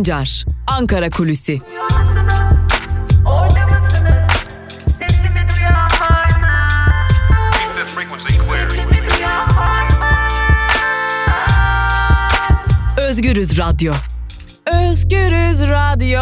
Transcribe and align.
Sancar, 0.00 0.44
Ankara 0.78 1.10
Kulüsi. 1.10 1.58
Özgürüz 12.98 13.58
Radyo. 13.58 13.92
Özgürüz 14.88 15.68
Radyo. 15.68 16.20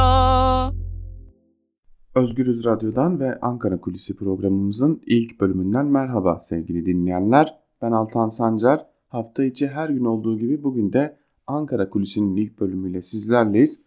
Özgürüz 2.14 2.64
Radyo'dan 2.64 3.20
ve 3.20 3.40
Ankara 3.40 3.80
Kulisi 3.80 4.16
programımızın 4.16 5.02
ilk 5.06 5.40
bölümünden 5.40 5.86
merhaba 5.86 6.40
sevgili 6.40 6.86
dinleyenler. 6.86 7.54
Ben 7.82 7.92
Altan 7.92 8.28
Sancar. 8.28 8.86
Hafta 9.08 9.44
içi 9.44 9.68
her 9.68 9.88
gün 9.88 10.04
olduğu 10.04 10.38
gibi 10.38 10.62
bugün 10.62 10.92
de 10.92 11.18
Ankara 11.48 11.90
Kulisi'nin 11.90 12.36
ilk 12.36 12.60
bölümüyle 12.60 13.02
sizlerleyiz. 13.02 13.80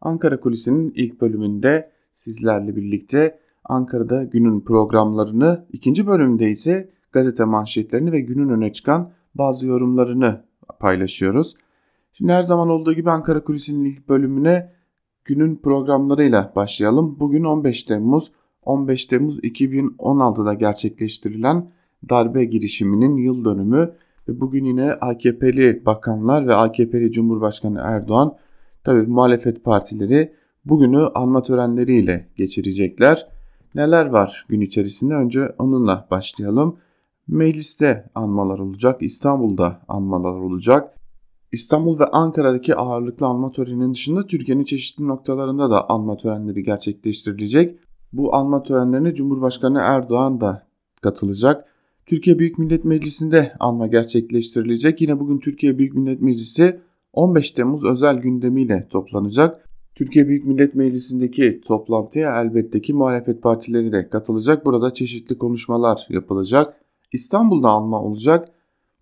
Ankara 0.00 0.40
Kulisi'nin 0.40 0.92
ilk 0.96 1.20
bölümünde 1.20 1.90
sizlerle 2.12 2.76
birlikte 2.76 3.38
Ankara'da 3.64 4.24
günün 4.24 4.60
programlarını, 4.60 5.66
ikinci 5.72 6.06
bölümde 6.06 6.50
ise 6.50 6.90
gazete 7.12 7.44
manşetlerini 7.44 8.12
ve 8.12 8.20
günün 8.20 8.48
öne 8.48 8.72
çıkan 8.72 9.10
bazı 9.34 9.66
yorumlarını 9.66 10.44
paylaşıyoruz. 10.80 11.54
Şimdi 12.12 12.32
her 12.32 12.42
zaman 12.42 12.68
olduğu 12.68 12.92
gibi 12.92 13.10
Ankara 13.10 13.44
Kulisi'nin 13.44 13.84
ilk 13.84 14.08
bölümüne 14.08 14.72
günün 15.24 15.56
programlarıyla 15.56 16.52
başlayalım. 16.56 17.16
Bugün 17.20 17.44
15 17.44 17.82
Temmuz, 17.82 18.32
15 18.62 19.06
Temmuz 19.06 19.38
2016'da 19.38 20.54
gerçekleştirilen 20.54 21.70
darbe 22.08 22.44
girişiminin 22.44 23.16
yıl 23.16 23.44
dönümü 23.44 23.92
ve 24.28 24.40
bugün 24.40 24.64
yine 24.64 24.92
AKP'li 24.92 25.86
bakanlar 25.86 26.46
ve 26.46 26.54
AKP'li 26.54 27.12
Cumhurbaşkanı 27.12 27.80
Erdoğan 27.84 28.36
tabi 28.84 29.02
muhalefet 29.02 29.64
partileri 29.64 30.32
bugünü 30.64 31.06
anma 31.14 31.42
törenleriyle 31.42 32.28
geçirecekler. 32.36 33.28
Neler 33.74 34.06
var 34.06 34.46
gün 34.48 34.60
içerisinde 34.60 35.14
önce 35.14 35.54
onunla 35.58 36.06
başlayalım. 36.10 36.76
Mecliste 37.28 38.10
anmalar 38.14 38.58
olacak, 38.58 39.02
İstanbul'da 39.02 39.80
anmalar 39.88 40.32
olacak. 40.32 40.96
İstanbul 41.52 41.98
ve 41.98 42.04
Ankara'daki 42.06 42.76
ağırlıklı 42.76 43.26
anma 43.26 43.52
töreninin 43.52 43.94
dışında 43.94 44.26
Türkiye'nin 44.26 44.64
çeşitli 44.64 45.08
noktalarında 45.08 45.70
da 45.70 45.90
anma 45.90 46.16
törenleri 46.16 46.62
gerçekleştirilecek. 46.62 47.78
Bu 48.12 48.34
anma 48.34 48.62
törenlerine 48.62 49.14
Cumhurbaşkanı 49.14 49.78
Erdoğan 49.78 50.40
da 50.40 50.66
katılacak. 51.00 51.75
Türkiye 52.06 52.38
Büyük 52.38 52.58
Millet 52.58 52.84
Meclisi'nde 52.84 53.52
anma 53.60 53.86
gerçekleştirilecek. 53.86 55.00
Yine 55.00 55.20
bugün 55.20 55.38
Türkiye 55.38 55.78
Büyük 55.78 55.94
Millet 55.94 56.20
Meclisi 56.20 56.80
15 57.12 57.50
Temmuz 57.50 57.84
özel 57.84 58.16
gündemiyle 58.16 58.88
toplanacak. 58.90 59.68
Türkiye 59.94 60.28
Büyük 60.28 60.46
Millet 60.46 60.74
Meclisi'ndeki 60.74 61.60
toplantıya 61.60 62.40
elbette 62.40 62.82
ki 62.82 62.94
muhalefet 62.94 63.42
partileri 63.42 63.92
de 63.92 64.08
katılacak. 64.08 64.66
Burada 64.66 64.94
çeşitli 64.94 65.38
konuşmalar 65.38 66.06
yapılacak. 66.08 66.80
İstanbul'da 67.12 67.68
anma 67.68 68.02
olacak. 68.02 68.48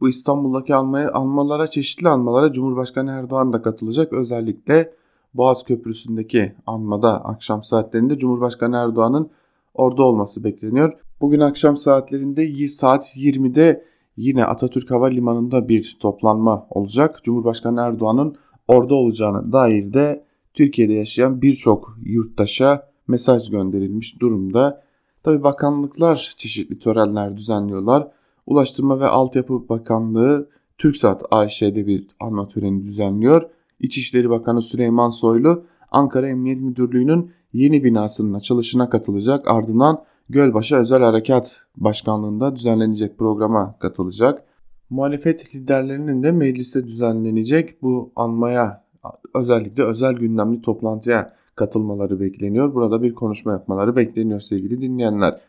Bu 0.01 0.09
İstanbul'daki 0.09 0.75
almaya, 0.75 1.13
almalara, 1.13 1.67
çeşitli 1.67 2.09
almalara 2.09 2.53
Cumhurbaşkanı 2.53 3.11
Erdoğan 3.11 3.53
da 3.53 3.63
katılacak. 3.63 4.13
Özellikle 4.13 4.93
Boğaz 5.35 5.65
Köprüsü'ndeki 5.65 6.53
anmada 6.67 7.25
akşam 7.25 7.63
saatlerinde 7.63 8.19
Cumhurbaşkanı 8.19 8.77
Erdoğan'ın 8.77 9.31
orada 9.75 10.03
olması 10.03 10.45
bekleniyor. 10.45 10.93
Bugün 11.21 11.41
akşam 11.41 11.77
saatlerinde 11.77 12.69
saat 12.69 13.17
20'de 13.17 13.85
yine 14.17 14.45
Atatürk 14.45 14.91
Havalimanı'nda 14.91 15.69
bir 15.69 15.97
toplanma 16.01 16.67
olacak. 16.71 17.21
Cumhurbaşkanı 17.23 17.81
Erdoğan'ın 17.81 18.37
orada 18.69 18.95
olacağına 18.95 19.53
dair 19.53 19.93
de 19.93 20.25
Türkiye'de 20.55 20.93
yaşayan 20.93 21.43
birçok 21.43 21.97
yurttaşa 22.03 22.89
mesaj 23.09 23.51
gönderilmiş 23.51 24.21
durumda. 24.21 24.83
Tabi 25.23 25.43
bakanlıklar 25.43 26.35
çeşitli 26.37 26.79
törenler 26.79 27.37
düzenliyorlar. 27.37 28.09
Ulaştırma 28.47 29.01
ve 29.01 29.07
Altyapı 29.07 29.69
Bakanlığı 29.69 30.49
TürkSat 30.79 31.23
AŞ'de 31.31 31.87
bir 31.87 32.07
anma 32.21 32.49
töreni 32.49 32.83
düzenliyor. 32.83 33.51
İçişleri 33.81 34.31
Bakanı 34.31 34.63
Süleyman 34.63 35.09
Soylu 35.09 35.65
Ankara 35.91 36.29
Emniyet 36.29 36.61
Müdürlüğü'nün 36.61 37.31
yeni 37.55 37.85
binasının 37.85 38.35
açılışına 38.35 38.91
katılacak. 38.91 39.49
Ardından 39.49 40.05
Gölbaşı 40.29 40.77
Özel 40.77 41.03
Harekat 41.03 41.67
Başkanlığı'nda 41.77 42.57
düzenlenecek 42.57 43.19
programa 43.19 43.79
katılacak. 43.79 44.45
Muhalefet 44.91 45.55
liderlerinin 45.55 46.23
de 46.23 46.33
mecliste 46.33 46.87
düzenlenecek 46.87 47.83
bu 47.83 48.13
anmaya 48.17 48.85
özellikle 49.35 49.83
özel 49.83 50.15
gündemli 50.15 50.61
toplantıya 50.61 51.33
katılmaları 51.55 52.21
bekleniyor. 52.21 52.75
Burada 52.75 53.03
bir 53.03 53.15
konuşma 53.15 53.53
yapmaları 53.53 53.97
bekleniyor 53.97 54.41
sevgili 54.41 54.81
dinleyenler. 54.81 55.41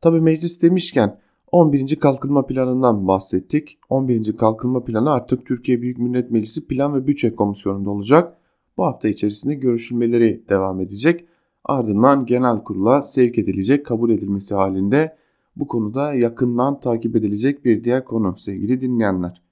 Tabi 0.00 0.20
meclis 0.20 0.62
demişken 0.62 1.18
11. 1.52 1.96
Kalkınma 1.96 2.46
Planı'ndan 2.46 3.08
bahsettik. 3.08 3.78
11. 3.88 4.36
Kalkınma 4.36 4.84
Planı 4.84 5.10
artık 5.10 5.46
Türkiye 5.46 5.82
Büyük 5.82 5.98
Millet 5.98 6.30
Meclisi 6.30 6.66
Plan 6.66 6.94
ve 6.94 7.06
Bütçe 7.06 7.34
Komisyonu'nda 7.34 7.90
olacak. 7.90 8.36
Bu 8.76 8.84
hafta 8.84 9.08
içerisinde 9.08 9.54
görüşülmeleri 9.54 10.44
devam 10.48 10.80
edecek. 10.80 11.24
Ardından 11.64 12.26
genel 12.26 12.64
kurula 12.64 13.02
sevk 13.02 13.38
edilecek 13.38 13.86
kabul 13.86 14.10
edilmesi 14.10 14.54
halinde 14.54 15.16
bu 15.56 15.68
konuda 15.68 16.14
yakından 16.14 16.80
takip 16.80 17.16
edilecek 17.16 17.64
bir 17.64 17.84
diğer 17.84 18.04
konu 18.04 18.38
sevgili 18.38 18.80
dinleyenler. 18.80 19.42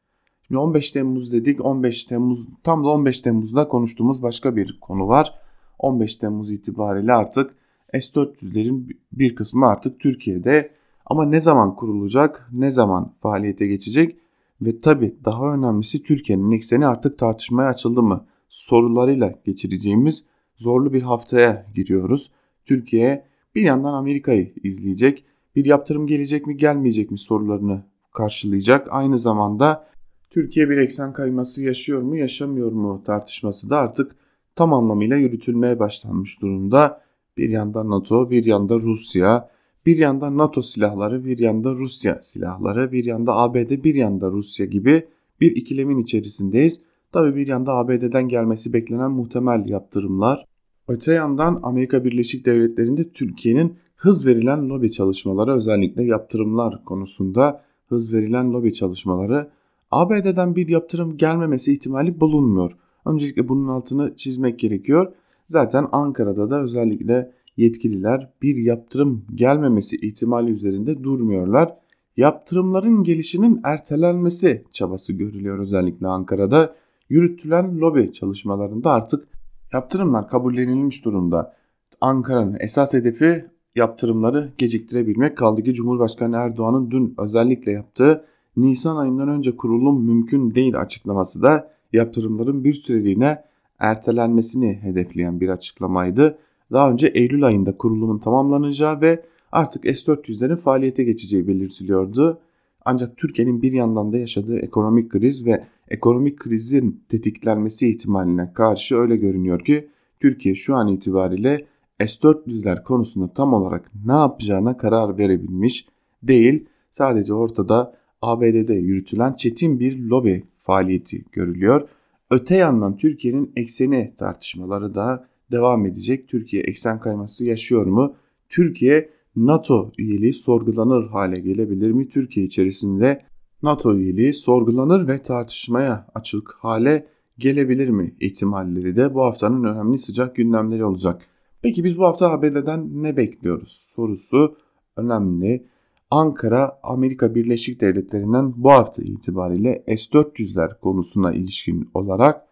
Şimdi 0.46 0.58
15 0.58 0.92
Temmuz 0.92 1.32
dedik 1.32 1.64
15 1.64 2.04
Temmuz 2.04 2.48
tam 2.64 2.84
da 2.84 2.88
15 2.88 3.20
Temmuz'da 3.20 3.68
konuştuğumuz 3.68 4.22
başka 4.22 4.56
bir 4.56 4.78
konu 4.80 5.08
var. 5.08 5.34
15 5.78 6.16
Temmuz 6.16 6.50
itibariyle 6.50 7.12
artık 7.12 7.54
S-400'lerin 7.92 8.96
bir 9.12 9.34
kısmı 9.34 9.66
artık 9.66 10.00
Türkiye'de 10.00 10.70
ama 11.06 11.24
ne 11.24 11.40
zaman 11.40 11.76
kurulacak, 11.76 12.48
ne 12.52 12.70
zaman 12.70 13.12
faaliyete 13.20 13.66
geçecek 13.66 14.16
ve 14.62 14.80
tabi 14.80 15.16
daha 15.24 15.54
önemlisi 15.54 16.02
Türkiye'nin 16.02 16.50
ekseni 16.50 16.86
artık 16.86 17.18
tartışmaya 17.18 17.68
açıldı 17.68 18.02
mı 18.02 18.26
sorularıyla 18.48 19.34
geçireceğimiz 19.44 20.24
zorlu 20.58 20.92
bir 20.92 21.02
haftaya 21.02 21.66
giriyoruz. 21.74 22.30
Türkiye 22.66 23.24
bir 23.54 23.62
yandan 23.62 23.92
Amerika'yı 23.92 24.52
izleyecek, 24.62 25.24
bir 25.56 25.64
yaptırım 25.64 26.06
gelecek 26.06 26.46
mi 26.46 26.56
gelmeyecek 26.56 27.10
mi 27.10 27.18
sorularını 27.18 27.82
karşılayacak. 28.14 28.88
Aynı 28.90 29.18
zamanda 29.18 29.88
Türkiye 30.30 30.70
bir 30.70 30.76
eksen 30.76 31.12
kayması 31.12 31.62
yaşıyor 31.62 32.02
mu 32.02 32.16
yaşamıyor 32.16 32.72
mu 32.72 33.02
tartışması 33.06 33.70
da 33.70 33.78
artık 33.78 34.16
tam 34.54 34.74
anlamıyla 34.74 35.16
yürütülmeye 35.16 35.78
başlanmış 35.78 36.42
durumda. 36.42 37.02
Bir 37.36 37.48
yanda 37.48 37.90
NATO, 37.90 38.30
bir 38.30 38.44
yanda 38.44 38.80
Rusya, 38.80 39.50
bir 39.86 39.98
yanda 39.98 40.36
NATO 40.36 40.62
silahları, 40.62 41.24
bir 41.24 41.38
yanda 41.38 41.74
Rusya 41.74 42.18
silahları, 42.22 42.92
bir 42.92 43.04
yanda 43.04 43.36
ABD, 43.36 43.84
bir 43.84 43.94
yanda 43.94 44.30
Rusya 44.30 44.66
gibi 44.66 45.06
bir 45.40 45.56
ikilemin 45.56 45.98
içerisindeyiz. 45.98 46.80
Tabi 47.12 47.36
bir 47.36 47.46
yanda 47.46 47.72
ABD'den 47.72 48.28
gelmesi 48.28 48.72
beklenen 48.72 49.10
muhtemel 49.10 49.68
yaptırımlar. 49.68 50.44
Öte 50.88 51.12
yandan 51.12 51.58
Amerika 51.62 52.04
Birleşik 52.04 52.46
Devletleri'nde 52.46 53.12
Türkiye'nin 53.12 53.74
hız 53.96 54.26
verilen 54.26 54.68
lobi 54.68 54.92
çalışmaları 54.92 55.54
özellikle 55.54 56.04
yaptırımlar 56.04 56.84
konusunda 56.84 57.62
hız 57.88 58.14
verilen 58.14 58.52
lobi 58.52 58.72
çalışmaları 58.72 59.50
ABD'den 59.90 60.56
bir 60.56 60.68
yaptırım 60.68 61.16
gelmemesi 61.16 61.72
ihtimali 61.72 62.20
bulunmuyor. 62.20 62.72
Öncelikle 63.06 63.48
bunun 63.48 63.68
altını 63.68 64.16
çizmek 64.16 64.58
gerekiyor. 64.58 65.12
Zaten 65.46 65.86
Ankara'da 65.92 66.50
da 66.50 66.62
özellikle 66.62 67.32
yetkililer 67.56 68.30
bir 68.42 68.56
yaptırım 68.56 69.24
gelmemesi 69.34 69.96
ihtimali 69.96 70.50
üzerinde 70.50 71.04
durmuyorlar. 71.04 71.74
Yaptırımların 72.16 73.02
gelişinin 73.02 73.60
ertelenmesi 73.64 74.64
çabası 74.72 75.12
görülüyor 75.12 75.58
özellikle 75.58 76.06
Ankara'da. 76.06 76.74
Yürütülen 77.08 77.78
lobi 77.78 78.12
çalışmalarında 78.12 78.90
artık 78.90 79.37
yaptırımlar 79.72 80.28
kabullenilmiş 80.28 81.04
durumda. 81.04 81.54
Ankara'nın 82.00 82.56
esas 82.60 82.94
hedefi 82.94 83.44
yaptırımları 83.74 84.52
geciktirebilmek 84.58 85.36
kaldı 85.36 85.62
ki 85.62 85.74
Cumhurbaşkanı 85.74 86.36
Erdoğan'ın 86.36 86.90
dün 86.90 87.14
özellikle 87.18 87.72
yaptığı 87.72 88.24
Nisan 88.56 88.96
ayından 88.96 89.28
önce 89.28 89.56
kurulum 89.56 90.04
mümkün 90.04 90.54
değil 90.54 90.80
açıklaması 90.80 91.42
da 91.42 91.70
yaptırımların 91.92 92.64
bir 92.64 92.72
süreliğine 92.72 93.44
ertelenmesini 93.78 94.78
hedefleyen 94.82 95.40
bir 95.40 95.48
açıklamaydı. 95.48 96.38
Daha 96.72 96.90
önce 96.90 97.06
Eylül 97.06 97.44
ayında 97.44 97.76
kurulumun 97.76 98.18
tamamlanacağı 98.18 99.00
ve 99.00 99.24
artık 99.52 99.82
S-400'lerin 99.82 100.56
faaliyete 100.56 101.04
geçeceği 101.04 101.48
belirtiliyordu. 101.48 102.40
Ancak 102.84 103.16
Türkiye'nin 103.16 103.62
bir 103.62 103.72
yandan 103.72 104.12
da 104.12 104.18
yaşadığı 104.18 104.58
ekonomik 104.58 105.10
kriz 105.10 105.46
ve 105.46 105.64
ekonomik 105.90 106.38
krizin 106.38 107.04
tetiklenmesi 107.08 107.90
ihtimaline 107.90 108.52
karşı 108.52 108.96
öyle 108.96 109.16
görünüyor 109.16 109.64
ki 109.64 109.88
Türkiye 110.20 110.54
şu 110.54 110.76
an 110.76 110.88
itibariyle 110.88 111.66
S-400'ler 112.00 112.82
konusunda 112.82 113.32
tam 113.32 113.54
olarak 113.54 113.90
ne 114.06 114.12
yapacağına 114.12 114.76
karar 114.76 115.18
verebilmiş 115.18 115.86
değil. 116.22 116.68
Sadece 116.90 117.34
ortada 117.34 117.94
ABD'de 118.22 118.74
yürütülen 118.74 119.32
çetin 119.32 119.80
bir 119.80 119.98
lobi 119.98 120.44
faaliyeti 120.52 121.24
görülüyor. 121.32 121.88
Öte 122.30 122.56
yandan 122.56 122.96
Türkiye'nin 122.96 123.52
ekseni 123.56 124.14
tartışmaları 124.18 124.94
da 124.94 125.28
devam 125.52 125.86
edecek. 125.86 126.28
Türkiye 126.28 126.62
eksen 126.62 127.00
kayması 127.00 127.44
yaşıyor 127.44 127.86
mu? 127.86 128.16
Türkiye 128.48 129.10
NATO 129.36 129.92
üyeliği 129.98 130.32
sorgulanır 130.32 131.08
hale 131.08 131.40
gelebilir 131.40 131.90
mi? 131.90 132.08
Türkiye 132.08 132.46
içerisinde 132.46 133.18
NATO 133.62 133.94
üyeliği 133.94 134.32
sorgulanır 134.32 135.08
ve 135.08 135.22
tartışmaya 135.22 136.06
açık 136.14 136.54
hale 136.58 137.06
gelebilir 137.38 137.88
mi 137.88 138.14
ihtimalleri 138.20 138.96
de 138.96 139.14
bu 139.14 139.22
haftanın 139.22 139.64
önemli 139.64 139.98
sıcak 139.98 140.36
gündemleri 140.36 140.84
olacak. 140.84 141.22
Peki 141.62 141.84
biz 141.84 141.98
bu 141.98 142.04
hafta 142.04 142.30
ABD'den 142.30 143.02
ne 143.02 143.16
bekliyoruz 143.16 143.92
sorusu 143.94 144.56
önemli. 144.96 145.66
Ankara 146.10 146.78
Amerika 146.82 147.34
Birleşik 147.34 147.80
Devletleri'nden 147.80 148.52
bu 148.56 148.70
hafta 148.70 149.02
itibariyle 149.02 149.84
S-400'ler 149.86 150.80
konusuna 150.80 151.32
ilişkin 151.32 151.90
olarak 151.94 152.46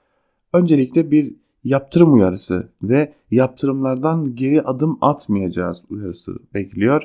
öncelikle 0.53 1.11
bir 1.11 1.37
yaptırım 1.65 2.15
uyarısı 2.15 2.73
ve 2.83 3.13
yaptırımlardan 3.31 4.35
geri 4.35 4.63
adım 4.63 4.99
atmayacağız 5.01 5.85
uyarısı 5.91 6.37
bekliyor. 6.55 7.03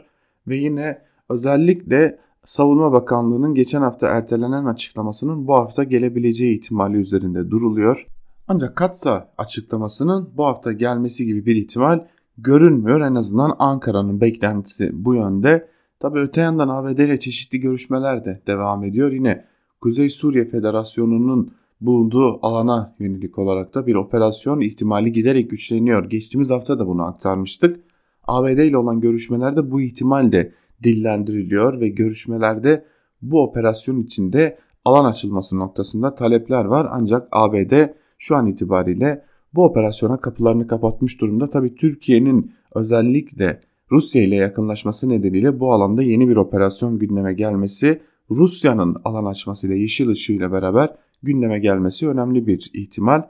Ve 0.47 0.57
yine 0.57 1.01
özellikle 1.29 2.19
Savunma 2.45 2.91
Bakanlığı'nın 2.91 3.53
geçen 3.53 3.81
hafta 3.81 4.07
ertelenen 4.07 4.65
açıklamasının 4.65 5.47
bu 5.47 5.53
hafta 5.53 5.83
gelebileceği 5.83 6.55
ihtimali 6.55 6.97
üzerinde 6.97 7.51
duruluyor. 7.51 8.07
Ancak 8.47 8.75
Katsa 8.75 9.33
açıklamasının 9.37 10.29
bu 10.37 10.45
hafta 10.45 10.71
gelmesi 10.71 11.25
gibi 11.25 11.45
bir 11.45 11.55
ihtimal 11.55 12.05
görünmüyor. 12.37 13.01
En 13.01 13.15
azından 13.15 13.55
Ankara'nın 13.59 14.21
beklentisi 14.21 14.89
bu 14.93 15.15
yönde. 15.15 15.67
Tabi 15.99 16.19
öte 16.19 16.41
yandan 16.41 16.69
ABD 16.69 16.99
ile 16.99 17.19
çeşitli 17.19 17.59
görüşmeler 17.59 18.25
de 18.25 18.41
devam 18.47 18.83
ediyor. 18.83 19.11
Yine 19.11 19.45
Kuzey 19.81 20.09
Suriye 20.09 20.45
Federasyonu'nun 20.45 21.53
bulunduğu 21.81 22.45
alana 22.45 22.95
yönelik 22.99 23.37
olarak 23.39 23.75
da 23.75 23.87
bir 23.87 23.95
operasyon 23.95 24.59
ihtimali 24.59 25.11
giderek 25.11 25.49
güçleniyor. 25.49 26.09
Geçtiğimiz 26.09 26.51
hafta 26.51 26.79
da 26.79 26.87
bunu 26.87 27.03
aktarmıştık. 27.03 27.79
ABD 28.27 28.57
ile 28.57 28.77
olan 28.77 28.99
görüşmelerde 28.99 29.71
bu 29.71 29.81
ihtimal 29.81 30.31
de 30.31 30.53
dillendiriliyor 30.83 31.79
ve 31.79 31.87
görüşmelerde 31.87 32.85
bu 33.21 33.43
operasyon 33.43 33.99
içinde 33.99 34.57
alan 34.85 35.05
açılması 35.05 35.59
noktasında 35.59 36.15
talepler 36.15 36.65
var. 36.65 36.87
Ancak 36.91 37.27
ABD 37.31 37.89
şu 38.17 38.35
an 38.35 38.47
itibariyle 38.47 39.25
bu 39.53 39.65
operasyona 39.65 40.21
kapılarını 40.21 40.67
kapatmış 40.67 41.21
durumda. 41.21 41.49
Tabi 41.49 41.75
Türkiye'nin 41.75 42.51
özellikle 42.75 43.61
Rusya 43.91 44.23
ile 44.23 44.35
yakınlaşması 44.35 45.09
nedeniyle 45.09 45.59
bu 45.59 45.73
alanda 45.73 46.03
yeni 46.03 46.29
bir 46.29 46.35
operasyon 46.35 46.99
gündeme 46.99 47.33
gelmesi 47.33 48.01
Rusya'nın 48.31 48.95
alan 49.05 49.25
açmasıyla 49.25 49.75
yeşil 49.75 50.09
ışığıyla 50.09 50.51
beraber 50.51 50.95
gündeme 51.23 51.59
gelmesi 51.59 52.07
önemli 52.07 52.47
bir 52.47 52.71
ihtimal. 52.73 53.23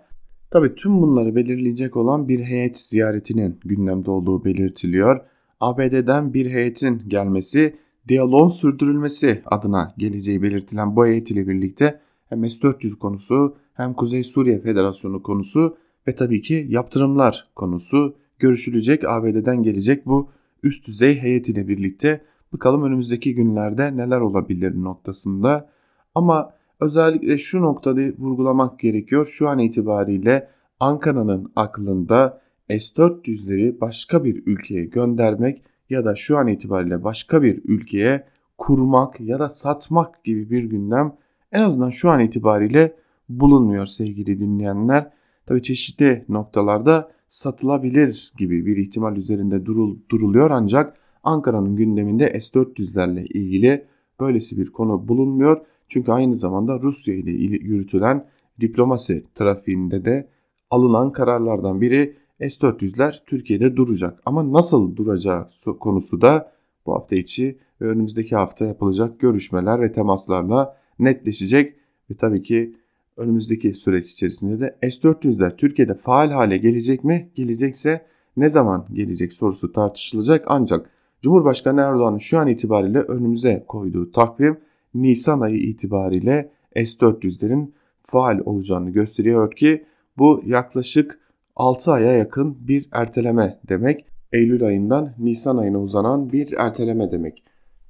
Tabi 0.51 0.75
tüm 0.75 1.01
bunları 1.01 1.35
belirleyecek 1.35 1.97
olan 1.97 2.27
bir 2.27 2.39
heyet 2.39 2.77
ziyaretinin 2.79 3.59
gündemde 3.65 4.11
olduğu 4.11 4.45
belirtiliyor. 4.45 5.21
ABD'den 5.61 6.33
bir 6.33 6.51
heyetin 6.51 7.01
gelmesi, 7.07 7.75
diyaloğun 8.07 8.47
sürdürülmesi 8.47 9.41
adına 9.45 9.93
geleceği 9.97 10.41
belirtilen 10.41 10.95
bu 10.95 11.05
heyet 11.05 11.31
ile 11.31 11.47
birlikte 11.47 11.99
hem 12.29 12.49
S-400 12.49 12.97
konusu 12.97 13.55
hem 13.73 13.93
Kuzey 13.93 14.23
Suriye 14.23 14.59
Federasyonu 14.59 15.23
konusu 15.23 15.77
ve 16.07 16.15
tabii 16.15 16.41
ki 16.41 16.65
yaptırımlar 16.69 17.47
konusu 17.55 18.15
görüşülecek. 18.39 19.03
ABD'den 19.07 19.63
gelecek 19.63 20.05
bu 20.05 20.29
üst 20.63 20.87
düzey 20.87 21.21
heyet 21.21 21.49
ile 21.49 21.67
birlikte 21.67 22.21
bakalım 22.53 22.83
önümüzdeki 22.83 23.35
günlerde 23.35 23.97
neler 23.97 24.19
olabilir 24.19 24.83
noktasında. 24.83 25.69
Ama 26.15 26.53
özellikle 26.79 27.37
şu 27.37 27.61
noktada 27.61 28.01
vurgulamak 28.01 28.79
gerekiyor. 28.79 29.25
Şu 29.25 29.49
an 29.49 29.59
itibariyle 29.59 30.49
Ankara'nın 30.79 31.51
aklında 31.55 32.41
S-400'leri 32.79 33.81
başka 33.81 34.23
bir 34.23 34.43
ülkeye 34.45 34.85
göndermek 34.85 35.63
ya 35.89 36.05
da 36.05 36.15
şu 36.15 36.37
an 36.37 36.47
itibariyle 36.47 37.03
başka 37.03 37.41
bir 37.41 37.61
ülkeye 37.65 38.27
kurmak 38.57 39.21
ya 39.21 39.39
da 39.39 39.49
satmak 39.49 40.23
gibi 40.23 40.49
bir 40.49 40.63
gündem 40.63 41.15
en 41.51 41.61
azından 41.61 41.89
şu 41.89 42.09
an 42.09 42.19
itibariyle 42.19 42.95
bulunmuyor 43.29 43.85
sevgili 43.85 44.39
dinleyenler. 44.39 45.11
Tabi 45.45 45.61
çeşitli 45.61 46.25
noktalarda 46.29 47.11
satılabilir 47.27 48.33
gibi 48.37 48.65
bir 48.65 48.77
ihtimal 48.77 49.17
üzerinde 49.17 49.65
durul, 49.65 49.97
duruluyor 50.09 50.51
ancak 50.51 50.97
Ankara'nın 51.23 51.75
gündeminde 51.75 52.39
S-400'lerle 52.39 53.25
ilgili 53.25 53.85
böylesi 54.19 54.57
bir 54.57 54.71
konu 54.71 55.07
bulunmuyor. 55.07 55.61
Çünkü 55.87 56.11
aynı 56.11 56.35
zamanda 56.35 56.79
Rusya 56.79 57.13
ile 57.13 57.31
yürütülen 57.31 58.25
diplomasi 58.59 59.25
trafiğinde 59.35 60.05
de 60.05 60.27
alınan 60.69 61.11
kararlardan 61.11 61.81
biri 61.81 62.20
S-400'ler 62.41 63.25
Türkiye'de 63.25 63.75
duracak. 63.75 64.21
Ama 64.25 64.53
nasıl 64.53 64.95
duracağı 64.95 65.47
konusu 65.79 66.21
da 66.21 66.51
bu 66.85 66.93
hafta 66.93 67.15
içi 67.15 67.57
ve 67.81 67.85
önümüzdeki 67.85 68.35
hafta 68.35 68.65
yapılacak 68.65 69.19
görüşmeler 69.19 69.81
ve 69.81 69.91
temaslarla 69.91 70.77
netleşecek. 70.99 71.75
Ve 72.11 72.15
tabii 72.15 72.43
ki 72.43 72.75
önümüzdeki 73.17 73.73
süreç 73.73 74.11
içerisinde 74.11 74.59
de 74.59 74.77
S-400'ler 74.81 75.55
Türkiye'de 75.57 75.95
faal 75.95 76.31
hale 76.31 76.57
gelecek 76.57 77.03
mi? 77.03 77.29
Gelecekse 77.35 78.05
ne 78.37 78.49
zaman 78.49 78.87
gelecek 78.93 79.33
sorusu 79.33 79.71
tartışılacak 79.71 80.43
ancak 80.47 80.89
Cumhurbaşkanı 81.21 81.81
Erdoğan'ın 81.81 82.17
şu 82.17 82.39
an 82.39 82.47
itibariyle 82.47 82.99
önümüze 82.99 83.65
koyduğu 83.67 84.11
takvim 84.11 84.57
Nisan 84.93 85.39
ayı 85.39 85.57
itibariyle 85.57 86.51
S-400'lerin 86.75 87.71
faal 88.01 88.39
olacağını 88.45 88.89
gösteriyor 88.89 89.51
ki 89.51 89.85
bu 90.17 90.41
yaklaşık 90.45 91.19
6 91.55 91.91
aya 91.91 92.11
yakın 92.11 92.67
bir 92.67 92.87
erteleme 92.91 93.59
demek. 93.69 94.05
Eylül 94.31 94.65
ayından 94.65 95.13
Nisan 95.19 95.57
ayına 95.57 95.81
uzanan 95.81 96.31
bir 96.31 96.53
erteleme 96.57 97.11
demek. 97.11 97.43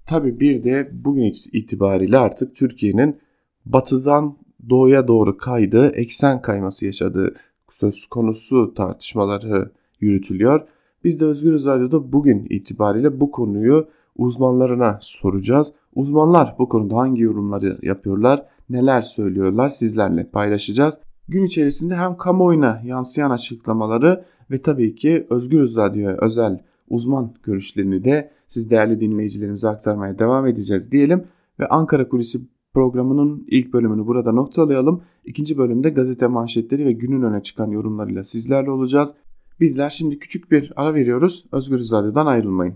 Tabi 0.06 0.40
bir 0.40 0.63
de 0.63 0.90
bugün 0.92 1.34
itibariyle 1.52 2.18
artık 2.18 2.56
Türkiye'nin 2.56 3.18
batıdan 3.66 4.38
doğuya 4.69 5.08
doğru 5.08 5.38
kaydığı, 5.38 5.90
eksen 5.90 6.42
kayması 6.42 6.86
yaşadığı 6.86 7.36
söz 7.69 8.08
konusu 8.08 8.74
tartışmaları 8.74 9.72
yürütülüyor. 10.00 10.68
Biz 11.04 11.22
de 11.22 11.25
Özgür 11.25 11.66
Radyo'da 11.66 12.13
bugün 12.13 12.48
itibariyle 12.50 13.19
bu 13.19 13.31
konuyu 13.31 13.88
uzmanlarına 14.16 15.00
soracağız. 15.02 15.74
Uzmanlar 15.96 16.56
bu 16.60 16.69
konuda 16.69 16.98
hangi 16.98 17.22
yorumları 17.22 17.78
yapıyorlar, 17.81 18.46
neler 18.70 19.01
söylüyorlar 19.01 19.70
sizlerle 19.70 20.30
paylaşacağız. 20.30 21.00
Gün 21.31 21.43
içerisinde 21.43 21.95
hem 21.95 22.17
kamuoyuna 22.17 22.81
yansıyan 22.85 23.31
açıklamaları 23.31 24.25
ve 24.51 24.61
tabii 24.61 24.95
ki 24.95 25.27
Özgür 25.29 25.75
Radyo'ya 25.75 26.17
özel 26.21 26.59
uzman 26.89 27.33
görüşlerini 27.43 28.03
de 28.03 28.31
siz 28.47 28.71
değerli 28.71 29.00
dinleyicilerimize 29.00 29.69
aktarmaya 29.69 30.19
devam 30.19 30.47
edeceğiz 30.47 30.91
diyelim. 30.91 31.23
Ve 31.59 31.67
Ankara 31.67 32.09
Kulisi 32.09 32.39
programının 32.73 33.45
ilk 33.47 33.73
bölümünü 33.73 34.07
burada 34.07 34.31
noktalayalım. 34.31 35.03
İkinci 35.25 35.57
bölümde 35.57 35.89
gazete 35.89 36.27
manşetleri 36.27 36.85
ve 36.85 36.91
günün 36.91 37.21
öne 37.21 37.43
çıkan 37.43 37.69
yorumlarıyla 37.69 38.23
sizlerle 38.23 38.71
olacağız. 38.71 39.13
Bizler 39.59 39.89
şimdi 39.89 40.19
küçük 40.19 40.51
bir 40.51 40.73
ara 40.75 40.93
veriyoruz. 40.93 41.45
Özgür 41.51 41.79
Radyo'dan 41.79 42.25
ayrılmayın. 42.25 42.75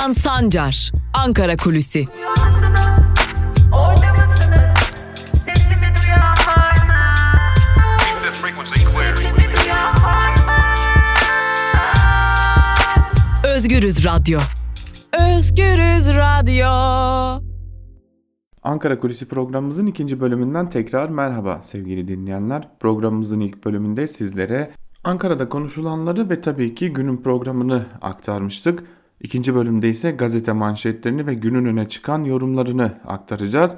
Altan 0.00 0.12
Sancar, 0.12 0.92
Ankara 1.14 1.56
Kulüsi. 1.56 2.04
Özgürüz 13.44 14.04
Radyo. 14.04 14.38
Özgürüz 15.12 16.08
Radyo. 16.08 16.68
Ankara 18.62 18.98
Kulisi 18.98 19.28
programımızın 19.28 19.86
ikinci 19.86 20.20
bölümünden 20.20 20.70
tekrar 20.70 21.08
merhaba 21.08 21.60
sevgili 21.62 22.08
dinleyenler. 22.08 22.68
Programımızın 22.80 23.40
ilk 23.40 23.64
bölümünde 23.64 24.06
sizlere 24.06 24.70
Ankara'da 25.04 25.48
konuşulanları 25.48 26.30
ve 26.30 26.40
tabii 26.40 26.74
ki 26.74 26.92
günün 26.92 27.16
programını 27.16 27.86
aktarmıştık. 28.00 28.84
İkinci 29.20 29.54
bölümde 29.54 29.88
ise 29.88 30.10
gazete 30.10 30.52
manşetlerini 30.52 31.26
ve 31.26 31.34
günün 31.34 31.64
öne 31.64 31.88
çıkan 31.88 32.24
yorumlarını 32.24 32.92
aktaracağız. 33.06 33.76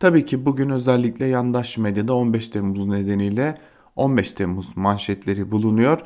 Tabii 0.00 0.24
ki 0.24 0.46
bugün 0.46 0.70
özellikle 0.70 1.26
yandaş 1.26 1.78
medyada 1.78 2.14
15 2.14 2.48
Temmuz 2.48 2.86
nedeniyle 2.86 3.58
15 3.96 4.32
Temmuz 4.32 4.76
manşetleri 4.76 5.50
bulunuyor. 5.50 6.00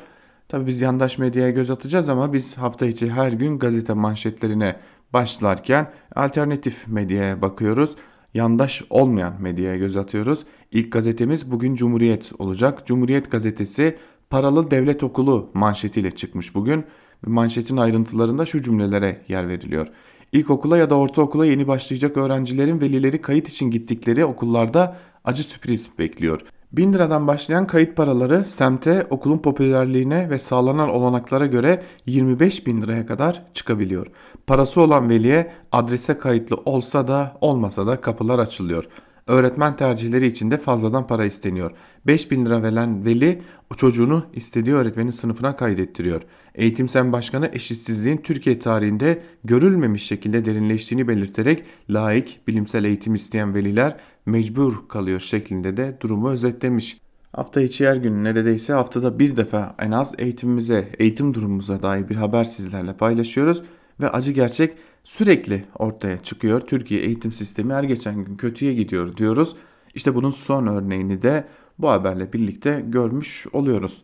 Tabii 0.47 0.67
biz 0.67 0.81
yandaş 0.81 1.17
medyaya 1.17 1.49
göz 1.49 1.69
atacağız 1.69 2.09
ama 2.09 2.33
biz 2.33 2.57
hafta 2.57 2.85
içi 2.85 3.11
her 3.11 3.31
gün 3.31 3.59
gazete 3.59 3.93
manşetlerine 3.93 4.75
başlarken 5.13 5.91
alternatif 6.15 6.87
medyaya 6.87 7.41
bakıyoruz. 7.41 7.95
Yandaş 8.33 8.81
olmayan 8.89 9.41
medyaya 9.41 9.77
göz 9.77 9.97
atıyoruz. 9.97 10.45
İlk 10.71 10.91
gazetemiz 10.91 11.51
bugün 11.51 11.75
Cumhuriyet 11.75 12.31
olacak. 12.39 12.85
Cumhuriyet 12.85 13.31
gazetesi 13.31 13.97
paralı 14.29 14.71
devlet 14.71 15.03
okulu 15.03 15.49
manşetiyle 15.53 16.11
çıkmış 16.11 16.55
bugün. 16.55 16.85
Manşetin 17.25 17.77
ayrıntılarında 17.77 18.45
şu 18.45 18.61
cümlelere 18.61 19.21
yer 19.27 19.49
veriliyor. 19.49 19.87
İlkokula 20.31 20.77
ya 20.77 20.89
da 20.89 20.95
ortaokula 20.95 21.45
yeni 21.45 21.67
başlayacak 21.67 22.17
öğrencilerin 22.17 22.81
velileri 22.81 23.21
kayıt 23.21 23.49
için 23.49 23.71
gittikleri 23.71 24.25
okullarda 24.25 24.97
acı 25.25 25.43
sürpriz 25.43 25.89
bekliyor. 25.99 26.41
1000 26.71 26.93
liradan 26.93 27.27
başlayan 27.27 27.67
kayıt 27.67 27.95
paraları 27.97 28.45
semte, 28.45 29.07
okulun 29.09 29.37
popülerliğine 29.37 30.29
ve 30.29 30.39
sağlanan 30.39 30.89
olanaklara 30.89 31.45
göre 31.45 31.83
25 32.05 32.67
bin 32.67 32.81
liraya 32.81 33.05
kadar 33.05 33.43
çıkabiliyor. 33.53 34.07
Parası 34.47 34.81
olan 34.81 35.09
veliye 35.09 35.51
adrese 35.71 36.17
kayıtlı 36.17 36.55
olsa 36.55 37.07
da 37.07 37.37
olmasa 37.41 37.87
da 37.87 38.01
kapılar 38.01 38.39
açılıyor. 38.39 38.87
Öğretmen 39.27 39.75
tercihleri 39.75 40.27
için 40.27 40.51
de 40.51 40.57
fazladan 40.57 41.07
para 41.07 41.25
isteniyor. 41.25 41.71
5 42.07 42.31
bin 42.31 42.45
lira 42.45 42.63
veren 42.63 43.05
veli 43.05 43.41
o 43.71 43.75
çocuğunu 43.75 44.25
istediği 44.33 44.75
öğretmenin 44.75 45.11
sınıfına 45.11 45.55
kaydettiriyor. 45.55 46.21
Eğitim 46.55 46.89
Sen 46.89 47.11
Başkanı 47.13 47.49
eşitsizliğin 47.53 48.17
Türkiye 48.17 48.59
tarihinde 48.59 49.23
görülmemiş 49.43 50.03
şekilde 50.03 50.45
derinleştiğini 50.45 51.07
belirterek 51.07 51.63
laik, 51.89 52.39
bilimsel 52.47 52.83
eğitim 52.83 53.15
isteyen 53.15 53.53
veliler 53.53 53.97
mecbur 54.25 54.87
kalıyor 54.87 55.19
şeklinde 55.19 55.77
de 55.77 55.97
durumu 56.01 56.29
özetlemiş. 56.29 56.97
Hafta 57.35 57.61
içi 57.61 57.87
her 57.87 57.95
gün 57.95 58.23
neredeyse 58.23 58.73
haftada 58.73 59.19
bir 59.19 59.37
defa 59.37 59.75
en 59.79 59.91
az 59.91 60.13
eğitimimize, 60.17 60.89
eğitim 60.99 61.33
durumumuza 61.33 61.83
dair 61.83 62.09
bir 62.09 62.15
haber 62.15 62.43
sizlerle 62.43 62.93
paylaşıyoruz 62.93 63.63
ve 64.01 64.09
acı 64.09 64.31
gerçek 64.31 64.73
sürekli 65.03 65.65
ortaya 65.79 66.23
çıkıyor. 66.23 66.61
Türkiye 66.61 67.01
eğitim 67.01 67.31
sistemi 67.31 67.73
her 67.73 67.83
geçen 67.83 68.23
gün 68.23 68.35
kötüye 68.35 68.73
gidiyor 68.73 69.17
diyoruz. 69.17 69.55
İşte 69.95 70.15
bunun 70.15 70.31
son 70.31 70.67
örneğini 70.67 71.21
de 71.21 71.47
bu 71.79 71.89
haberle 71.89 72.33
birlikte 72.33 72.83
görmüş 72.87 73.47
oluyoruz. 73.53 74.03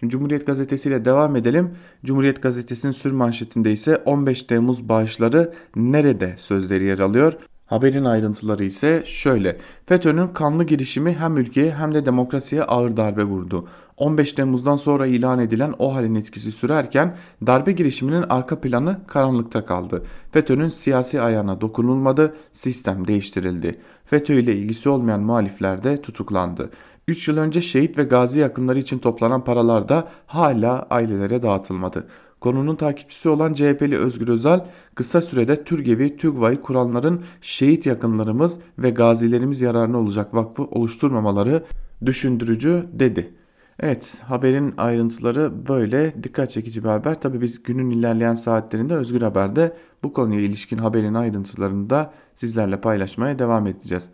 Şimdi 0.00 0.12
Cumhuriyet 0.12 0.46
Gazetesi 0.46 0.88
ile 0.88 1.04
devam 1.04 1.36
edelim. 1.36 1.70
Cumhuriyet 2.04 2.42
Gazetesi'nin 2.42 2.92
sür 2.92 3.12
manşetinde 3.12 3.72
ise 3.72 3.96
15 3.96 4.42
Temmuz 4.42 4.88
bağışları 4.88 5.52
nerede 5.76 6.34
sözleri 6.38 6.84
yer 6.84 6.98
alıyor. 6.98 7.32
Haberin 7.68 8.04
ayrıntıları 8.04 8.64
ise 8.64 9.02
şöyle. 9.06 9.56
FETÖ'nün 9.86 10.28
kanlı 10.28 10.64
girişimi 10.64 11.12
hem 11.12 11.36
ülkeye 11.36 11.74
hem 11.74 11.94
de 11.94 12.06
demokrasiye 12.06 12.62
ağır 12.62 12.96
darbe 12.96 13.24
vurdu. 13.24 13.68
15 13.96 14.32
Temmuz'dan 14.32 14.76
sonra 14.76 15.06
ilan 15.06 15.38
edilen 15.38 15.74
o 15.78 15.94
halin 15.94 16.14
etkisi 16.14 16.52
sürerken 16.52 17.16
darbe 17.46 17.72
girişiminin 17.72 18.24
arka 18.28 18.60
planı 18.60 19.06
karanlıkta 19.06 19.66
kaldı. 19.66 20.02
FETÖ'nün 20.32 20.68
siyasi 20.68 21.20
ayağına 21.20 21.60
dokunulmadı, 21.60 22.34
sistem 22.52 23.06
değiştirildi. 23.06 23.78
FETÖ 24.04 24.34
ile 24.34 24.56
ilgisi 24.56 24.88
olmayan 24.88 25.20
muhalifler 25.20 25.84
de 25.84 26.02
tutuklandı. 26.02 26.70
3 27.08 27.28
yıl 27.28 27.36
önce 27.36 27.60
şehit 27.60 27.98
ve 27.98 28.02
gazi 28.02 28.38
yakınları 28.38 28.78
için 28.78 28.98
toplanan 28.98 29.44
paralar 29.44 29.88
da 29.88 30.08
hala 30.26 30.86
ailelere 30.90 31.42
dağıtılmadı. 31.42 32.06
Konunun 32.40 32.76
takipçisi 32.76 33.28
olan 33.28 33.54
CHP'li 33.54 33.98
Özgür 33.98 34.28
Özel 34.28 34.66
kısa 34.94 35.20
sürede 35.20 35.64
TÜRGEV'i, 35.64 36.16
TÜGVA'yı 36.16 36.62
kuranların 36.62 37.22
şehit 37.40 37.86
yakınlarımız 37.86 38.56
ve 38.78 38.90
gazilerimiz 38.90 39.60
yararına 39.60 39.98
olacak 39.98 40.34
vakfı 40.34 40.62
oluşturmamaları 40.62 41.64
düşündürücü 42.06 42.86
dedi. 42.92 43.34
Evet 43.80 44.22
haberin 44.24 44.74
ayrıntıları 44.76 45.68
böyle 45.68 46.22
dikkat 46.22 46.50
çekici 46.50 46.84
bir 46.84 46.88
haber. 46.88 47.20
Tabi 47.20 47.40
biz 47.40 47.62
günün 47.62 47.90
ilerleyen 47.90 48.34
saatlerinde 48.34 48.94
Özgür 48.94 49.22
Haber'de 49.22 49.76
bu 50.02 50.12
konuya 50.12 50.40
ilişkin 50.40 50.78
haberin 50.78 51.14
ayrıntılarını 51.14 51.90
da 51.90 52.12
sizlerle 52.34 52.80
paylaşmaya 52.80 53.38
devam 53.38 53.66
edeceğiz. 53.66 54.08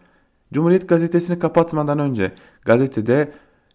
Cumhuriyet 0.52 0.88
gazetesini 0.88 1.38
kapatmadan 1.38 1.98
önce 1.98 2.32
gazetede 2.64 3.32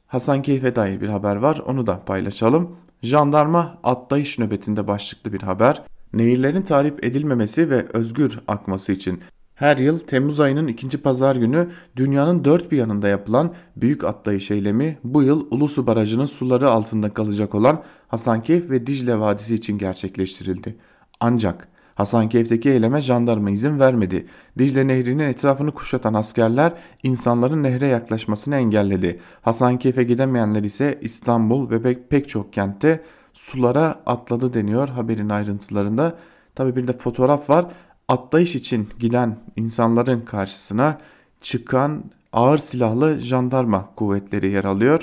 Hasan 0.07 0.41
Keyfe 0.41 0.75
dair 0.75 1.01
bir 1.01 1.07
haber 1.07 1.35
var 1.35 1.61
onu 1.65 1.87
da 1.87 2.05
paylaşalım. 2.05 2.75
Jandarma 3.03 3.77
atlayış 3.83 4.39
nöbetinde 4.39 4.87
başlıklı 4.87 5.33
bir 5.33 5.41
haber. 5.41 5.83
Nehirlerin 6.13 6.61
tahrip 6.61 7.05
edilmemesi 7.05 7.69
ve 7.69 7.85
özgür 7.93 8.39
akması 8.47 8.91
için 8.91 9.19
her 9.55 9.77
yıl 9.77 9.99
Temmuz 9.99 10.39
ayının 10.39 10.67
ikinci 10.67 10.97
pazar 10.97 11.35
günü 11.35 11.69
dünyanın 11.95 12.45
dört 12.45 12.71
bir 12.71 12.77
yanında 12.77 13.07
yapılan 13.07 13.53
büyük 13.75 14.03
atlayış 14.03 14.51
eylemi 14.51 14.97
bu 15.03 15.23
yıl 15.23 15.47
Ulusu 15.51 15.87
Barajı'nın 15.87 16.25
suları 16.25 16.69
altında 16.69 17.13
kalacak 17.13 17.55
olan 17.55 17.83
Hasankeyf 18.07 18.69
ve 18.69 18.87
Dicle 18.87 19.19
Vadisi 19.19 19.55
için 19.55 19.77
gerçekleştirildi. 19.77 20.75
Ancak 21.19 21.67
Hasankeyf'teki 21.99 22.69
eyleme 22.69 23.01
jandarma 23.01 23.49
izin 23.49 23.79
vermedi. 23.79 24.25
Dicle 24.57 24.87
Nehri'nin 24.87 25.23
etrafını 25.23 25.71
kuşatan 25.71 26.13
askerler 26.13 26.73
insanların 27.03 27.63
nehre 27.63 27.87
yaklaşmasını 27.87 28.55
engelledi. 28.55 29.19
Hasankeyf'e 29.41 30.03
gidemeyenler 30.03 30.63
ise 30.63 30.99
İstanbul 31.01 31.69
ve 31.69 31.81
pek, 31.81 32.09
pek 32.09 32.29
çok 32.29 32.53
kentte 32.53 33.03
sulara 33.33 34.01
atladı 34.05 34.53
deniyor 34.53 34.89
haberin 34.89 35.29
ayrıntılarında. 35.29 36.15
Tabi 36.55 36.75
bir 36.75 36.87
de 36.87 36.93
fotoğraf 36.97 37.49
var. 37.49 37.65
Atlayış 38.07 38.55
için 38.55 38.89
giden 38.99 39.37
insanların 39.55 40.21
karşısına 40.21 40.97
çıkan 41.41 42.03
ağır 42.33 42.57
silahlı 42.57 43.19
jandarma 43.19 43.89
kuvvetleri 43.95 44.51
yer 44.51 44.63
alıyor. 44.63 45.01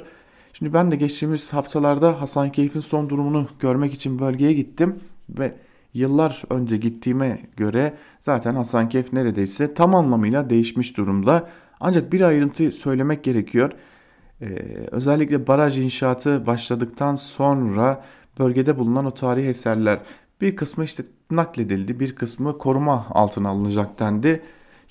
Şimdi 0.52 0.72
ben 0.72 0.90
de 0.90 0.96
geçtiğimiz 0.96 1.52
haftalarda 1.52 2.20
Hasankeyf'in 2.20 2.80
son 2.80 3.08
durumunu 3.10 3.48
görmek 3.60 3.94
için 3.94 4.18
bölgeye 4.18 4.52
gittim 4.52 5.00
ve 5.28 5.65
yıllar 5.96 6.42
önce 6.50 6.76
gittiğime 6.76 7.40
göre 7.56 7.94
zaten 8.20 8.54
Hasankeyf 8.54 9.12
neredeyse 9.12 9.74
tam 9.74 9.94
anlamıyla 9.94 10.50
değişmiş 10.50 10.96
durumda. 10.96 11.48
Ancak 11.80 12.12
bir 12.12 12.20
ayrıntı 12.20 12.72
söylemek 12.72 13.24
gerekiyor. 13.24 13.72
Ee, 14.40 14.46
özellikle 14.90 15.46
baraj 15.46 15.78
inşaatı 15.78 16.46
başladıktan 16.46 17.14
sonra 17.14 18.04
bölgede 18.38 18.78
bulunan 18.78 19.04
o 19.04 19.10
tarihi 19.10 19.48
eserler 19.48 20.00
bir 20.40 20.56
kısmı 20.56 20.84
işte 20.84 21.04
nakledildi, 21.30 22.00
bir 22.00 22.14
kısmı 22.14 22.58
koruma 22.58 23.06
altına 23.10 23.48
alınacak 23.48 23.98
dendi. 23.98 24.42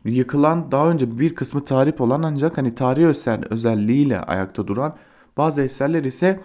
Yıkılan 0.03 0.71
daha 0.71 0.89
önce 0.89 1.19
bir 1.19 1.35
kısmı 1.35 1.65
tarih 1.65 2.01
olan 2.01 2.23
ancak 2.23 2.57
hani 2.57 2.75
tarihi 2.75 3.07
eser 3.07 3.43
özelliğiyle 3.49 4.19
ayakta 4.19 4.67
duran 4.67 4.95
bazı 5.37 5.61
eserler 5.61 6.03
ise 6.03 6.39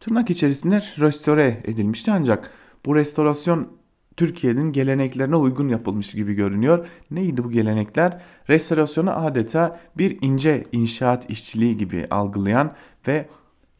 tırnak 0.00 0.30
içerisinde 0.30 0.82
restore 0.98 1.62
edilmişti 1.64 2.12
ancak 2.12 2.50
bu 2.86 2.94
restorasyon 2.96 3.68
Türkiye'nin 4.16 4.72
geleneklerine 4.72 5.36
uygun 5.36 5.68
yapılmış 5.68 6.12
gibi 6.12 6.34
görünüyor. 6.34 6.86
Neydi 7.10 7.44
bu 7.44 7.50
gelenekler? 7.50 8.20
Restorasyonu 8.48 9.10
adeta 9.10 9.80
bir 9.98 10.18
ince 10.20 10.64
inşaat 10.72 11.30
işçiliği 11.30 11.76
gibi 11.76 12.06
algılayan 12.10 12.72
ve 13.08 13.26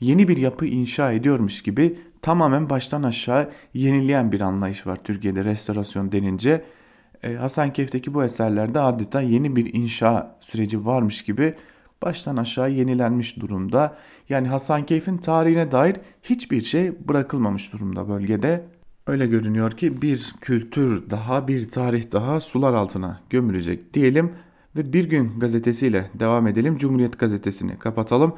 yeni 0.00 0.28
bir 0.28 0.36
yapı 0.36 0.66
inşa 0.66 1.12
ediyormuş 1.12 1.62
gibi 1.62 1.98
tamamen 2.22 2.70
baştan 2.70 3.02
aşağı 3.02 3.50
yenileyen 3.74 4.32
bir 4.32 4.40
anlayış 4.40 4.86
var 4.86 4.98
Türkiye'de 5.04 5.44
restorasyon 5.44 6.12
denince. 6.12 6.64
E, 7.22 7.34
Hasankeyf'teki 7.34 8.14
bu 8.14 8.24
eserlerde 8.24 8.80
adeta 8.80 9.20
yeni 9.20 9.56
bir 9.56 9.74
inşa 9.74 10.36
süreci 10.40 10.86
varmış 10.86 11.22
gibi 11.22 11.54
baştan 12.02 12.36
aşağı 12.36 12.70
yenilenmiş 12.70 13.40
durumda. 13.40 13.96
Yani 14.28 14.48
Hasankeyf'in 14.48 15.18
tarihine 15.18 15.70
dair 15.70 15.96
hiçbir 16.22 16.60
şey 16.60 17.08
bırakılmamış 17.08 17.72
durumda 17.72 18.08
bölgede. 18.08 18.64
Öyle 19.06 19.26
görünüyor 19.26 19.70
ki 19.70 20.02
bir 20.02 20.34
kültür 20.40 21.10
daha 21.10 21.48
bir 21.48 21.70
tarih 21.70 22.12
daha 22.12 22.40
sular 22.40 22.74
altına 22.74 23.20
gömülecek 23.30 23.94
diyelim 23.94 24.32
ve 24.76 24.92
Bir 24.92 25.04
Gün 25.04 25.40
gazetesiyle 25.40 26.10
devam 26.14 26.46
edelim. 26.46 26.78
Cumhuriyet 26.78 27.18
gazetesini 27.18 27.78
kapatalım. 27.78 28.34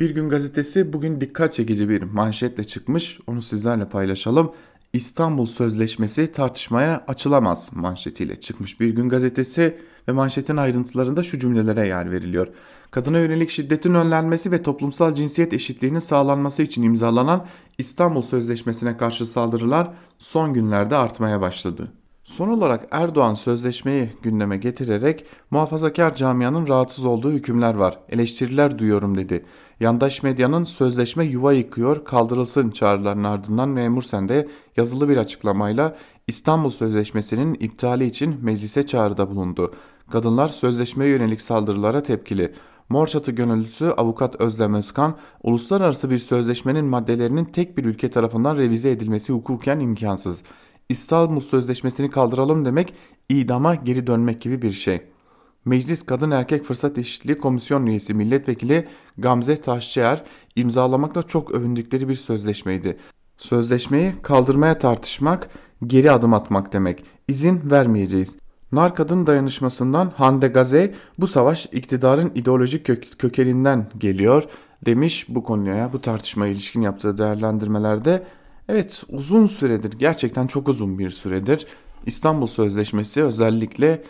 Bir 0.00 0.10
Gün 0.10 0.28
gazetesi 0.28 0.92
bugün 0.92 1.20
dikkat 1.20 1.52
çekici 1.52 1.88
bir 1.88 2.02
manşetle 2.02 2.64
çıkmış. 2.64 3.18
Onu 3.26 3.42
sizlerle 3.42 3.88
paylaşalım. 3.88 4.52
İstanbul 4.92 5.46
Sözleşmesi 5.46 6.32
tartışmaya 6.32 7.04
açılamaz 7.08 7.70
manşetiyle 7.72 8.40
çıkmış 8.40 8.80
Bir 8.80 8.88
Gün 8.88 9.08
gazetesi 9.08 9.78
ve 10.08 10.12
manşetin 10.12 10.56
ayrıntılarında 10.56 11.22
şu 11.22 11.38
cümlelere 11.38 11.88
yer 11.88 12.10
veriliyor. 12.10 12.48
Kadına 12.90 13.18
yönelik 13.18 13.50
şiddetin 13.50 13.94
önlenmesi 13.94 14.50
ve 14.50 14.62
toplumsal 14.62 15.14
cinsiyet 15.14 15.52
eşitliğinin 15.52 15.98
sağlanması 15.98 16.62
için 16.62 16.82
imzalanan 16.82 17.46
İstanbul 17.78 18.22
Sözleşmesi'ne 18.22 18.96
karşı 18.96 19.26
saldırılar 19.26 19.90
son 20.18 20.54
günlerde 20.54 20.96
artmaya 20.96 21.40
başladı. 21.40 21.92
Son 22.24 22.48
olarak 22.48 22.88
Erdoğan 22.90 23.34
sözleşmeyi 23.34 24.12
gündeme 24.22 24.56
getirerek 24.56 25.24
muhafazakar 25.50 26.14
camianın 26.14 26.68
rahatsız 26.68 27.04
olduğu 27.04 27.32
hükümler 27.32 27.74
var. 27.74 27.98
Eleştiriler 28.08 28.78
duyuyorum 28.78 29.16
dedi. 29.16 29.44
Yandaş 29.80 30.22
medyanın 30.22 30.64
sözleşme 30.64 31.24
yuva 31.24 31.52
yıkıyor 31.52 32.04
kaldırılsın 32.04 32.70
çağrılarının 32.70 33.24
ardından 33.24 33.68
Memur 33.68 34.02
Sen'de 34.02 34.48
yazılı 34.76 35.08
bir 35.08 35.16
açıklamayla 35.16 35.96
İstanbul 36.26 36.70
Sözleşmesi'nin 36.70 37.54
iptali 37.54 38.06
için 38.06 38.36
meclise 38.42 38.86
çağrıda 38.86 39.30
bulundu. 39.30 39.74
Kadınlar 40.10 40.48
sözleşmeye 40.48 41.10
yönelik 41.10 41.40
saldırılara 41.40 42.02
tepkili. 42.02 42.54
Mor 42.90 43.06
çatı 43.06 43.32
gönüllüsü 43.32 43.86
avukat 43.86 44.40
Özlem 44.40 44.74
Özkan, 44.74 45.16
uluslararası 45.42 46.10
bir 46.10 46.18
sözleşmenin 46.18 46.84
maddelerinin 46.84 47.44
tek 47.44 47.78
bir 47.78 47.84
ülke 47.84 48.10
tarafından 48.10 48.56
revize 48.56 48.90
edilmesi 48.90 49.32
hukuken 49.32 49.80
imkansız. 49.80 50.42
İstanbul 50.88 51.40
Sözleşmesi'ni 51.40 52.10
kaldıralım 52.10 52.64
demek 52.64 52.94
idama 53.28 53.74
geri 53.74 54.06
dönmek 54.06 54.40
gibi 54.40 54.62
bir 54.62 54.72
şey. 54.72 55.02
Meclis 55.64 56.06
Kadın 56.06 56.30
Erkek 56.30 56.64
Fırsat 56.64 56.98
Eşitliği 56.98 57.38
Komisyon 57.38 57.86
üyesi 57.86 58.14
milletvekili 58.14 58.88
Gamze 59.18 59.56
Taşçıer 59.56 60.24
imzalamakla 60.56 61.22
çok 61.22 61.50
övündükleri 61.50 62.08
bir 62.08 62.16
sözleşmeydi. 62.16 62.96
Sözleşmeyi 63.38 64.12
kaldırmaya 64.22 64.78
tartışmak 64.78 65.50
geri 65.86 66.10
adım 66.10 66.34
atmak 66.34 66.72
demek. 66.72 67.04
İzin 67.28 67.70
vermeyeceğiz. 67.70 68.36
Nar 68.72 68.94
kadın 68.94 69.26
dayanışmasından 69.26 70.12
Hande 70.16 70.48
Gaze 70.48 70.94
bu 71.18 71.26
savaş 71.26 71.66
iktidarın 71.72 72.32
ideolojik 72.34 72.86
kök 72.86 73.18
kökeninden 73.18 73.86
geliyor 73.98 74.44
demiş 74.86 75.26
bu 75.28 75.44
konuya 75.44 75.92
bu 75.92 76.00
tartışmaya 76.00 76.52
ilişkin 76.52 76.82
yaptığı 76.82 77.18
değerlendirmelerde. 77.18 78.22
Evet 78.68 79.02
uzun 79.08 79.46
süredir 79.46 79.98
gerçekten 79.98 80.46
çok 80.46 80.68
uzun 80.68 80.98
bir 80.98 81.10
süredir 81.10 81.66
İstanbul 82.06 82.46
Sözleşmesi 82.46 83.22
özellikle 83.22 84.02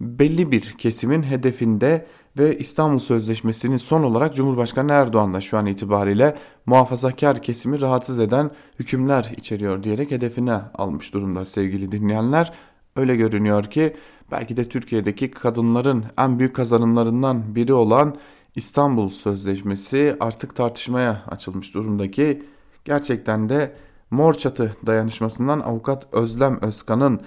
belli 0.00 0.50
bir 0.50 0.74
kesimin 0.78 1.22
hedefinde 1.22 2.06
ve 2.38 2.58
İstanbul 2.58 2.98
Sözleşmesi'nin 2.98 3.76
son 3.76 4.02
olarak 4.02 4.36
Cumhurbaşkanı 4.36 4.92
Erdoğan 4.92 5.34
da 5.34 5.40
şu 5.40 5.58
an 5.58 5.66
itibariyle 5.66 6.36
muhafazakar 6.66 7.42
kesimi 7.42 7.80
rahatsız 7.80 8.18
eden 8.18 8.50
hükümler 8.78 9.32
içeriyor 9.36 9.82
diyerek 9.82 10.10
hedefine 10.10 10.60
almış 10.74 11.14
durumda 11.14 11.44
sevgili 11.44 11.92
dinleyenler. 11.92 12.52
Öyle 12.96 13.16
görünüyor 13.16 13.64
ki 13.64 13.96
belki 14.30 14.56
de 14.56 14.68
Türkiye'deki 14.68 15.30
kadınların 15.30 16.04
en 16.18 16.38
büyük 16.38 16.56
kazanımlarından 16.56 17.54
biri 17.54 17.72
olan 17.72 18.16
İstanbul 18.54 19.10
Sözleşmesi 19.10 20.16
artık 20.20 20.56
tartışmaya 20.56 21.22
açılmış 21.28 21.74
durumdaki 21.74 22.42
gerçekten 22.84 23.48
de 23.48 23.72
Mor 24.10 24.34
Çatı 24.34 24.76
dayanışmasından 24.86 25.60
avukat 25.60 26.06
Özlem 26.12 26.58
Özkan'ın 26.62 27.20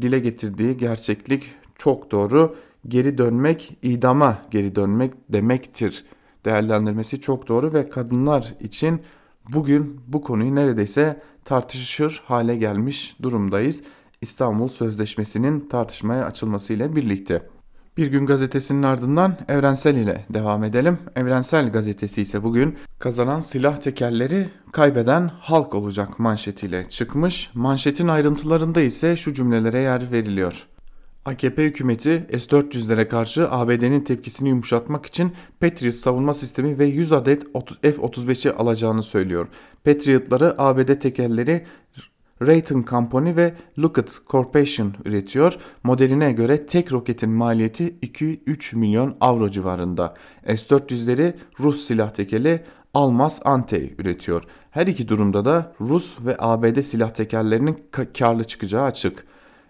dile 0.00 0.18
getirdiği 0.18 0.76
gerçeklik 0.76 1.50
çok 1.78 2.10
doğru. 2.10 2.56
Geri 2.88 3.18
dönmek 3.18 3.78
idama 3.82 4.38
geri 4.50 4.76
dönmek 4.76 5.14
demektir. 5.28 6.04
Değerlendirmesi 6.44 7.20
çok 7.20 7.48
doğru 7.48 7.72
ve 7.72 7.88
kadınlar 7.88 8.54
için 8.60 9.02
bugün 9.52 10.00
bu 10.06 10.22
konuyu 10.22 10.54
neredeyse 10.54 11.22
tartışır 11.44 12.22
hale 12.26 12.56
gelmiş 12.56 13.16
durumdayız. 13.22 13.82
İstanbul 14.24 14.68
Sözleşmesi'nin 14.68 15.68
tartışmaya 15.68 16.24
açılmasıyla 16.24 16.96
birlikte. 16.96 17.42
Bir 17.96 18.06
gün 18.06 18.26
gazetesinin 18.26 18.82
ardından 18.82 19.36
Evrensel 19.48 19.96
ile 19.96 20.24
devam 20.30 20.64
edelim. 20.64 20.98
Evrensel 21.16 21.72
gazetesi 21.72 22.22
ise 22.22 22.42
bugün 22.42 22.78
kazanan 22.98 23.40
silah 23.40 23.80
tekerleri 23.80 24.48
kaybeden 24.72 25.30
halk 25.40 25.74
olacak 25.74 26.18
manşetiyle 26.18 26.88
çıkmış. 26.88 27.50
Manşetin 27.54 28.08
ayrıntılarında 28.08 28.80
ise 28.80 29.16
şu 29.16 29.34
cümlelere 29.34 29.80
yer 29.80 30.12
veriliyor. 30.12 30.66
AKP 31.24 31.64
hükümeti 31.64 32.26
S-400'lere 32.30 33.08
karşı 33.08 33.50
ABD'nin 33.50 34.00
tepkisini 34.00 34.48
yumuşatmak 34.48 35.06
için 35.06 35.32
Patriot 35.60 35.94
savunma 35.94 36.34
sistemi 36.34 36.78
ve 36.78 36.84
100 36.84 37.12
adet 37.12 37.42
F-35'i 37.82 38.52
alacağını 38.52 39.02
söylüyor. 39.02 39.48
Patriot'ları 39.84 40.54
ABD 40.58 41.00
tekerleri 41.00 41.64
Raytheon 42.46 42.84
Company 42.90 43.36
ve 43.36 43.54
Lockheed 43.78 44.08
Corporation 44.26 44.94
üretiyor. 45.04 45.56
Modeline 45.82 46.32
göre 46.32 46.66
tek 46.66 46.92
roketin 46.92 47.30
maliyeti 47.30 47.96
2-3 48.02 48.76
milyon 48.76 49.16
avro 49.20 49.50
civarında. 49.50 50.14
S-400'leri 50.46 51.34
Rus 51.60 51.86
silah 51.86 52.10
tekeli 52.10 52.64
Almaz 52.94 53.40
Ante 53.44 53.90
üretiyor. 53.98 54.42
Her 54.70 54.86
iki 54.86 55.08
durumda 55.08 55.44
da 55.44 55.72
Rus 55.80 56.16
ve 56.20 56.36
ABD 56.38 56.80
silah 56.80 57.10
tekerlerinin 57.10 57.78
karlı 58.18 58.44
çıkacağı 58.44 58.84
açık. 58.84 59.24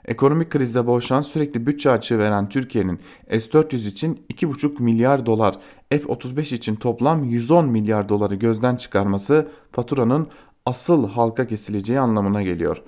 Ekonomik 0.04 0.50
krizde 0.50 0.86
boğuşan 0.86 1.20
sürekli 1.20 1.66
bütçe 1.66 1.90
açığı 1.90 2.18
veren 2.18 2.48
Türkiye'nin 2.48 3.00
S-400 3.28 3.88
için 3.88 4.26
2,5 4.32 4.82
milyar 4.82 5.26
dolar, 5.26 5.58
F-35 5.90 6.54
için 6.54 6.76
toplam 6.76 7.24
110 7.24 7.68
milyar 7.68 8.08
doları 8.08 8.34
gözden 8.34 8.76
çıkarması 8.76 9.48
faturanın 9.72 10.28
asıl 10.66 11.08
halka 11.08 11.46
kesileceği 11.46 12.00
anlamına 12.00 12.42
geliyor. 12.42 12.82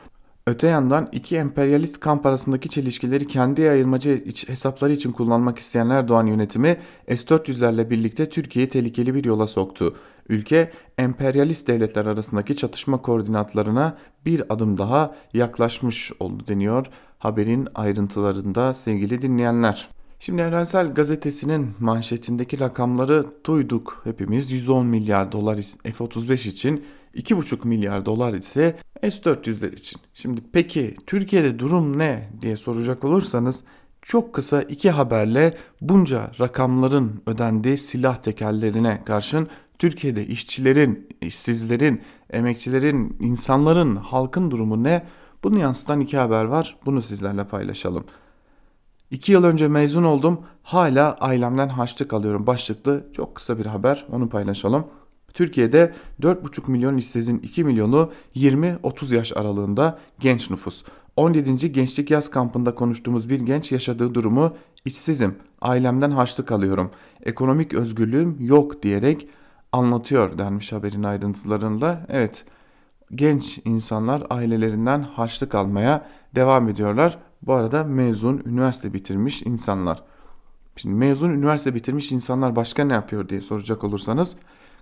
Öte 0.47 0.66
yandan 0.66 1.09
iki 1.12 1.37
emperyalist 1.37 2.00
kamp 2.00 2.26
arasındaki 2.26 2.68
çelişkileri 2.68 3.27
kendi 3.27 3.61
yayılmacı 3.61 4.24
hesapları 4.46 4.92
için 4.92 5.12
kullanmak 5.12 5.59
isteyen 5.59 5.90
Erdoğan 5.90 6.27
yönetimi 6.27 6.77
S-400'lerle 7.09 7.90
birlikte 7.90 8.29
Türkiye'yi 8.29 8.68
tehlikeli 8.68 9.14
bir 9.14 9.24
yola 9.24 9.46
soktu. 9.46 9.96
Ülke 10.29 10.70
emperyalist 10.98 11.68
devletler 11.68 12.07
arasındaki 12.07 12.57
çatışma 12.57 13.03
koordinatlarına 13.03 13.98
bir 14.27 14.53
adım 14.53 14.79
daha 14.79 15.14
yaklaşmış 15.35 16.12
oldu 16.20 16.46
deniyor 16.48 16.87
haberin 17.18 17.68
ayrıntılarında 17.74 18.74
sevgili 18.74 19.22
dinleyenler. 19.22 19.88
Şimdi 20.20 20.42
Evrensel 20.42 20.94
Gazetesi'nin 20.94 21.74
manşetindeki 21.81 22.61
rakamları 22.61 23.27
duyduk 23.46 24.00
hepimiz 24.05 24.53
110 24.53 24.87
milyar 24.87 25.33
dolar 25.33 25.59
F-35 25.83 26.48
için 26.48 26.85
2,5 27.16 27.68
milyar 27.68 28.07
dolar 28.07 28.35
ise 28.35 28.76
S-400'ler 29.02 29.74
için. 29.74 30.00
Şimdi 30.14 30.40
peki 30.52 30.94
Türkiye'de 31.07 31.59
durum 31.59 31.98
ne 31.98 32.31
diye 32.40 32.57
soracak 32.57 33.05
olursanız 33.05 33.62
çok 34.02 34.33
kısa 34.33 34.62
iki 34.62 34.90
haberle 34.90 35.57
bunca 35.81 36.31
rakamların 36.40 37.22
ödendiği 37.26 37.79
silah 37.79 38.16
tekerlerine 38.16 39.02
karşın 39.05 39.48
Türkiye'de 39.79 40.26
işçilerin, 40.26 41.09
işsizlerin, 41.20 42.02
emekçilerin, 42.31 43.16
insanların, 43.20 43.96
halkın 43.96 44.50
durumu 44.50 44.85
ne? 44.85 45.07
Bunu 45.44 45.59
yansıtan 45.59 46.00
iki 46.00 46.16
haber 46.16 46.44
var. 46.44 46.76
Bunu 46.87 47.02
sizlerle 47.02 47.44
paylaşalım. 47.44 48.05
İki 49.11 49.33
yıl 49.33 49.44
önce 49.44 49.68
mezun 49.68 50.02
oldum. 50.02 50.40
Hala 50.62 51.16
ailemden 51.20 51.68
harçlık 51.68 52.12
alıyorum. 52.12 52.46
Başlıklı 52.46 53.07
çok 53.12 53.35
kısa 53.35 53.59
bir 53.59 53.66
haber. 53.66 54.07
Onu 54.12 54.29
paylaşalım. 54.29 54.87
Türkiye'de 55.37 55.92
4,5 56.22 56.70
milyon 56.70 56.96
işsizin 56.96 57.38
2 57.38 57.64
milyonu 57.64 58.12
20-30 58.37 59.14
yaş 59.14 59.37
aralığında 59.37 59.99
genç 60.20 60.51
nüfus. 60.51 60.85
17. 61.16 61.72
Gençlik 61.72 62.11
Yaz 62.11 62.31
Kampı'nda 62.31 62.75
konuştuğumuz 62.75 63.29
bir 63.29 63.40
genç 63.40 63.72
yaşadığı 63.72 64.14
durumu 64.14 64.57
işsizim, 64.85 65.35
ailemden 65.61 66.11
harçlık 66.11 66.53
alıyorum, 66.53 66.90
ekonomik 67.22 67.75
özgürlüğüm 67.75 68.37
yok 68.40 68.83
diyerek 68.83 69.29
anlatıyor 69.72 70.38
denmiş 70.38 70.72
haberin 70.72 71.03
ayrıntılarında. 71.03 72.07
Evet 72.09 72.44
genç 73.14 73.61
insanlar 73.64 74.22
ailelerinden 74.31 75.03
harçlık 75.03 75.55
almaya 75.55 76.07
devam 76.35 76.68
ediyorlar. 76.68 77.18
Bu 77.42 77.55
arada 77.55 77.85
mezun, 77.85 78.42
üniversite 78.46 78.92
bitirmiş 78.92 79.42
insanlar. 79.42 80.03
Şimdi 80.77 80.94
mezun, 80.94 81.31
üniversite 81.31 81.75
bitirmiş 81.75 82.12
insanlar 82.12 82.57
başka 82.57 82.85
ne 82.85 82.92
yapıyor 82.92 83.29
diye 83.29 83.40
soracak 83.40 83.85
olursanız 83.85 84.37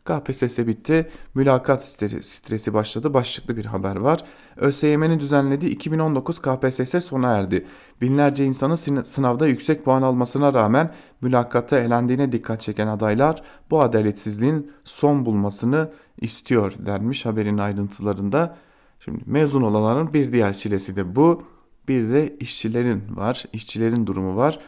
KPSS 0.05 0.59
bitti, 0.59 1.11
mülakat 1.35 1.85
stresi 1.85 2.75
başladı 2.75 3.15
başlıklı 3.15 3.57
bir 3.57 3.65
haber 3.65 3.97
var. 3.97 4.25
ÖSYM'nin 4.57 5.21
düzenlediği 5.21 5.73
2019 5.73 6.43
KPSS 6.43 7.05
sona 7.05 7.33
erdi. 7.33 7.67
Binlerce 8.01 8.45
insanın 8.45 9.03
sınavda 9.03 9.47
yüksek 9.47 9.85
puan 9.85 10.03
almasına 10.03 10.55
rağmen 10.55 10.95
mülakatta 11.21 11.79
elendiğine 11.79 12.33
dikkat 12.33 12.61
çeken 12.61 12.87
adaylar 12.87 13.43
bu 13.71 13.81
adaletsizliğin 13.81 14.71
son 14.85 15.27
bulmasını 15.27 15.91
istiyor 16.21 16.73
denmiş 16.79 17.27
haberin 17.27 17.59
ayrıntılarında. 17.59 18.57
Şimdi 19.01 19.23
mezun 19.27 19.63
olanların 19.63 20.13
bir 20.15 20.33
diğer 20.33 20.53
çilesi 20.53 20.97
de 20.97 21.17
bu. 21.17 21.43
Bir 21.89 22.09
de 22.09 22.37
işçilerin 22.41 23.03
var, 23.17 23.45
işçilerin 23.53 24.07
durumu 24.07 24.37
var. 24.37 24.59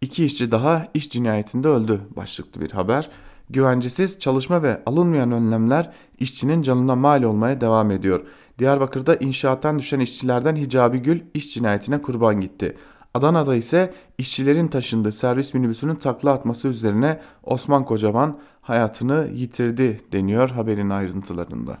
İki 0.00 0.24
işçi 0.24 0.50
daha 0.50 0.88
iş 0.94 1.10
cinayetinde 1.10 1.68
öldü 1.68 2.00
başlıklı 2.16 2.60
bir 2.60 2.70
haber. 2.70 3.10
Güvencesiz 3.50 4.20
çalışma 4.20 4.62
ve 4.62 4.82
alınmayan 4.86 5.32
önlemler 5.32 5.92
işçinin 6.18 6.62
canına 6.62 6.96
mal 6.96 7.22
olmaya 7.22 7.60
devam 7.60 7.90
ediyor. 7.90 8.26
Diyarbakır'da 8.58 9.16
inşaattan 9.16 9.78
düşen 9.78 10.00
işçilerden 10.00 10.56
Hicabi 10.56 10.98
Gül 10.98 11.20
iş 11.34 11.54
cinayetine 11.54 12.02
kurban 12.02 12.40
gitti. 12.40 12.76
Adana'da 13.14 13.54
ise 13.54 13.94
işçilerin 14.18 14.68
taşındığı 14.68 15.12
servis 15.12 15.54
minibüsünün 15.54 15.94
takla 15.94 16.32
atması 16.32 16.68
üzerine 16.68 17.20
Osman 17.42 17.84
Kocaman 17.84 18.38
hayatını 18.62 19.28
yitirdi 19.34 20.00
deniyor 20.12 20.50
haberin 20.50 20.90
ayrıntılarında. 20.90 21.78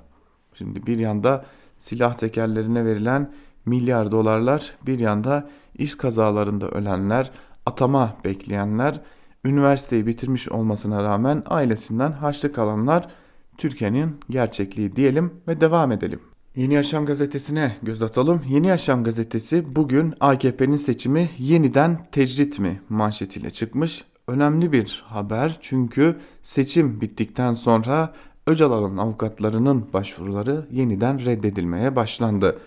Şimdi 0.54 0.86
bir 0.86 0.98
yanda 0.98 1.44
silah 1.78 2.14
tekerlerine 2.14 2.84
verilen 2.84 3.32
milyar 3.66 4.12
dolarlar, 4.12 4.74
bir 4.86 5.00
yanda 5.00 5.50
iş 5.78 5.94
kazalarında 5.94 6.68
ölenler, 6.68 7.30
atama 7.66 8.14
bekleyenler 8.24 9.00
üniversiteyi 9.46 10.06
bitirmiş 10.06 10.48
olmasına 10.48 11.02
rağmen 11.02 11.42
ailesinden 11.46 12.12
haçlık 12.12 12.58
alanlar 12.58 13.08
Türkiye'nin 13.58 14.16
gerçekliği 14.30 14.96
diyelim 14.96 15.32
ve 15.48 15.60
devam 15.60 15.92
edelim. 15.92 16.20
Yeni 16.56 16.74
Yaşam 16.74 17.06
gazetesine 17.06 17.76
göz 17.82 18.02
atalım. 18.02 18.42
Yeni 18.48 18.66
Yaşam 18.66 19.04
gazetesi 19.04 19.76
bugün 19.76 20.14
AKP'nin 20.20 20.76
seçimi 20.76 21.30
yeniden 21.38 22.06
tecrit 22.12 22.58
mi 22.58 22.80
manşetiyle 22.88 23.50
çıkmış. 23.50 24.04
Önemli 24.28 24.72
bir 24.72 25.04
haber 25.06 25.58
çünkü 25.60 26.16
seçim 26.42 27.00
bittikten 27.00 27.54
sonra 27.54 28.14
Öcalan'ın 28.46 28.96
avukatlarının 28.96 29.92
başvuruları 29.92 30.66
yeniden 30.70 31.24
reddedilmeye 31.24 31.96
başlandı. 31.96 32.58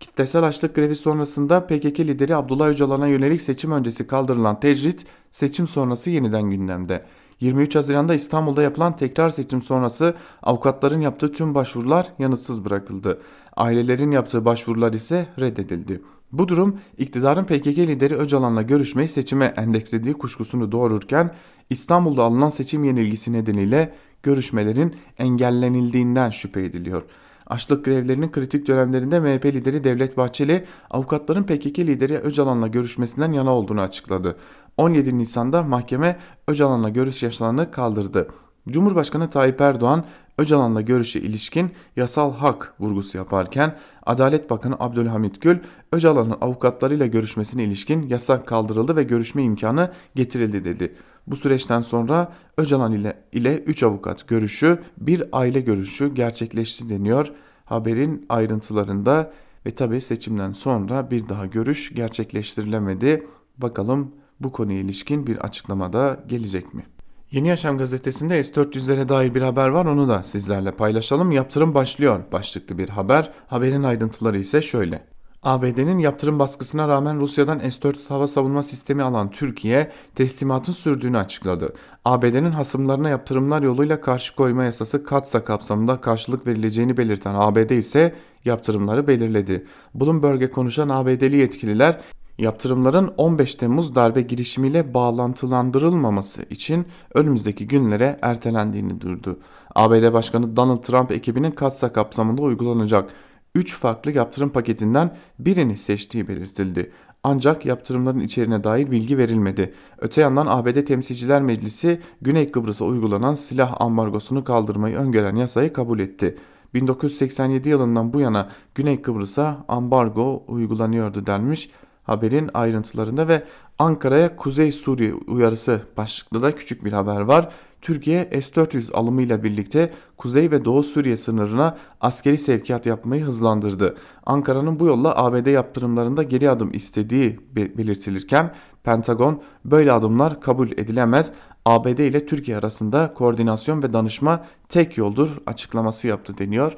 Kitlesel 0.00 0.44
açlık 0.44 0.74
grevi 0.74 0.94
sonrasında 0.94 1.66
PKK 1.66 2.00
lideri 2.00 2.36
Abdullah 2.36 2.68
Öcalan'a 2.68 3.06
yönelik 3.06 3.42
seçim 3.42 3.72
öncesi 3.72 4.06
kaldırılan 4.06 4.60
tecrit 4.60 5.06
seçim 5.32 5.66
sonrası 5.66 6.10
yeniden 6.10 6.50
gündemde. 6.50 7.04
23 7.40 7.74
Haziran'da 7.74 8.14
İstanbul'da 8.14 8.62
yapılan 8.62 8.96
tekrar 8.96 9.30
seçim 9.30 9.62
sonrası 9.62 10.14
avukatların 10.42 11.00
yaptığı 11.00 11.32
tüm 11.32 11.54
başvurular 11.54 12.12
yanıtsız 12.18 12.64
bırakıldı. 12.64 13.20
Ailelerin 13.56 14.10
yaptığı 14.10 14.44
başvurular 14.44 14.92
ise 14.92 15.26
reddedildi. 15.40 16.02
Bu 16.32 16.48
durum 16.48 16.80
iktidarın 16.98 17.44
PKK 17.44 17.78
lideri 17.78 18.16
Öcalan'la 18.16 18.62
görüşmeyi 18.62 19.08
seçime 19.08 19.54
endekslediği 19.56 20.14
kuşkusunu 20.14 20.72
doğururken 20.72 21.34
İstanbul'da 21.70 22.22
alınan 22.22 22.50
seçim 22.50 22.84
yenilgisi 22.84 23.32
nedeniyle 23.32 23.92
görüşmelerin 24.22 24.96
engellenildiğinden 25.18 26.30
şüphe 26.30 26.62
ediliyor. 26.62 27.02
Açlık 27.46 27.84
grevlerinin 27.84 28.30
kritik 28.30 28.66
dönemlerinde 28.66 29.20
MHP 29.20 29.44
lideri 29.44 29.84
Devlet 29.84 30.16
Bahçeli 30.16 30.64
avukatların 30.90 31.42
PKK 31.42 31.78
lideri 31.78 32.18
Öcalan'la 32.18 32.66
görüşmesinden 32.66 33.32
yana 33.32 33.54
olduğunu 33.54 33.80
açıkladı. 33.80 34.36
17 34.76 35.18
Nisan'da 35.18 35.62
mahkeme 35.62 36.16
Öcalan'la 36.48 36.88
görüş 36.88 37.22
yaşananı 37.22 37.70
kaldırdı. 37.70 38.28
Cumhurbaşkanı 38.68 39.30
Tayyip 39.30 39.60
Erdoğan 39.60 40.04
Öcalan'la 40.38 40.80
görüşe 40.80 41.20
ilişkin 41.20 41.70
yasal 41.96 42.34
hak 42.34 42.74
vurgusu 42.80 43.18
yaparken 43.18 43.76
Adalet 44.06 44.50
Bakanı 44.50 44.76
Abdülhamit 44.80 45.40
Gül 45.40 45.58
Öcalan'ın 45.92 46.36
avukatlarıyla 46.40 47.06
görüşmesine 47.06 47.64
ilişkin 47.64 48.02
yasak 48.02 48.46
kaldırıldı 48.46 48.96
ve 48.96 49.02
görüşme 49.02 49.42
imkanı 49.42 49.92
getirildi 50.14 50.64
dedi. 50.64 50.94
Bu 51.26 51.36
süreçten 51.36 51.80
sonra 51.80 52.32
Öcalan 52.56 52.92
ile 52.92 53.22
ile 53.32 53.58
3 53.58 53.82
avukat 53.82 54.28
görüşü, 54.28 54.78
bir 54.98 55.24
aile 55.32 55.60
görüşü 55.60 56.14
gerçekleşti 56.14 56.88
deniyor. 56.88 57.32
Haberin 57.64 58.26
ayrıntılarında 58.28 59.32
ve 59.66 59.70
tabi 59.70 60.00
seçimden 60.00 60.52
sonra 60.52 61.10
bir 61.10 61.28
daha 61.28 61.46
görüş 61.46 61.94
gerçekleştirilemedi. 61.94 63.26
Bakalım 63.58 64.14
bu 64.40 64.52
konuya 64.52 64.78
ilişkin 64.78 65.26
bir 65.26 65.36
açıklamada 65.36 66.24
gelecek 66.28 66.74
mi? 66.74 66.82
Yeni 67.30 67.48
Yaşam 67.48 67.78
gazetesinde 67.78 68.44
S-400'lere 68.44 69.08
dair 69.08 69.34
bir 69.34 69.42
haber 69.42 69.68
var 69.68 69.86
onu 69.86 70.08
da 70.08 70.22
sizlerle 70.22 70.70
paylaşalım. 70.70 71.32
Yaptırım 71.32 71.74
başlıyor 71.74 72.20
başlıklı 72.32 72.78
bir 72.78 72.88
haber. 72.88 73.32
Haberin 73.46 73.82
ayrıntıları 73.82 74.38
ise 74.38 74.62
şöyle. 74.62 75.06
ABD'nin 75.42 75.98
yaptırım 75.98 76.38
baskısına 76.38 76.88
rağmen 76.88 77.20
Rusya'dan 77.20 77.58
S-400 77.58 78.08
hava 78.08 78.28
savunma 78.28 78.62
sistemi 78.62 79.02
alan 79.02 79.30
Türkiye 79.30 79.92
teslimatın 80.14 80.72
sürdüğünü 80.72 81.18
açıkladı. 81.18 81.72
ABD'nin 82.04 82.52
hasımlarına 82.52 83.08
yaptırımlar 83.08 83.62
yoluyla 83.62 84.00
karşı 84.00 84.36
koyma 84.36 84.64
yasası 84.64 85.04
katsa 85.04 85.44
kapsamında 85.44 86.00
karşılık 86.00 86.46
verileceğini 86.46 86.96
belirten 86.96 87.34
ABD 87.34 87.70
ise 87.70 88.14
yaptırımları 88.44 89.06
belirledi. 89.06 89.66
Bloomberg'e 89.94 90.50
konuşan 90.50 90.88
ABD'li 90.88 91.36
yetkililer 91.36 92.00
yaptırımların 92.38 93.14
15 93.16 93.54
Temmuz 93.54 93.94
darbe 93.94 94.22
girişimiyle 94.22 94.94
bağlantılandırılmaması 94.94 96.42
için 96.50 96.86
önümüzdeki 97.14 97.66
günlere 97.66 98.18
ertelendiğini 98.22 99.00
duyurdu. 99.00 99.38
ABD 99.74 100.12
Başkanı 100.12 100.56
Donald 100.56 100.82
Trump 100.82 101.12
ekibinin 101.12 101.50
katsa 101.50 101.92
kapsamında 101.92 102.42
uygulanacak 102.42 103.10
3 103.54 103.74
farklı 103.74 104.12
yaptırım 104.12 104.50
paketinden 104.50 105.16
birini 105.38 105.76
seçtiği 105.76 106.28
belirtildi. 106.28 106.92
Ancak 107.24 107.66
yaptırımların 107.66 108.20
içeriğine 108.20 108.64
dair 108.64 108.90
bilgi 108.90 109.18
verilmedi. 109.18 109.74
Öte 109.98 110.20
yandan 110.20 110.46
ABD 110.46 110.84
Temsilciler 110.84 111.42
Meclisi 111.42 112.00
Güney 112.22 112.50
Kıbrıs'a 112.50 112.84
uygulanan 112.84 113.34
silah 113.34 113.80
ambargosunu 113.80 114.44
kaldırmayı 114.44 114.96
öngören 114.96 115.36
yasayı 115.36 115.72
kabul 115.72 115.98
etti. 115.98 116.38
1987 116.74 117.68
yılından 117.68 118.12
bu 118.12 118.20
yana 118.20 118.48
Güney 118.74 119.02
Kıbrıs'a 119.02 119.64
ambargo 119.68 120.44
uygulanıyordu 120.48 121.26
denmiş 121.26 121.70
haberin 122.06 122.50
ayrıntılarında 122.54 123.28
ve 123.28 123.42
Ankara'ya 123.78 124.36
Kuzey 124.36 124.72
Suriye 124.72 125.14
uyarısı 125.14 125.80
başlıklı 125.96 126.42
da 126.42 126.54
küçük 126.54 126.84
bir 126.84 126.92
haber 126.92 127.20
var. 127.20 127.48
Türkiye 127.82 128.24
S-400 128.24 128.92
alımıyla 128.92 129.42
birlikte 129.42 129.92
Kuzey 130.16 130.50
ve 130.50 130.64
Doğu 130.64 130.82
Suriye 130.82 131.16
sınırına 131.16 131.76
askeri 132.00 132.38
sevkiyat 132.38 132.86
yapmayı 132.86 133.24
hızlandırdı. 133.24 133.96
Ankara'nın 134.26 134.80
bu 134.80 134.86
yolla 134.86 135.16
ABD 135.16 135.46
yaptırımlarında 135.46 136.22
geri 136.22 136.50
adım 136.50 136.70
istediği 136.72 137.40
belirtilirken 137.54 138.54
Pentagon 138.84 139.42
böyle 139.64 139.92
adımlar 139.92 140.40
kabul 140.40 140.70
edilemez. 140.70 141.32
ABD 141.64 141.98
ile 141.98 142.26
Türkiye 142.26 142.56
arasında 142.56 143.14
koordinasyon 143.14 143.82
ve 143.82 143.92
danışma 143.92 144.44
tek 144.68 144.98
yoldur 144.98 145.28
açıklaması 145.46 146.08
yaptı 146.08 146.38
deniyor. 146.38 146.72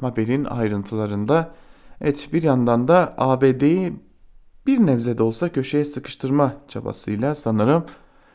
Haberin 0.00 0.44
ayrıntılarında 0.44 1.54
Evet 2.02 2.28
bir 2.32 2.42
yandan 2.42 2.88
da 2.88 3.14
ABD'yi 3.18 3.92
bir 4.66 4.78
nebze 4.78 5.18
de 5.18 5.22
olsa 5.22 5.48
köşeye 5.48 5.84
sıkıştırma 5.84 6.56
çabasıyla 6.68 7.34
sanırım 7.34 7.84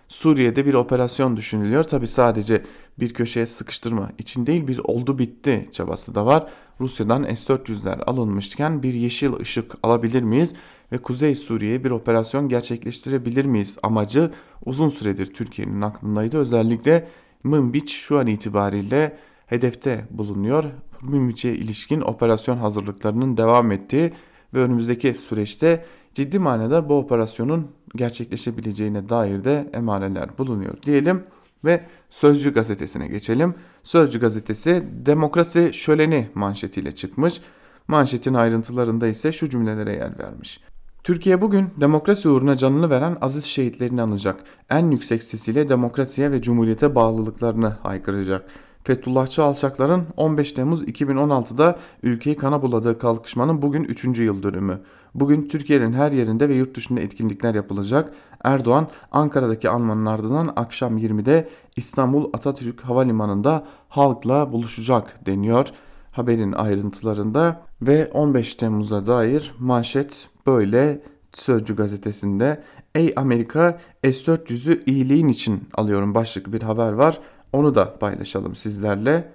Suriye'de 0.07 0.65
bir 0.65 0.73
operasyon 0.73 1.37
düşünülüyor. 1.37 1.83
Tabi 1.83 2.07
sadece 2.07 2.63
bir 2.99 3.13
köşeye 3.13 3.45
sıkıştırma 3.45 4.11
için 4.17 4.47
değil 4.47 4.67
bir 4.67 4.79
oldu 4.79 5.19
bitti 5.19 5.69
çabası 5.71 6.15
da 6.15 6.25
var. 6.25 6.47
Rusya'dan 6.79 7.23
S-400'ler 7.23 8.03
alınmışken 8.03 8.83
bir 8.83 8.93
yeşil 8.93 9.33
ışık 9.33 9.75
alabilir 9.83 10.21
miyiz 10.21 10.53
ve 10.91 10.97
Kuzey 10.97 11.35
Suriye'ye 11.35 11.83
bir 11.83 11.91
operasyon 11.91 12.49
gerçekleştirebilir 12.49 13.45
miyiz 13.45 13.77
amacı 13.83 14.31
uzun 14.65 14.89
süredir 14.89 15.33
Türkiye'nin 15.33 15.81
aklındaydı. 15.81 16.37
Özellikle 16.37 17.07
Mınbiç 17.43 17.95
şu 17.95 18.19
an 18.19 18.27
itibariyle 18.27 19.17
hedefte 19.45 20.05
bulunuyor. 20.09 20.63
Münbiç'e 21.01 21.55
ilişkin 21.55 22.01
operasyon 22.01 22.57
hazırlıklarının 22.57 23.37
devam 23.37 23.71
ettiği 23.71 24.13
ve 24.53 24.59
önümüzdeki 24.59 25.13
süreçte 25.13 25.85
ciddi 26.17 26.39
manada 26.39 26.89
bu 26.89 26.97
operasyonun 26.97 27.67
gerçekleşebileceğine 27.95 29.09
dair 29.09 29.43
de 29.43 29.69
emareler 29.73 30.37
bulunuyor 30.37 30.81
diyelim 30.81 31.23
ve 31.65 31.85
Sözcü 32.09 32.53
gazetesine 32.53 33.07
geçelim. 33.07 33.55
Sözcü 33.83 34.19
gazetesi 34.19 34.83
demokrasi 34.91 35.71
şöleni 35.73 36.29
manşetiyle 36.33 36.95
çıkmış. 36.95 37.41
Manşetin 37.87 38.33
ayrıntılarında 38.33 39.07
ise 39.07 39.31
şu 39.31 39.49
cümlelere 39.49 39.91
yer 39.91 40.19
vermiş. 40.19 40.59
Türkiye 41.03 41.41
bugün 41.41 41.69
demokrasi 41.81 42.29
uğruna 42.29 42.57
canını 42.57 42.89
veren 42.89 43.17
aziz 43.21 43.45
şehitlerini 43.45 44.01
anacak. 44.01 44.43
En 44.69 44.91
yüksek 44.91 45.23
sesiyle 45.23 45.69
demokrasiye 45.69 46.31
ve 46.31 46.41
cumhuriyete 46.41 46.95
bağlılıklarını 46.95 47.67
haykıracak. 47.67 48.49
Fethullahçı 48.87 49.43
alçakların 49.43 50.03
15 50.17 50.51
Temmuz 50.51 50.83
2016'da 50.83 51.79
ülkeyi 52.03 52.35
kana 52.35 52.61
buladığı 52.61 52.99
kalkışmanın 52.99 53.61
bugün 53.61 53.83
3. 53.83 54.19
yıl 54.19 54.43
dönümü. 54.43 54.79
Bugün 55.15 55.47
Türkiye'nin 55.47 55.93
her 55.93 56.11
yerinde 56.11 56.49
ve 56.49 56.53
yurt 56.53 56.75
dışında 56.75 56.99
etkinlikler 56.99 57.55
yapılacak. 57.55 58.13
Erdoğan 58.43 58.87
Ankara'daki 59.11 59.69
anmanın 59.69 60.05
ardından 60.05 60.53
akşam 60.55 60.97
20'de 60.97 61.49
İstanbul 61.75 62.29
Atatürk 62.33 62.81
Havalimanı'nda 62.81 63.65
halkla 63.89 64.51
buluşacak 64.51 65.25
deniyor 65.25 65.67
haberin 66.11 66.51
ayrıntılarında 66.51 67.61
ve 67.81 68.11
15 68.13 68.55
Temmuz'a 68.55 69.07
dair 69.07 69.55
manşet 69.59 70.29
böyle 70.45 71.01
Sözcü 71.33 71.75
gazetesinde 71.75 72.63
Ey 72.95 73.13
Amerika 73.15 73.79
S-400'ü 74.03 74.83
iyiliğin 74.85 75.27
için 75.27 75.63
alıyorum 75.73 76.15
başlıklı 76.15 76.53
bir 76.53 76.61
haber 76.61 76.91
var. 76.91 77.19
Onu 77.53 77.75
da 77.75 77.99
paylaşalım 77.99 78.55
sizlerle. 78.55 79.31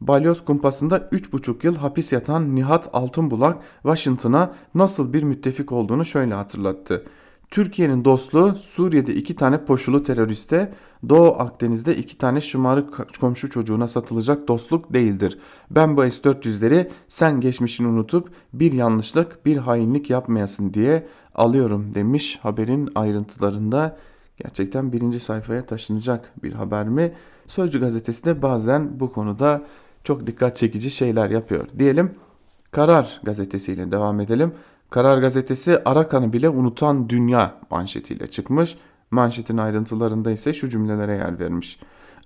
Balyoz 0.00 0.44
kumpasında 0.44 0.98
3,5 0.98 1.66
yıl 1.66 1.76
hapis 1.76 2.12
yatan 2.12 2.56
Nihat 2.56 2.88
Altınbulak 2.92 3.58
Washington'a 3.82 4.54
nasıl 4.74 5.12
bir 5.12 5.22
müttefik 5.22 5.72
olduğunu 5.72 6.04
şöyle 6.04 6.34
hatırlattı. 6.34 7.04
Türkiye'nin 7.50 8.04
dostluğu 8.04 8.56
Suriye'de 8.56 9.14
iki 9.14 9.36
tane 9.36 9.64
poşulu 9.64 10.02
teröriste, 10.02 10.74
Doğu 11.08 11.36
Akdeniz'de 11.38 11.96
iki 11.96 12.18
tane 12.18 12.40
şımarık 12.40 13.18
komşu 13.20 13.50
çocuğuna 13.50 13.88
satılacak 13.88 14.48
dostluk 14.48 14.92
değildir. 14.92 15.38
Ben 15.70 15.96
bu 15.96 16.02
S-400'leri 16.02 16.90
sen 17.08 17.40
geçmişini 17.40 17.86
unutup 17.86 18.28
bir 18.52 18.72
yanlışlık, 18.72 19.46
bir 19.46 19.56
hainlik 19.56 20.10
yapmayasın 20.10 20.74
diye 20.74 21.06
alıyorum 21.34 21.94
demiş 21.94 22.38
haberin 22.42 22.90
ayrıntılarında. 22.94 23.96
Gerçekten 24.36 24.92
birinci 24.92 25.20
sayfaya 25.20 25.66
taşınacak 25.66 26.32
bir 26.42 26.52
haber 26.52 26.88
mi? 26.88 27.12
Sözcü 27.46 27.80
gazetesi 27.80 28.24
de 28.24 28.42
bazen 28.42 29.00
bu 29.00 29.12
konuda 29.12 29.62
çok 30.04 30.26
dikkat 30.26 30.56
çekici 30.56 30.90
şeyler 30.90 31.30
yapıyor. 31.30 31.66
Diyelim 31.78 32.14
Karar 32.74 33.20
gazetesiyle 33.22 33.92
devam 33.92 34.20
edelim. 34.20 34.52
Karar 34.90 35.18
gazetesi 35.18 35.82
Arakan'ı 35.84 36.32
bile 36.32 36.48
unutan 36.48 37.08
dünya 37.08 37.54
manşetiyle 37.70 38.26
çıkmış. 38.26 38.76
Manşetin 39.10 39.56
ayrıntılarında 39.56 40.30
ise 40.30 40.52
şu 40.52 40.68
cümlelere 40.68 41.12
yer 41.12 41.40
vermiş. 41.40 41.78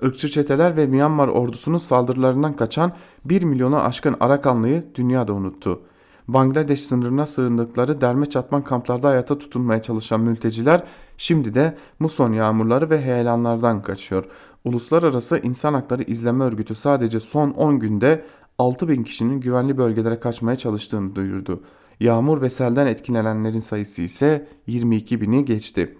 Irkçı 0.02 0.28
çeteler 0.28 0.76
ve 0.76 0.86
Myanmar 0.86 1.28
ordusunun 1.28 1.78
saldırılarından 1.78 2.56
kaçan 2.56 2.92
1 3.24 3.42
milyona 3.42 3.82
aşkın 3.82 4.16
Arakanlıyı 4.20 4.84
dünyada 4.94 5.32
unuttu. 5.32 5.80
Bangladeş 6.28 6.84
sınırına 6.84 7.26
sığındıkları 7.26 8.00
derme 8.00 8.26
çatman 8.26 8.64
kamplarda 8.64 9.08
hayata 9.08 9.38
tutunmaya 9.38 9.82
çalışan 9.82 10.20
mülteciler 10.20 10.82
şimdi 11.18 11.54
de 11.54 11.76
muson 11.98 12.32
yağmurları 12.32 12.90
ve 12.90 13.02
heyelanlardan 13.02 13.82
kaçıyor. 13.82 14.24
Uluslararası 14.64 15.38
İnsan 15.38 15.74
Hakları 15.74 16.02
İzleme 16.02 16.44
Örgütü 16.44 16.74
sadece 16.74 17.20
son 17.20 17.50
10 17.50 17.78
günde 17.78 18.24
6 18.58 18.88
bin 18.88 19.04
kişinin 19.04 19.40
güvenli 19.40 19.78
bölgelere 19.78 20.20
kaçmaya 20.20 20.56
çalıştığını 20.56 21.14
duyurdu. 21.14 21.62
Yağmur 22.00 22.42
ve 22.42 22.50
selden 22.50 22.86
etkilenenlerin 22.86 23.60
sayısı 23.60 24.02
ise 24.02 24.48
22 24.66 25.20
bini 25.20 25.44
geçti. 25.44 25.98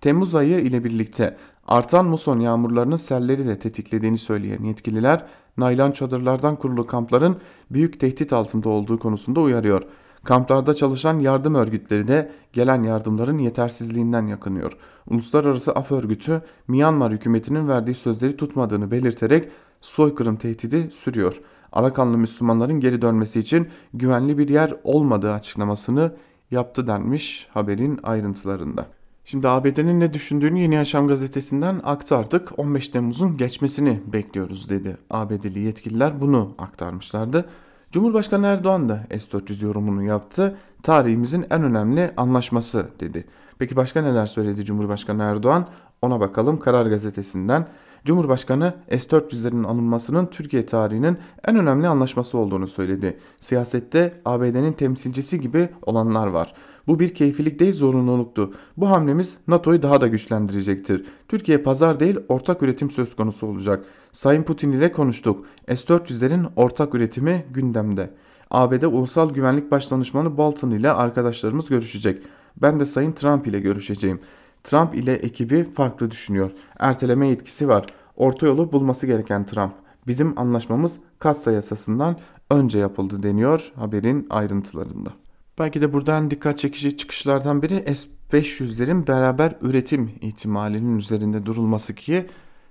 Temmuz 0.00 0.34
ayı 0.34 0.60
ile 0.60 0.84
birlikte 0.84 1.36
Artan 1.68 2.06
muson 2.06 2.40
yağmurlarının 2.40 2.96
selleri 2.96 3.46
de 3.46 3.58
tetiklediğini 3.58 4.18
söyleyen 4.18 4.62
yetkililer, 4.62 5.26
naylon 5.56 5.92
çadırlardan 5.92 6.56
kurulu 6.56 6.86
kampların 6.86 7.36
büyük 7.70 8.00
tehdit 8.00 8.32
altında 8.32 8.68
olduğu 8.68 8.98
konusunda 8.98 9.40
uyarıyor. 9.40 9.82
Kamplarda 10.28 10.74
çalışan 10.74 11.18
yardım 11.18 11.54
örgütleri 11.54 12.08
de 12.08 12.32
gelen 12.52 12.82
yardımların 12.82 13.38
yetersizliğinden 13.38 14.26
yakınıyor. 14.26 14.72
Uluslararası 15.06 15.72
Af 15.72 15.92
Örgütü, 15.92 16.42
Myanmar 16.68 17.12
hükümetinin 17.12 17.68
verdiği 17.68 17.94
sözleri 17.94 18.36
tutmadığını 18.36 18.90
belirterek 18.90 19.48
soykırım 19.80 20.36
tehdidi 20.36 20.90
sürüyor. 20.90 21.40
Arakanlı 21.72 22.18
Müslümanların 22.18 22.80
geri 22.80 23.02
dönmesi 23.02 23.40
için 23.40 23.68
güvenli 23.94 24.38
bir 24.38 24.48
yer 24.48 24.74
olmadığı 24.84 25.32
açıklamasını 25.32 26.12
yaptı 26.50 26.86
denmiş 26.86 27.48
haberin 27.50 28.00
ayrıntılarında. 28.02 28.86
Şimdi 29.24 29.48
ABD'nin 29.48 30.00
ne 30.00 30.14
düşündüğünü 30.14 30.60
Yeni 30.60 30.74
Yaşam 30.74 31.08
gazetesinden 31.08 31.80
aktardık. 31.84 32.58
15 32.58 32.88
Temmuz'un 32.88 33.36
geçmesini 33.36 34.00
bekliyoruz 34.12 34.70
dedi 34.70 34.96
ABD'li 35.10 35.60
yetkililer 35.60 36.20
bunu 36.20 36.54
aktarmışlardı. 36.58 37.44
Cumhurbaşkanı 37.92 38.46
Erdoğan 38.46 38.88
da 38.88 39.06
S-400 39.10 39.64
yorumunu 39.64 40.02
yaptı. 40.02 40.56
Tarihimizin 40.82 41.46
en 41.50 41.62
önemli 41.62 42.10
anlaşması 42.16 42.86
dedi. 43.00 43.24
Peki 43.58 43.76
başka 43.76 44.02
neler 44.02 44.26
söyledi 44.26 44.64
Cumhurbaşkanı 44.64 45.22
Erdoğan? 45.22 45.66
Ona 46.02 46.20
bakalım 46.20 46.58
Karar 46.60 46.86
Gazetesi'nden. 46.86 47.66
Cumhurbaşkanı 48.04 48.74
S-400'lerin 48.90 49.66
alınmasının 49.66 50.26
Türkiye 50.26 50.66
tarihinin 50.66 51.18
en 51.44 51.56
önemli 51.56 51.88
anlaşması 51.88 52.38
olduğunu 52.38 52.68
söyledi. 52.68 53.18
Siyasette 53.40 54.20
ABD'nin 54.24 54.72
temsilcisi 54.72 55.40
gibi 55.40 55.68
olanlar 55.82 56.26
var. 56.26 56.54
Bu 56.88 56.98
bir 56.98 57.14
keyfilik 57.14 57.58
değil 57.58 57.74
zorunluluktu. 57.74 58.52
Bu 58.76 58.90
hamlemiz 58.90 59.36
NATO'yu 59.48 59.82
daha 59.82 60.00
da 60.00 60.06
güçlendirecektir. 60.06 61.04
Türkiye 61.28 61.58
pazar 61.58 62.00
değil 62.00 62.18
ortak 62.28 62.62
üretim 62.62 62.90
söz 62.90 63.16
konusu 63.16 63.46
olacak. 63.46 63.84
Sayın 64.12 64.42
Putin 64.42 64.72
ile 64.72 64.92
konuştuk. 64.92 65.46
S-400'lerin 65.68 66.46
ortak 66.56 66.94
üretimi 66.94 67.46
gündemde. 67.50 68.10
ABD 68.50 68.82
Ulusal 68.82 69.30
Güvenlik 69.30 69.70
Başdanışmanı 69.70 70.36
Bolton 70.36 70.70
ile 70.70 70.90
arkadaşlarımız 70.90 71.68
görüşecek. 71.68 72.22
Ben 72.62 72.80
de 72.80 72.86
Sayın 72.86 73.12
Trump 73.12 73.46
ile 73.46 73.60
görüşeceğim. 73.60 74.20
Trump 74.64 74.94
ile 74.94 75.12
ekibi 75.12 75.64
farklı 75.64 76.10
düşünüyor. 76.10 76.50
Erteleme 76.78 77.28
yetkisi 77.28 77.68
var. 77.68 77.86
Orta 78.16 78.46
yolu 78.46 78.72
bulması 78.72 79.06
gereken 79.06 79.46
Trump. 79.46 79.72
Bizim 80.06 80.38
anlaşmamız 80.38 80.98
kassa 81.18 81.52
yasasından 81.52 82.16
önce 82.50 82.78
yapıldı 82.78 83.22
deniyor 83.22 83.72
haberin 83.76 84.26
ayrıntılarında. 84.30 85.10
Belki 85.58 85.80
de 85.80 85.92
buradan 85.92 86.30
dikkat 86.30 86.58
çekici 86.58 86.96
çıkışlardan 86.96 87.62
biri 87.62 87.94
S-500'lerin 87.94 89.06
beraber 89.06 89.54
üretim 89.60 90.10
ihtimalinin 90.20 90.98
üzerinde 90.98 91.46
durulması 91.46 91.94
ki 91.94 92.26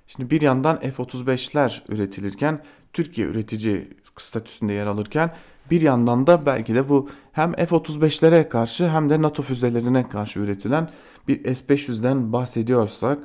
şimdi 0.07 0.29
bir 0.29 0.41
yandan 0.41 0.79
F-35'ler 0.79 1.81
üretilirken 1.89 2.63
Türkiye 2.93 3.27
üretici 3.27 3.87
statüsünde 4.17 4.73
yer 4.73 4.87
alırken 4.87 5.33
bir 5.71 5.81
yandan 5.81 6.27
da 6.27 6.45
belki 6.45 6.75
de 6.75 6.89
bu 6.89 7.09
hem 7.31 7.53
F-35'lere 7.53 8.49
karşı 8.49 8.89
hem 8.89 9.09
de 9.09 9.21
NATO 9.21 9.43
füzelerine 9.43 10.09
karşı 10.09 10.39
üretilen 10.39 10.89
bir 11.27 11.55
S-500'den 11.55 12.33
bahsediyorsak 12.33 13.19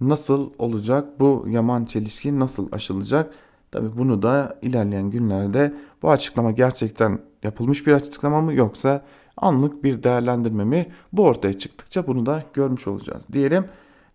nasıl 0.00 0.50
olacak 0.58 1.20
bu 1.20 1.46
yaman 1.48 1.84
çelişki 1.84 2.40
nasıl 2.40 2.72
aşılacak? 2.72 3.34
Tabi 3.74 3.98
bunu 3.98 4.22
da 4.22 4.58
ilerleyen 4.62 5.10
günlerde 5.10 5.74
bu 6.02 6.10
açıklama 6.10 6.50
gerçekten 6.50 7.18
yapılmış 7.42 7.86
bir 7.86 7.92
açıklama 7.92 8.40
mı 8.40 8.54
yoksa 8.54 9.04
anlık 9.36 9.84
bir 9.84 10.02
değerlendirme 10.02 10.64
mi 10.64 10.86
bu 11.12 11.24
ortaya 11.24 11.58
çıktıkça 11.58 12.06
bunu 12.06 12.26
da 12.26 12.42
görmüş 12.54 12.86
olacağız 12.86 13.22
diyelim. 13.32 13.64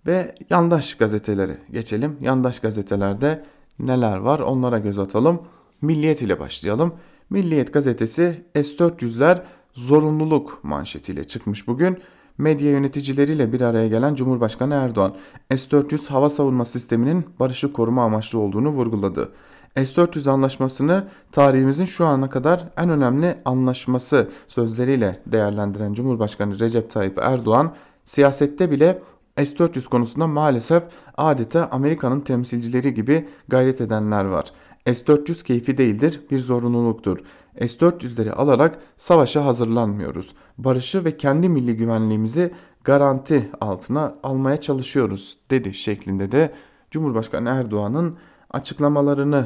Ve 0.06 0.36
yandaş 0.50 0.95
gazetelere 0.95 1.58
geçelim. 1.72 2.17
Yandaş 2.22 2.60
gazetelerde 2.60 3.43
neler 3.80 4.17
var 4.17 4.39
onlara 4.39 4.80
göz 4.80 5.00
atalım. 5.00 5.41
Milliyet 5.82 6.22
ile 6.22 6.39
başlayalım. 6.39 6.93
Milliyet 7.30 7.74
gazetesi 7.74 8.43
S-400'ler 8.56 9.41
zorunluluk 9.74 10.63
manşetiyle 10.63 11.24
çıkmış 11.24 11.67
bugün. 11.67 11.98
Medya 12.38 12.72
yöneticileriyle 12.72 13.54
bir 13.54 13.62
araya 13.62 13.88
gelen 13.88 14.15
Cumhurbaşkanı 14.15 14.74
Erdoğan, 14.74 15.15
S-400 15.50 16.08
hava 16.08 16.30
savunma 16.30 16.65
sisteminin 16.65 17.26
barışı 17.39 17.74
koruma 17.74 18.04
amaçlı 18.04 18.39
olduğunu 18.39 18.69
vurguladı. 18.69 19.30
S-400 19.76 20.30
anlaşmasını 20.30 21.08
tarihimizin 21.32 21.86
şu 21.86 22.06
ana 22.06 22.30
kadar 22.30 22.64
en 22.78 22.90
önemli 22.90 23.38
anlaşması 23.46 24.30
sözleriyle 24.48 25.20
değerlendiren 25.26 25.94
Cumhurbaşkanı 25.94 26.60
Recep 26.60 26.92
Tayyip 26.92 27.18
Erdoğan, 27.18 27.74
siyasette 28.04 28.72
bile 28.72 29.02
S-400 29.38 29.90
konusunda 29.90 30.28
maalesef 30.28 30.84
adeta 31.18 31.70
Amerika'nın 31.72 32.20
temsilcileri 32.20 32.94
gibi 32.94 33.28
gayret 33.48 33.82
edenler 33.82 34.26
var. 34.26 34.52
S-400 34.86 35.44
keyfi 35.44 35.78
değildir, 35.78 36.22
bir 36.32 36.40
zorunluluktur. 36.40 37.18
S-400'leri 37.60 38.32
alarak 38.32 38.80
savaşa 38.98 39.46
hazırlanmıyoruz. 39.46 40.34
Barışı 40.58 41.06
ve 41.06 41.18
kendi 41.18 41.50
milli 41.50 41.76
güvenliğimizi 41.76 42.54
garanti 42.84 43.50
altına 43.62 44.16
almaya 44.24 44.62
çalışıyoruz 44.62 45.38
dedi 45.52 45.74
şeklinde 45.74 46.32
de 46.32 46.54
Cumhurbaşkanı 46.92 47.50
Erdoğan'ın 47.50 48.18
açıklamalarını 48.52 49.46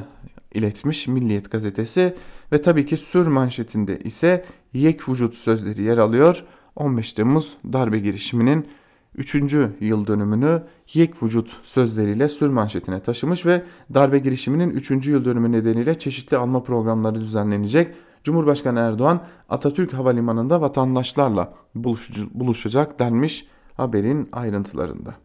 iletmiş 0.54 1.08
Milliyet 1.08 1.52
gazetesi 1.52 2.16
ve 2.52 2.62
tabii 2.62 2.86
ki 2.86 2.98
sür 2.98 3.28
manşetinde 3.28 4.00
ise 4.00 4.46
yek 4.74 5.10
vücut 5.10 5.36
sözleri 5.36 5.82
yer 5.82 5.98
alıyor. 5.98 6.44
15 6.76 7.14
Temmuz 7.14 7.58
darbe 7.74 8.00
girişiminin 8.00 8.68
3. 9.16 9.36
yıl 9.80 10.08
dönümünü 10.08 10.64
yek 10.94 11.24
vücut 11.24 11.58
sözleriyle 11.64 12.30
sür 12.30 12.48
manşetine 12.48 13.00
taşımış 13.00 13.46
ve 13.46 13.64
darbe 13.94 14.20
girişiminin 14.20 14.70
3. 14.70 15.08
yıl 15.08 15.26
dönümü 15.26 15.52
nedeniyle 15.52 16.00
çeşitli 16.00 16.38
anma 16.38 16.64
programları 16.64 17.22
düzenlenecek. 17.22 17.96
Cumhurbaşkanı 18.24 18.80
Erdoğan 18.80 19.22
Atatürk 19.50 19.94
Havalimanı'nda 19.94 20.62
vatandaşlarla 20.62 21.54
buluşacak 22.34 23.00
denmiş 23.00 23.48
haberin 23.74 24.30
ayrıntılarında. 24.32 25.23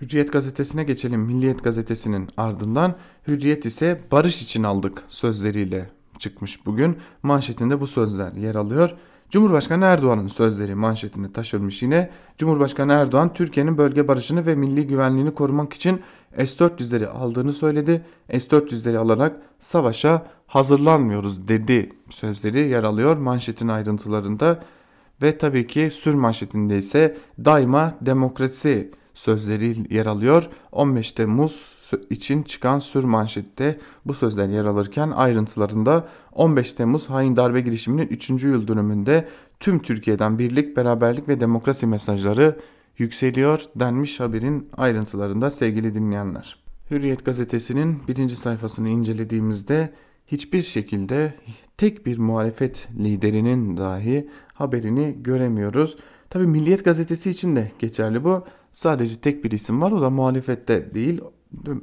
Hürriyet 0.00 0.32
gazetesine 0.32 0.84
geçelim. 0.84 1.20
Milliyet 1.20 1.64
gazetesinin 1.64 2.28
ardından 2.36 2.94
Hürriyet 3.28 3.66
ise 3.66 4.00
barış 4.12 4.42
için 4.42 4.62
aldık 4.62 5.02
sözleriyle 5.08 5.90
çıkmış 6.18 6.66
bugün. 6.66 6.96
Manşetinde 7.22 7.80
bu 7.80 7.86
sözler 7.86 8.32
yer 8.32 8.54
alıyor. 8.54 8.90
Cumhurbaşkanı 9.30 9.84
Erdoğan'ın 9.84 10.28
sözleri 10.28 10.74
manşetini 10.74 11.32
taşırmış 11.32 11.82
yine. 11.82 12.10
Cumhurbaşkanı 12.38 12.92
Erdoğan 12.92 13.34
Türkiye'nin 13.34 13.78
bölge 13.78 14.08
barışını 14.08 14.46
ve 14.46 14.54
milli 14.54 14.86
güvenliğini 14.86 15.34
korumak 15.34 15.72
için 15.72 16.00
S-400'leri 16.36 17.06
aldığını 17.06 17.52
söyledi. 17.52 18.04
S-400'leri 18.30 18.98
alarak 18.98 19.36
savaşa 19.60 20.26
hazırlanmıyoruz 20.46 21.48
dedi 21.48 21.92
sözleri 22.10 22.68
yer 22.68 22.82
alıyor 22.82 23.16
manşetin 23.16 23.68
ayrıntılarında. 23.68 24.62
Ve 25.22 25.38
tabii 25.38 25.66
ki 25.66 25.90
sür 25.92 26.14
manşetinde 26.14 26.78
ise 26.78 27.16
daima 27.44 27.94
demokrasi 28.00 28.90
sözleri 29.14 29.94
yer 29.94 30.06
alıyor. 30.06 30.48
15 30.72 31.12
Temmuz 31.12 31.82
için 32.10 32.42
çıkan 32.42 32.78
sür 32.78 33.04
manşette 33.04 33.78
bu 34.06 34.14
sözler 34.14 34.48
yer 34.48 34.64
alırken 34.64 35.10
ayrıntılarında 35.10 36.08
15 36.32 36.72
Temmuz 36.72 37.10
hain 37.10 37.36
darbe 37.36 37.60
girişiminin 37.60 38.06
3. 38.06 38.30
yıl 38.30 38.68
dönümünde 38.68 39.28
tüm 39.60 39.78
Türkiye'den 39.78 40.38
birlik, 40.38 40.76
beraberlik 40.76 41.28
ve 41.28 41.40
demokrasi 41.40 41.86
mesajları 41.86 42.56
yükseliyor 42.98 43.60
denmiş 43.76 44.20
haberin 44.20 44.68
ayrıntılarında 44.76 45.50
sevgili 45.50 45.94
dinleyenler. 45.94 46.56
Hürriyet 46.90 47.24
gazetesinin 47.24 47.98
birinci 48.08 48.36
sayfasını 48.36 48.88
incelediğimizde 48.88 49.92
hiçbir 50.26 50.62
şekilde 50.62 51.34
tek 51.76 52.06
bir 52.06 52.18
muhalefet 52.18 52.88
liderinin 52.98 53.76
dahi 53.76 54.28
haberini 54.54 55.16
göremiyoruz. 55.22 55.96
Tabi 56.30 56.46
Milliyet 56.46 56.84
gazetesi 56.84 57.30
için 57.30 57.56
de 57.56 57.72
geçerli 57.78 58.24
bu. 58.24 58.44
Sadece 58.72 59.20
tek 59.20 59.44
bir 59.44 59.50
isim 59.50 59.82
var 59.82 59.92
o 59.92 60.00
da 60.00 60.10
muhalefette 60.10 60.94
değil. 60.94 61.20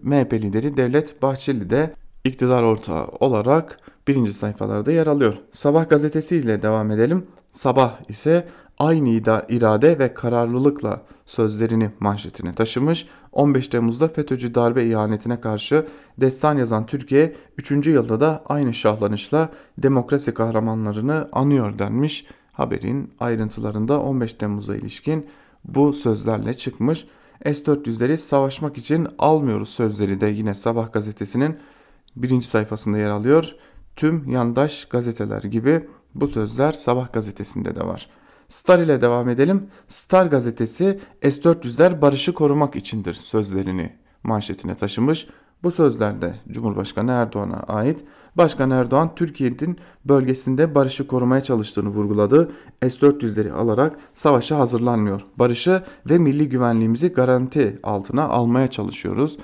MHP 0.02 0.34
lideri 0.34 0.78
Devlet 0.78 1.22
Bahçeli 1.22 1.70
de 1.70 1.94
iktidar 2.24 2.64
ortağı 2.64 3.06
olarak 3.06 3.80
birinci 4.08 4.34
sayfalarda 4.34 4.92
yer 4.92 5.08
alıyor. 5.08 5.34
Sabah 5.52 5.90
gazetesi 5.90 6.38
ile 6.38 6.62
devam 6.62 6.92
edelim. 6.92 7.28
Sabah 7.52 8.10
ise 8.10 8.48
aynı 8.80 9.10
irade 9.50 10.00
ve 10.00 10.14
kararlılıkla 10.14 11.02
sözlerini 11.26 11.90
manşetine 12.00 12.54
taşımış. 12.54 13.08
15 13.32 13.68
Temmuz'da 13.68 14.08
FETÖ'cü 14.08 14.56
darbe 14.56 14.86
ihanetine 14.86 15.42
karşı 15.42 15.86
destan 16.18 16.58
yazan 16.58 16.86
Türkiye 16.86 17.36
3. 17.58 17.88
yılda 17.88 18.22
da 18.22 18.44
aynı 18.46 18.74
şahlanışla 18.74 19.50
demokrasi 19.78 20.34
kahramanlarını 20.34 21.30
anıyor 21.32 21.80
denmiş. 21.80 22.26
Haberin 22.52 23.14
ayrıntılarında 23.20 24.02
15 24.02 24.34
Temmuz'a 24.34 24.76
ilişkin 24.76 25.26
bu 25.66 25.94
sözlerle 25.94 26.54
çıkmış. 26.54 27.06
S-400'leri 27.46 28.18
savaşmak 28.18 28.78
için 28.78 29.08
almıyoruz 29.18 29.70
sözleri 29.70 30.22
de 30.22 30.28
yine 30.28 30.56
Sabah 30.56 30.94
gazetesinin 30.94 31.58
birinci 32.16 32.48
sayfasında 32.48 32.98
yer 32.98 33.10
alıyor. 33.10 33.56
Tüm 33.96 34.30
yandaş 34.30 34.86
gazeteler 34.86 35.44
gibi 35.44 35.88
bu 36.16 36.28
sözler 36.28 36.72
Sabah 36.72 37.14
gazetesinde 37.14 37.76
de 37.76 37.88
var. 37.88 38.10
Star 38.50 38.80
ile 38.80 39.02
devam 39.02 39.30
edelim. 39.30 39.68
Star 39.88 40.26
gazetesi 40.26 41.00
S-400'ler 41.22 42.02
barışı 42.02 42.34
korumak 42.34 42.76
içindir 42.76 43.14
sözlerini 43.14 43.96
manşetine 44.24 44.76
taşımış. 44.76 45.28
Bu 45.64 45.72
sözlerde 45.72 46.36
Cumhurbaşkanı 46.52 47.12
Erdoğan'a 47.12 47.60
ait. 47.60 48.00
Başkan 48.36 48.72
Erdoğan 48.72 49.16
Türkiye'nin 49.16 49.78
bölgesinde 50.06 50.76
barışı 50.76 51.08
korumaya 51.08 51.44
çalıştığını 51.44 51.90
vurguladı. 51.90 52.52
S-400'leri 52.82 53.52
alarak 53.52 54.00
savaşa 54.14 54.60
hazırlanmıyor. 54.60 55.22
Barışı 55.38 55.84
ve 56.10 56.18
milli 56.18 56.50
güvenliğimizi 56.50 57.08
garanti 57.08 57.80
altına 57.84 58.24
almaya 58.24 58.68
çalışıyoruz 58.68 59.38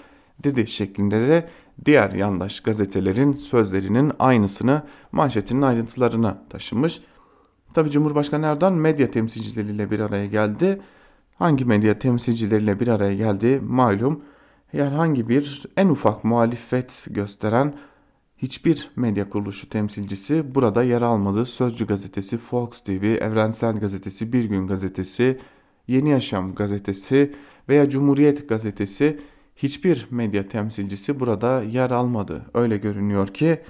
dedi 0.44 0.68
şeklinde 0.68 1.28
de 1.28 1.50
diğer 1.86 2.12
yandaş 2.12 2.60
gazetelerin 2.60 3.34
sözlerinin 3.34 4.12
aynısını 4.20 4.84
manşetinin 5.12 5.62
ayrıntılarına 5.62 6.42
taşımış. 6.50 7.02
Tabi 7.74 7.92
Cumhurbaşkanı 7.92 8.46
Erdoğan 8.46 8.74
medya 8.74 9.12
temsilcileriyle 9.12 9.92
bir 9.92 10.00
araya 10.00 10.26
geldi. 10.26 10.82
Hangi 11.40 11.66
medya 11.66 12.00
temsilcileriyle 12.00 12.80
bir 12.80 12.88
araya 12.88 13.16
geldi 13.16 13.62
malum. 13.64 14.22
Herhangi 14.72 15.30
bir 15.30 15.64
en 15.78 15.88
ufak 15.88 16.24
muhalefet 16.24 17.08
gösteren 17.10 17.74
hiçbir 18.38 18.92
medya 18.96 19.30
kuruluşu 19.30 19.70
temsilcisi 19.70 20.56
burada 20.56 20.84
yer 20.84 21.02
almadı. 21.02 21.46
Sözcü 21.46 21.88
gazetesi, 21.88 22.38
Fox 22.38 22.82
TV, 22.82 23.04
Evrensel 23.04 23.80
gazetesi, 23.80 24.34
Bir 24.34 24.46
Gün 24.46 24.68
gazetesi, 24.68 25.40
Yeni 25.88 26.10
Yaşam 26.10 26.56
gazetesi 26.56 27.36
veya 27.70 27.90
Cumhuriyet 27.90 28.50
gazetesi 28.50 29.20
hiçbir 29.56 30.08
medya 30.12 30.48
temsilcisi 30.48 31.20
burada 31.20 31.64
yer 31.64 31.92
almadı. 31.92 32.46
Öyle 32.54 32.78
görünüyor 32.78 33.28
ki 33.28 33.62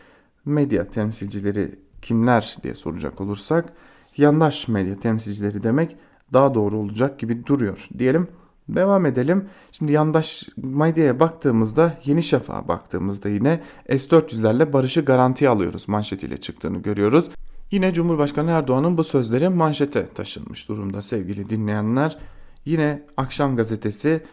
medya 0.45 0.87
temsilcileri 0.87 1.79
kimler 2.01 2.57
diye 2.63 2.75
soracak 2.75 3.21
olursak 3.21 3.73
yandaş 4.17 4.67
medya 4.67 4.99
temsilcileri 4.99 5.63
demek 5.63 5.95
daha 6.33 6.53
doğru 6.53 6.77
olacak 6.77 7.19
gibi 7.19 7.45
duruyor 7.45 7.87
diyelim. 7.97 8.27
Devam 8.69 9.05
edelim. 9.05 9.49
Şimdi 9.71 9.91
yandaş 9.91 10.43
medyaya 10.57 11.19
baktığımızda 11.19 11.97
Yeni 12.05 12.23
Şafak'a 12.23 12.67
baktığımızda 12.67 13.29
yine 13.29 13.61
S-400'lerle 13.89 14.73
barışı 14.73 15.01
garantiye 15.01 15.49
alıyoruz 15.49 15.87
manşetiyle 15.87 16.37
çıktığını 16.37 16.77
görüyoruz. 16.77 17.29
Yine 17.71 17.93
Cumhurbaşkanı 17.93 18.51
Erdoğan'ın 18.51 18.97
bu 18.97 19.03
sözleri 19.03 19.49
manşete 19.49 20.07
taşınmış 20.07 20.69
durumda 20.69 21.01
sevgili 21.01 21.49
dinleyenler. 21.49 22.17
Yine 22.65 23.03
Akşam 23.17 23.55
Gazetesi 23.55 24.23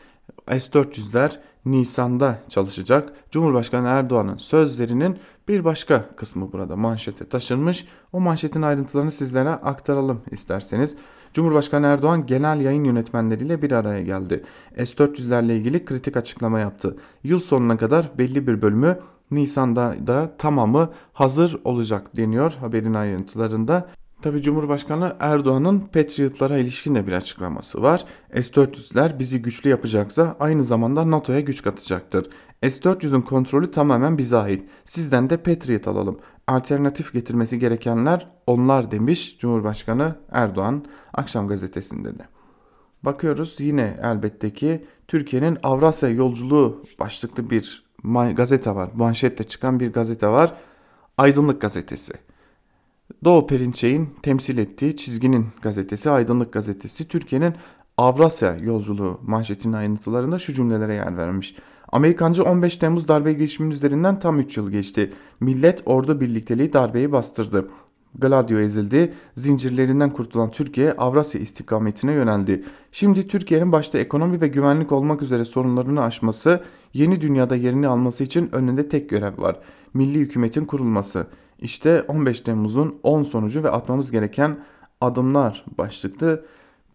S-400'ler 0.48 1.30
Nisan'da 1.64 2.38
çalışacak. 2.48 3.12
Cumhurbaşkanı 3.30 3.88
Erdoğan'ın 3.88 4.36
sözlerinin 4.36 5.18
bir 5.48 5.64
başka 5.64 6.08
kısmı 6.16 6.52
burada 6.52 6.76
manşete 6.76 7.28
taşınmış. 7.28 7.86
O 8.12 8.20
manşetin 8.20 8.62
ayrıntılarını 8.62 9.12
sizlere 9.12 9.48
aktaralım 9.48 10.22
isterseniz. 10.30 10.96
Cumhurbaşkanı 11.34 11.86
Erdoğan 11.86 12.26
genel 12.26 12.60
yayın 12.60 12.84
yönetmenleriyle 12.84 13.62
bir 13.62 13.72
araya 13.72 14.02
geldi. 14.02 14.44
S-400'lerle 14.76 15.52
ilgili 15.52 15.84
kritik 15.84 16.16
açıklama 16.16 16.60
yaptı. 16.60 16.96
Yıl 17.24 17.40
sonuna 17.40 17.76
kadar 17.76 18.10
belli 18.18 18.46
bir 18.46 18.62
bölümü 18.62 18.98
Nisan'da 19.30 19.94
da 20.06 20.36
tamamı 20.38 20.90
hazır 21.12 21.60
olacak 21.64 22.16
deniyor 22.16 22.52
haberin 22.60 22.94
ayrıntılarında. 22.94 23.88
Tabi 24.22 24.42
Cumhurbaşkanı 24.42 25.16
Erdoğan'ın 25.20 25.80
Patriot'lara 25.80 26.58
ilişkin 26.58 26.94
de 26.94 27.06
bir 27.06 27.12
açıklaması 27.12 27.82
var. 27.82 28.04
S-400'ler 28.34 29.18
bizi 29.18 29.42
güçlü 29.42 29.70
yapacaksa 29.70 30.36
aynı 30.40 30.64
zamanda 30.64 31.10
NATO'ya 31.10 31.40
güç 31.40 31.62
katacaktır. 31.62 32.26
S-400'ün 32.62 33.20
kontrolü 33.22 33.70
tamamen 33.70 34.18
bize 34.18 34.36
ait. 34.36 34.64
Sizden 34.84 35.30
de 35.30 35.36
Patriot 35.36 35.88
alalım. 35.88 36.18
Alternatif 36.52 37.12
getirmesi 37.12 37.58
gerekenler 37.58 38.28
onlar 38.46 38.90
demiş 38.90 39.38
Cumhurbaşkanı 39.38 40.16
Erdoğan 40.30 40.84
akşam 41.12 41.48
gazetesinde 41.48 42.18
de. 42.18 42.22
Bakıyoruz 43.02 43.56
yine 43.60 43.96
elbette 44.02 44.52
ki 44.52 44.84
Türkiye'nin 45.08 45.58
Avrasya 45.62 46.08
yolculuğu 46.08 46.84
başlıklı 47.00 47.50
bir 47.50 47.84
gazete 48.34 48.74
var. 48.74 48.90
Manşette 48.94 49.44
çıkan 49.44 49.80
bir 49.80 49.92
gazete 49.92 50.28
var. 50.28 50.54
Aydınlık 51.18 51.60
gazetesi. 51.60 52.12
Doğu 53.24 53.46
Perinçek'in 53.46 54.14
temsil 54.22 54.58
ettiği 54.58 54.96
çizginin 54.96 55.46
gazetesi 55.62 56.10
Aydınlık 56.10 56.52
Gazetesi 56.52 57.08
Türkiye'nin 57.08 57.54
Avrasya 57.96 58.56
yolculuğu 58.56 59.20
manşetinin 59.22 59.74
ayrıntılarında 59.74 60.38
şu 60.38 60.54
cümlelere 60.54 60.94
yer 60.94 61.16
vermiş. 61.16 61.56
Amerikancı 61.92 62.44
15 62.44 62.76
Temmuz 62.76 63.08
darbe 63.08 63.32
girişiminin 63.32 63.74
üzerinden 63.74 64.20
tam 64.20 64.38
3 64.38 64.56
yıl 64.56 64.70
geçti. 64.70 65.12
Millet 65.40 65.82
ordu 65.86 66.20
birlikteliği 66.20 66.72
darbeyi 66.72 67.12
bastırdı. 67.12 67.68
Gladio 68.14 68.58
ezildi, 68.58 69.14
zincirlerinden 69.36 70.10
kurtulan 70.10 70.50
Türkiye 70.50 70.92
Avrasya 70.92 71.40
istikametine 71.40 72.12
yöneldi. 72.12 72.64
Şimdi 72.92 73.28
Türkiye'nin 73.28 73.72
başta 73.72 73.98
ekonomi 73.98 74.40
ve 74.40 74.48
güvenlik 74.48 74.92
olmak 74.92 75.22
üzere 75.22 75.44
sorunlarını 75.44 76.02
aşması, 76.02 76.62
yeni 76.94 77.20
dünyada 77.20 77.56
yerini 77.56 77.88
alması 77.88 78.24
için 78.24 78.48
önünde 78.52 78.88
tek 78.88 79.10
görev 79.10 79.38
var. 79.38 79.60
Milli 79.94 80.18
hükümetin 80.18 80.64
kurulması. 80.64 81.26
İşte 81.58 82.02
15 82.02 82.40
Temmuz'un 82.40 82.94
10 83.02 83.22
sonucu 83.22 83.62
ve 83.62 83.70
atmamız 83.70 84.10
gereken 84.10 84.58
adımlar 85.00 85.64
başlıklı 85.78 86.44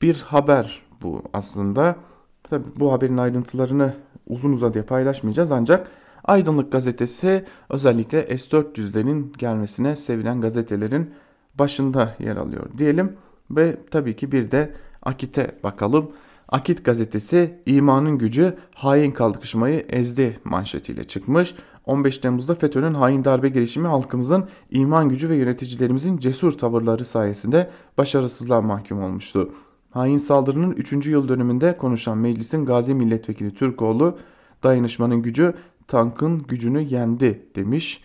bir 0.02 0.16
haber 0.16 0.82
bu 1.02 1.22
aslında. 1.34 1.96
Tabi 2.44 2.64
bu 2.76 2.92
haberin 2.92 3.18
ayrıntılarını 3.18 3.94
uzun 4.28 4.54
uzadıya 4.54 4.86
paylaşmayacağız 4.86 5.52
ancak 5.52 5.88
Aydınlık 6.28 6.72
gazetesi 6.72 7.46
özellikle 7.70 8.24
S400'lerin 8.24 9.38
gelmesine 9.38 9.96
sevilen 9.96 10.42
gazetelerin 10.42 11.14
başında 11.56 12.16
yer 12.20 12.36
alıyor 12.36 12.66
diyelim. 12.78 13.14
Ve 13.52 13.78
tabii 13.92 14.16
ki 14.16 14.32
bir 14.32 14.52
de 14.52 14.74
Akit'e 15.04 15.60
bakalım. 15.64 16.12
Akit 16.50 16.86
gazetesi 16.86 17.60
imanın 17.66 18.18
gücü 18.18 18.58
hain 18.74 19.12
kalkışmayı 19.12 19.86
ezdi 19.90 20.40
manşetiyle 20.44 21.04
çıkmış. 21.04 21.56
15 21.86 22.18
Temmuz'da 22.18 22.56
FETÖ'nün 22.56 22.94
hain 22.94 23.24
darbe 23.24 23.50
girişimi 23.50 23.88
halkımızın 23.88 24.50
iman 24.72 25.10
gücü 25.10 25.30
ve 25.30 25.36
yöneticilerimizin 25.36 26.18
cesur 26.18 26.52
tavırları 26.52 27.06
sayesinde 27.06 27.70
başarısızlığa 27.98 28.62
mahkum 28.62 29.04
olmuştu. 29.04 29.52
Hain 29.92 30.18
saldırının 30.18 30.72
3. 30.72 31.06
yıl 31.06 31.28
dönümünde 31.28 31.78
konuşan 31.78 32.18
meclisin 32.18 32.66
gazi 32.66 32.96
milletvekili 32.96 33.54
Türkoğlu 33.54 34.18
dayanışmanın 34.64 35.22
gücü 35.22 35.54
tankın 35.88 36.44
gücünü 36.44 36.82
yendi 36.82 37.46
demiş. 37.56 38.04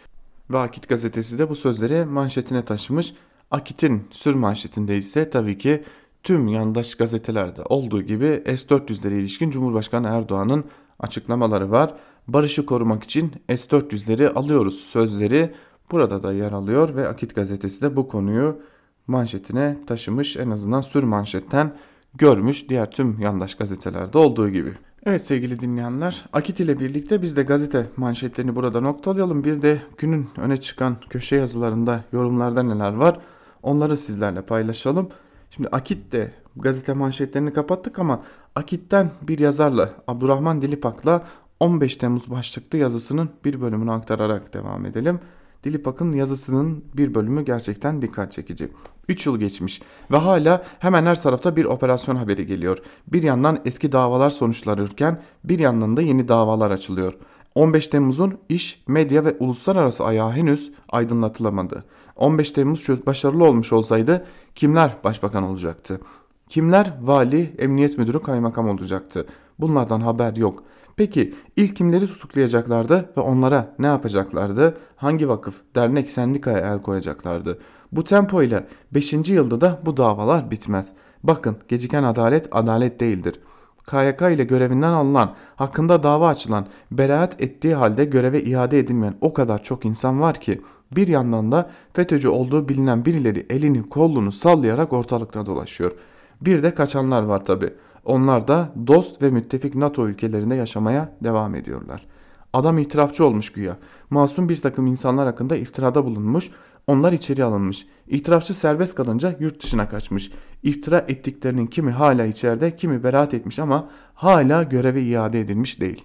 Ve 0.51 0.59
Akit 0.59 0.88
gazetesi 0.88 1.38
de 1.38 1.51
bu 1.51 1.55
sözleri 1.55 2.05
manşetine 2.05 2.64
taşımış. 2.64 3.14
Akit'in 3.51 4.03
sür 4.11 4.35
manşetinde 4.35 4.97
ise 4.97 5.31
tabii 5.31 5.59
ki 5.59 5.83
tüm 6.23 6.49
yandaş 6.49 6.95
gazetelerde 6.95 7.62
olduğu 7.62 8.03
gibi 8.03 8.42
S-400'lere 8.47 9.14
ilişkin 9.14 9.51
Cumhurbaşkanı 9.51 10.09
Erdoğan'ın 10.09 10.64
açıklamaları 10.99 11.71
var. 11.71 11.95
Barışı 12.29 12.66
korumak 12.66 13.05
için 13.05 13.33
S-400'leri 13.49 14.29
alıyoruz 14.29 14.81
sözleri 14.81 15.55
burada 15.90 16.23
da 16.23 16.33
yer 16.33 16.53
alıyor 16.53 16.97
ve 16.97 17.09
Akit 17.09 17.35
gazetesi 17.35 17.83
de 17.83 17.97
bu 17.97 18.09
konuyu 18.09 18.59
manşetine 19.07 19.77
taşımış 19.87 20.37
en 20.37 20.51
azından 20.51 20.81
sür 20.81 21.03
manşetten 21.03 21.73
görmüş 22.15 22.69
diğer 22.69 22.91
tüm 22.91 23.21
yandaş 23.21 23.55
gazetelerde 23.55 24.19
olduğu 24.19 24.49
gibi. 24.49 24.73
Evet 25.07 25.23
sevgili 25.23 25.61
dinleyenler 25.61 26.25
Akit 26.33 26.61
ile 26.61 26.81
birlikte 26.81 27.23
biz 27.23 27.37
de 27.37 27.43
gazete 27.43 27.87
manşetlerini 27.97 28.57
burada 28.57 28.81
noktalayalım. 28.81 29.45
Bir 29.45 29.62
de 29.62 29.83
günün 29.99 30.29
öne 30.37 30.57
çıkan 30.57 30.97
köşe 31.11 31.37
yazılarında 31.37 32.05
yorumlarda 32.12 32.62
neler 32.62 32.93
var 32.93 33.21
onları 33.62 33.97
sizlerle 33.97 34.43
paylaşalım. 34.43 35.09
Şimdi 35.51 35.69
Akit 35.69 36.12
de 36.12 36.33
gazete 36.57 36.93
manşetlerini 36.93 37.53
kapattık 37.53 37.99
ama 37.99 38.23
Akit'ten 38.55 39.11
bir 39.23 39.38
yazarla 39.38 39.91
Abdurrahman 40.07 40.62
Dilipak'la 40.62 41.23
15 41.61 41.97
Temmuz 41.97 42.31
başlıklı 42.31 42.79
yazısının 42.79 43.31
bir 43.45 43.61
bölümünü 43.61 43.93
aktararak 43.93 44.55
devam 44.55 44.87
edelim. 44.87 45.21
Dilipak'ın 45.64 46.12
yazısının 46.12 46.85
bir 46.94 47.14
bölümü 47.14 47.44
gerçekten 47.44 48.03
dikkat 48.03 48.33
çekici. 48.33 48.68
3 49.09 49.27
yıl 49.27 49.38
geçmiş 49.38 49.83
ve 50.11 50.16
hala 50.16 50.62
hemen 50.79 51.07
her 51.07 51.20
tarafta 51.20 51.57
bir 51.57 51.64
operasyon 51.64 52.16
haberi 52.16 52.46
geliyor. 52.46 52.79
Bir 53.09 53.22
yandan 53.22 53.61
eski 53.64 53.92
davalar 53.92 54.31
sonuçlanırken 54.31 55.22
bir 55.44 55.59
yandan 55.59 55.96
da 55.96 56.03
yeni 56.03 56.29
davalar 56.29 56.70
açılıyor. 56.70 57.14
15 57.55 57.87
Temmuz'un 57.87 58.38
iş, 58.48 58.83
medya 58.87 59.25
ve 59.25 59.37
uluslararası 59.40 60.04
ayağı 60.04 60.33
henüz 60.33 60.73
aydınlatılamadı. 60.88 61.85
15 62.17 62.50
Temmuz 62.50 62.88
başarılı 63.06 63.44
olmuş 63.44 63.73
olsaydı 63.73 64.27
kimler 64.54 64.96
başbakan 65.04 65.42
olacaktı? 65.42 66.00
Kimler 66.48 66.92
vali, 67.02 67.54
emniyet 67.58 67.98
müdürü, 67.98 68.23
kaymakam 68.23 68.69
olacaktı? 68.69 69.27
Bunlardan 69.58 70.00
haber 70.00 70.37
yok. 70.37 70.63
Peki 70.97 71.35
ilk 71.57 71.77
kimleri 71.77 72.07
tutuklayacaklardı 72.07 73.11
ve 73.17 73.21
onlara 73.21 73.75
ne 73.79 73.87
yapacaklardı? 73.87 74.77
Hangi 74.97 75.29
vakıf, 75.29 75.55
dernek, 75.75 76.11
sendikaya 76.11 76.73
el 76.75 76.83
koyacaklardı? 76.83 77.59
Bu 77.93 78.05
tempo 78.05 78.43
ile 78.43 78.67
5. 78.95 79.13
yılda 79.13 79.61
da 79.61 79.81
bu 79.87 79.97
davalar 79.97 80.51
bitmez. 80.51 80.93
Bakın 81.23 81.57
geciken 81.69 82.03
adalet 82.03 82.49
adalet 82.51 83.01
değildir. 83.01 83.40
KYK 83.87 84.21
ile 84.21 84.45
görevinden 84.45 84.93
alınan, 84.93 85.35
hakkında 85.57 86.03
dava 86.03 86.29
açılan, 86.29 86.67
beraat 86.90 87.40
ettiği 87.43 87.75
halde 87.75 88.05
göreve 88.05 88.43
iade 88.43 88.79
edilmeyen 88.79 89.15
o 89.21 89.33
kadar 89.33 89.63
çok 89.63 89.85
insan 89.85 90.21
var 90.21 90.35
ki 90.35 90.63
Bir 90.93 91.09
yandan 91.09 91.53
da 91.53 91.71
FETÖ'cü 91.93 92.29
olduğu 92.29 92.69
bilinen 92.69 93.05
birileri 93.05 93.47
elini 93.51 93.88
kolunu 93.88 94.33
sallayarak 94.33 94.93
ortalıkta 94.93 95.47
dolaşıyor. 95.47 95.93
Bir 96.40 96.63
de 96.63 96.75
kaçanlar 96.75 97.23
var 97.23 97.45
tabi. 97.45 97.75
Onlar 98.05 98.48
da 98.48 98.73
dost 98.87 99.23
ve 99.23 99.31
müttefik 99.31 99.75
NATO 99.75 100.09
ülkelerinde 100.09 100.55
yaşamaya 100.55 101.17
devam 101.25 101.55
ediyorlar. 101.55 102.07
Adam 102.53 102.79
itirafçı 102.79 103.25
olmuş 103.25 103.53
güya. 103.53 103.77
Masum 104.11 104.48
bir 104.48 104.61
takım 104.61 104.87
insanlar 104.87 105.27
hakkında 105.27 105.57
iftirada 105.57 106.05
bulunmuş. 106.05 106.50
Onlar 106.87 107.13
içeri 107.13 107.44
alınmış. 107.44 107.87
İtirafçı 108.09 108.55
serbest 108.55 108.94
kalınca 108.94 109.37
yurt 109.40 109.63
dışına 109.63 109.88
kaçmış. 109.88 110.33
İftira 110.63 111.05
ettiklerinin 111.09 111.67
kimi 111.67 111.90
hala 111.90 112.25
içeride 112.25 112.77
kimi 112.77 113.05
beraat 113.05 113.35
etmiş 113.35 113.59
ama 113.59 113.88
hala 114.15 114.63
göreve 114.63 115.03
iade 115.03 115.40
edilmiş 115.40 115.81
değil. 115.81 116.05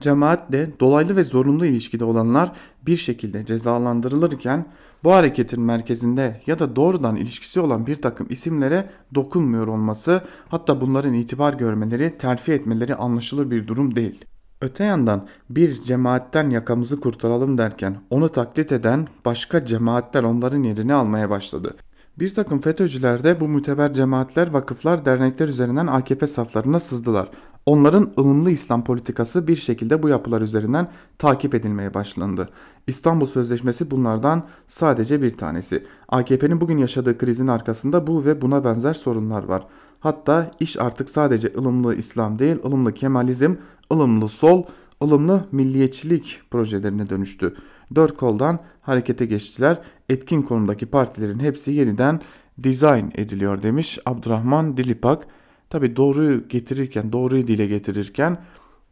Cemaatle 0.00 0.70
dolaylı 0.80 1.16
ve 1.16 1.24
zorunlu 1.24 1.66
ilişkide 1.66 2.04
olanlar 2.04 2.52
bir 2.86 2.96
şekilde 2.96 3.46
cezalandırılırken 3.46 4.66
bu 5.04 5.12
hareketin 5.12 5.60
merkezinde 5.60 6.40
ya 6.46 6.58
da 6.58 6.76
doğrudan 6.76 7.16
ilişkisi 7.16 7.60
olan 7.60 7.86
bir 7.86 7.96
takım 7.96 8.26
isimlere 8.30 8.90
dokunmuyor 9.14 9.66
olması 9.66 10.20
hatta 10.48 10.80
bunların 10.80 11.14
itibar 11.14 11.54
görmeleri 11.54 12.18
terfi 12.18 12.52
etmeleri 12.52 12.94
anlaşılır 12.94 13.50
bir 13.50 13.68
durum 13.68 13.96
değil. 13.96 14.24
Öte 14.60 14.84
yandan 14.84 15.26
bir 15.50 15.82
cemaatten 15.82 16.50
yakamızı 16.50 17.00
kurtaralım 17.00 17.58
derken 17.58 17.96
onu 18.10 18.28
taklit 18.28 18.72
eden 18.72 19.08
başka 19.24 19.66
cemaatler 19.66 20.22
onların 20.22 20.62
yerini 20.62 20.94
almaya 20.94 21.30
başladı. 21.30 21.76
Bir 22.18 22.34
takım 22.34 22.60
FETÖ'cüler 22.60 23.24
de 23.24 23.40
bu 23.40 23.48
müteber 23.48 23.92
cemaatler, 23.92 24.50
vakıflar, 24.50 25.04
dernekler 25.04 25.48
üzerinden 25.48 25.86
AKP 25.86 26.26
saflarına 26.26 26.80
sızdılar. 26.80 27.28
Onların 27.66 28.10
ılımlı 28.18 28.50
İslam 28.50 28.84
politikası 28.84 29.48
bir 29.48 29.56
şekilde 29.56 30.02
bu 30.02 30.08
yapılar 30.08 30.40
üzerinden 30.40 30.88
takip 31.18 31.54
edilmeye 31.54 31.94
başlandı. 31.94 32.48
İstanbul 32.86 33.26
Sözleşmesi 33.26 33.90
bunlardan 33.90 34.46
sadece 34.68 35.22
bir 35.22 35.36
tanesi. 35.36 35.84
AKP'nin 36.08 36.60
bugün 36.60 36.78
yaşadığı 36.78 37.18
krizin 37.18 37.46
arkasında 37.46 38.06
bu 38.06 38.24
ve 38.24 38.42
buna 38.42 38.64
benzer 38.64 38.94
sorunlar 38.94 39.44
var. 39.44 39.66
Hatta 40.00 40.50
iş 40.60 40.80
artık 40.80 41.10
sadece 41.10 41.52
ılımlı 41.58 41.94
İslam 41.94 42.38
değil, 42.38 42.56
ılımlı 42.64 42.94
Kemalizm, 42.94 43.54
ılımlı 43.92 44.28
sol, 44.28 44.64
ılımlı 45.02 45.48
milliyetçilik 45.52 46.40
projelerine 46.50 47.10
dönüştü. 47.10 47.54
Dört 47.94 48.16
koldan 48.16 48.58
harekete 48.82 49.26
geçtiler. 49.26 49.78
Etkin 50.08 50.42
konumdaki 50.42 50.86
partilerin 50.86 51.38
hepsi 51.38 51.70
yeniden 51.72 52.20
dizayn 52.62 53.12
ediliyor 53.14 53.62
demiş 53.62 53.98
Abdurrahman 54.06 54.76
Dilipak. 54.76 55.26
Tabi 55.70 55.96
doğruyu 55.96 56.48
getirirken, 56.48 57.12
doğruyu 57.12 57.46
dile 57.46 57.66
getirirken 57.66 58.38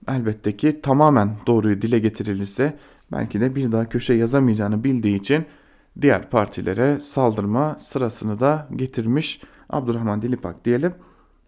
elbette 0.08 0.56
ki 0.56 0.80
tamamen 0.82 1.36
doğruyu 1.46 1.82
dile 1.82 1.98
getirilirse 1.98 2.78
belki 3.12 3.40
de 3.40 3.54
bir 3.54 3.72
daha 3.72 3.88
köşe 3.88 4.14
yazamayacağını 4.14 4.84
bildiği 4.84 5.16
için 5.16 5.44
diğer 6.00 6.30
partilere 6.30 7.00
saldırma 7.00 7.76
sırasını 7.78 8.40
da 8.40 8.68
getirmiş 8.76 9.40
Abdurrahman 9.70 10.22
Dilipak 10.22 10.64
diyelim. 10.64 10.94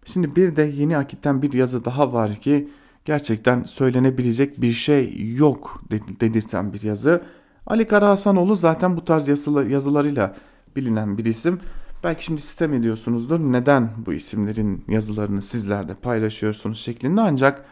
Şimdi 0.05 0.35
bir 0.35 0.55
de 0.55 0.61
yeni 0.61 0.97
akitten 0.97 1.41
bir 1.41 1.53
yazı 1.53 1.85
daha 1.85 2.13
var 2.13 2.35
ki 2.35 2.69
gerçekten 3.05 3.63
söylenebilecek 3.63 4.61
bir 4.61 4.71
şey 4.71 5.33
yok 5.35 5.81
dedirten 5.91 6.73
bir 6.73 6.81
yazı. 6.81 7.21
Ali 7.67 7.87
Karahasanoğlu 7.87 8.55
zaten 8.55 8.97
bu 8.97 9.05
tarz 9.05 9.27
yazılarıyla 9.69 10.35
bilinen 10.75 11.17
bir 11.17 11.25
isim. 11.25 11.59
Belki 12.03 12.23
şimdi 12.23 12.41
sistem 12.41 12.73
ediyorsunuzdur. 12.73 13.39
Neden 13.39 13.89
bu 14.05 14.13
isimlerin 14.13 14.83
yazılarını 14.87 15.41
sizler 15.41 15.87
de 15.87 15.93
paylaşıyorsunuz 15.93 16.79
şeklinde 16.79 17.21
ancak 17.21 17.65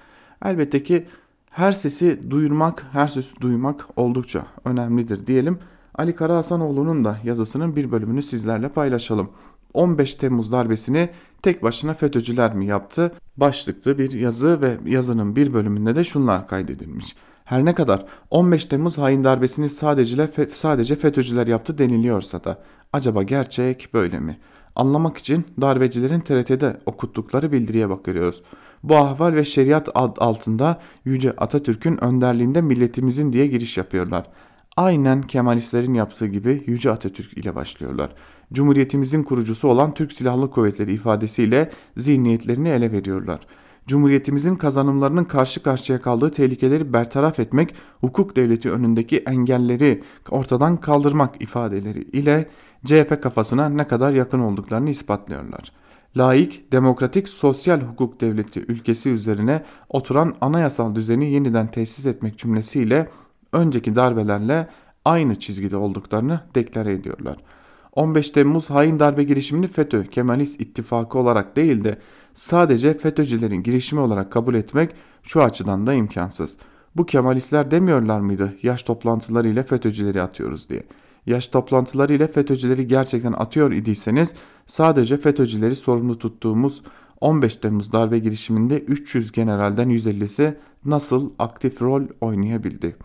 elbette 0.46 0.84
ki 0.84 1.08
her 1.54 1.72
sesi 1.72 2.32
duyurmak, 2.32 2.86
her 2.92 3.08
sesi 3.08 3.42
duymak 3.42 3.86
oldukça 3.96 4.46
önemlidir 4.66 5.28
diyelim. 5.28 5.60
Ali 5.96 6.16
Karahasanoğlu'nun 6.16 7.06
da 7.06 7.18
yazısının 7.24 7.76
bir 7.76 7.92
bölümünü 7.92 8.22
sizlerle 8.22 8.70
paylaşalım. 8.70 9.30
15 9.74 10.16
Temmuz 10.16 10.52
darbesini 10.52 11.10
tek 11.42 11.64
başına 11.64 11.94
FETÖ'cüler 11.94 12.56
mi 12.56 12.66
yaptı? 12.66 13.12
Başlıklı 13.38 13.98
bir 13.98 14.12
yazı 14.12 14.62
ve 14.62 14.78
yazının 14.86 15.36
bir 15.36 15.54
bölümünde 15.54 15.96
de 15.96 16.04
şunlar 16.04 16.48
kaydedilmiş. 16.48 17.16
Her 17.46 17.66
ne 17.66 17.76
kadar 17.76 18.06
15 18.30 18.66
Temmuz 18.66 18.98
hain 18.98 19.24
darbesini 19.24 19.70
sadece, 19.70 20.30
sadece 20.54 20.96
FETÖ'cüler 20.96 21.48
yaptı 21.48 21.78
deniliyorsa 21.78 22.44
da 22.44 22.60
acaba 22.94 23.24
gerçek 23.24 23.90
böyle 23.94 24.20
mi? 24.20 24.40
Anlamak 24.76 25.18
için 25.18 25.46
darbecilerin 25.62 26.20
TRT'de 26.20 26.78
okuttukları 26.86 27.52
bildiriye 27.52 27.90
bakıyoruz. 27.90 28.42
Bu 28.84 28.96
ahval 28.96 29.34
ve 29.34 29.46
şeriat 29.46 29.90
ad 29.96 30.18
altında 30.20 30.80
Yüce 31.06 31.32
Atatürk'ün 31.32 32.04
önderliğinde 32.04 32.62
milletimizin 32.62 33.34
diye 33.34 33.48
giriş 33.48 33.78
yapıyorlar. 33.78 34.30
Aynen 34.78 35.22
Kemalistlerin 35.22 35.94
yaptığı 35.94 36.28
gibi 36.28 36.64
Yüce 36.68 36.92
Atatürk 36.92 37.38
ile 37.38 37.56
başlıyorlar. 37.56 38.10
Cumhuriyetimizin 38.54 39.24
kurucusu 39.24 39.68
olan 39.68 39.94
Türk 39.94 40.12
Silahlı 40.12 40.50
Kuvvetleri 40.50 40.94
ifadesiyle 40.94 41.72
zihniyetlerini 41.98 42.70
ele 42.70 42.92
veriyorlar. 42.92 43.40
Cumhuriyetimizin 43.88 44.56
kazanımlarının 44.56 45.24
karşı 45.24 45.64
karşıya 45.64 46.00
kaldığı 46.02 46.30
tehlikeleri 46.30 46.94
bertaraf 46.94 47.40
etmek, 47.40 47.76
hukuk 48.02 48.36
devleti 48.36 48.72
önündeki 48.72 49.18
engelleri 49.18 50.04
ortadan 50.30 50.78
kaldırmak 50.78 51.42
ifadeleri 51.42 52.02
ile 52.02 52.50
CHP 52.86 53.24
kafasına 53.24 53.70
ne 53.70 53.88
kadar 53.88 54.14
yakın 54.14 54.40
olduklarını 54.40 54.90
ispatlıyorlar. 54.90 55.72
Laik, 56.18 56.72
demokratik, 56.72 57.30
sosyal 57.30 57.82
hukuk 57.82 58.22
devleti 58.22 58.66
ülkesi 58.68 59.10
üzerine 59.10 59.64
oturan 59.90 60.36
anayasal 60.42 60.96
düzeni 60.96 61.32
yeniden 61.32 61.68
tesis 61.68 62.06
etmek 62.06 62.38
cümlesiyle 62.38 63.10
önceki 63.54 63.96
darbelerle 63.96 64.68
aynı 65.06 65.40
çizgide 65.40 65.78
olduklarını 65.78 66.42
deklare 66.56 66.94
ediyorlar. 66.94 67.38
15 67.92 68.30
Temmuz 68.30 68.70
hain 68.70 69.00
darbe 69.00 69.24
girişimini 69.24 69.68
FETÖ 69.68 70.04
Kemalist 70.04 70.62
ittifakı 70.62 71.18
olarak 71.18 71.56
değil 71.56 71.84
de 71.84 71.98
sadece 72.34 72.98
FETÖ'cülerin 72.98 73.64
girişimi 73.64 74.02
olarak 74.02 74.32
kabul 74.32 74.56
etmek 74.56 74.92
şu 75.24 75.44
açıdan 75.44 75.88
da 75.88 75.94
imkansız. 75.94 76.58
Bu 76.96 77.06
Kemalistler 77.06 77.72
demiyorlar 77.72 78.20
mıydı 78.20 78.54
yaş 78.64 78.84
toplantıları 78.84 79.48
ile 79.48 79.64
FETÖ'cüleri 79.64 80.22
atıyoruz 80.22 80.70
diye. 80.70 80.84
Yaş 81.26 81.48
toplantıları 81.48 82.14
ile 82.14 82.28
FETÖ'cüleri 82.28 82.88
gerçekten 82.88 83.34
atıyor 83.34 83.72
idiyseniz 83.72 84.34
sadece 84.68 85.18
FETÖ'cüleri 85.18 85.76
sorumlu 85.76 86.20
tuttuğumuz 86.20 86.84
15 87.22 87.56
Temmuz 87.56 87.92
darbe 87.92 88.20
girişiminde 88.20 88.80
300 88.80 89.32
generalden 89.32 89.90
150'si 89.90 90.54
nasıl 90.86 91.32
aktif 91.40 91.82
rol 91.82 92.04
oynayabildi? 92.22 92.96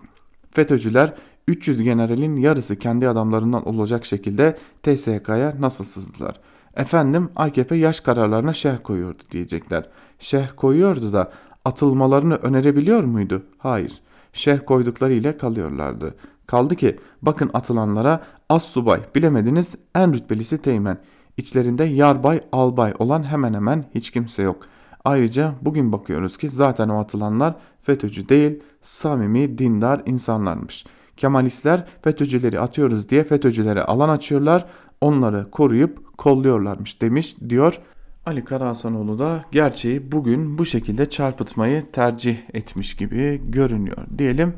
FETÖ'cüler 0.50 1.14
300 1.48 1.82
generalin 1.82 2.36
yarısı 2.36 2.76
kendi 2.76 3.08
adamlarından 3.08 3.68
olacak 3.68 4.04
şekilde 4.04 4.58
TSK'ya 4.82 5.56
nasıl 5.60 5.84
sızdılar? 5.84 6.40
Efendim 6.76 7.28
AKP 7.36 7.76
yaş 7.76 8.00
kararlarına 8.00 8.52
şerh 8.52 8.82
koyuyordu 8.82 9.22
diyecekler. 9.30 9.88
Şerh 10.18 10.48
koyuyordu 10.56 11.12
da 11.12 11.32
atılmalarını 11.64 12.34
önerebiliyor 12.34 13.04
muydu? 13.04 13.42
Hayır. 13.58 14.00
Şerh 14.32 14.66
koydukları 14.66 15.12
ile 15.12 15.36
kalıyorlardı. 15.36 16.14
Kaldı 16.48 16.76
ki 16.76 16.98
bakın 17.22 17.50
atılanlara 17.54 18.22
az 18.48 18.62
subay 18.62 19.00
bilemediniz 19.14 19.74
en 19.94 20.14
rütbelisi 20.14 20.62
teğmen. 20.62 20.98
İçlerinde 21.36 21.84
yarbay 21.84 22.40
albay 22.52 22.94
olan 22.98 23.22
hemen 23.22 23.54
hemen 23.54 23.84
hiç 23.94 24.10
kimse 24.10 24.42
yok. 24.42 24.66
Ayrıca 25.04 25.54
bugün 25.62 25.92
bakıyoruz 25.92 26.38
ki 26.38 26.50
zaten 26.50 26.88
o 26.88 27.00
atılanlar 27.00 27.54
FETÖ'cü 27.82 28.28
değil 28.28 28.62
samimi 28.82 29.58
dindar 29.58 30.02
insanlarmış.'' 30.06 30.98
Kemalistler 31.18 31.84
FETÖ'cüleri 32.02 32.60
atıyoruz 32.60 33.08
diye 33.08 33.24
FETÖ'cülere 33.24 33.82
alan 33.82 34.08
açıyorlar. 34.08 34.66
Onları 35.00 35.50
koruyup 35.50 36.18
kolluyorlarmış 36.18 37.02
demiş 37.02 37.36
diyor. 37.48 37.80
Ali 38.26 38.44
Karahasanoğlu 38.44 39.18
da 39.18 39.44
gerçeği 39.52 40.12
bugün 40.12 40.58
bu 40.58 40.66
şekilde 40.66 41.10
çarpıtmayı 41.10 41.86
tercih 41.92 42.36
etmiş 42.54 42.96
gibi 42.96 43.40
görünüyor 43.44 43.96
diyelim. 44.18 44.54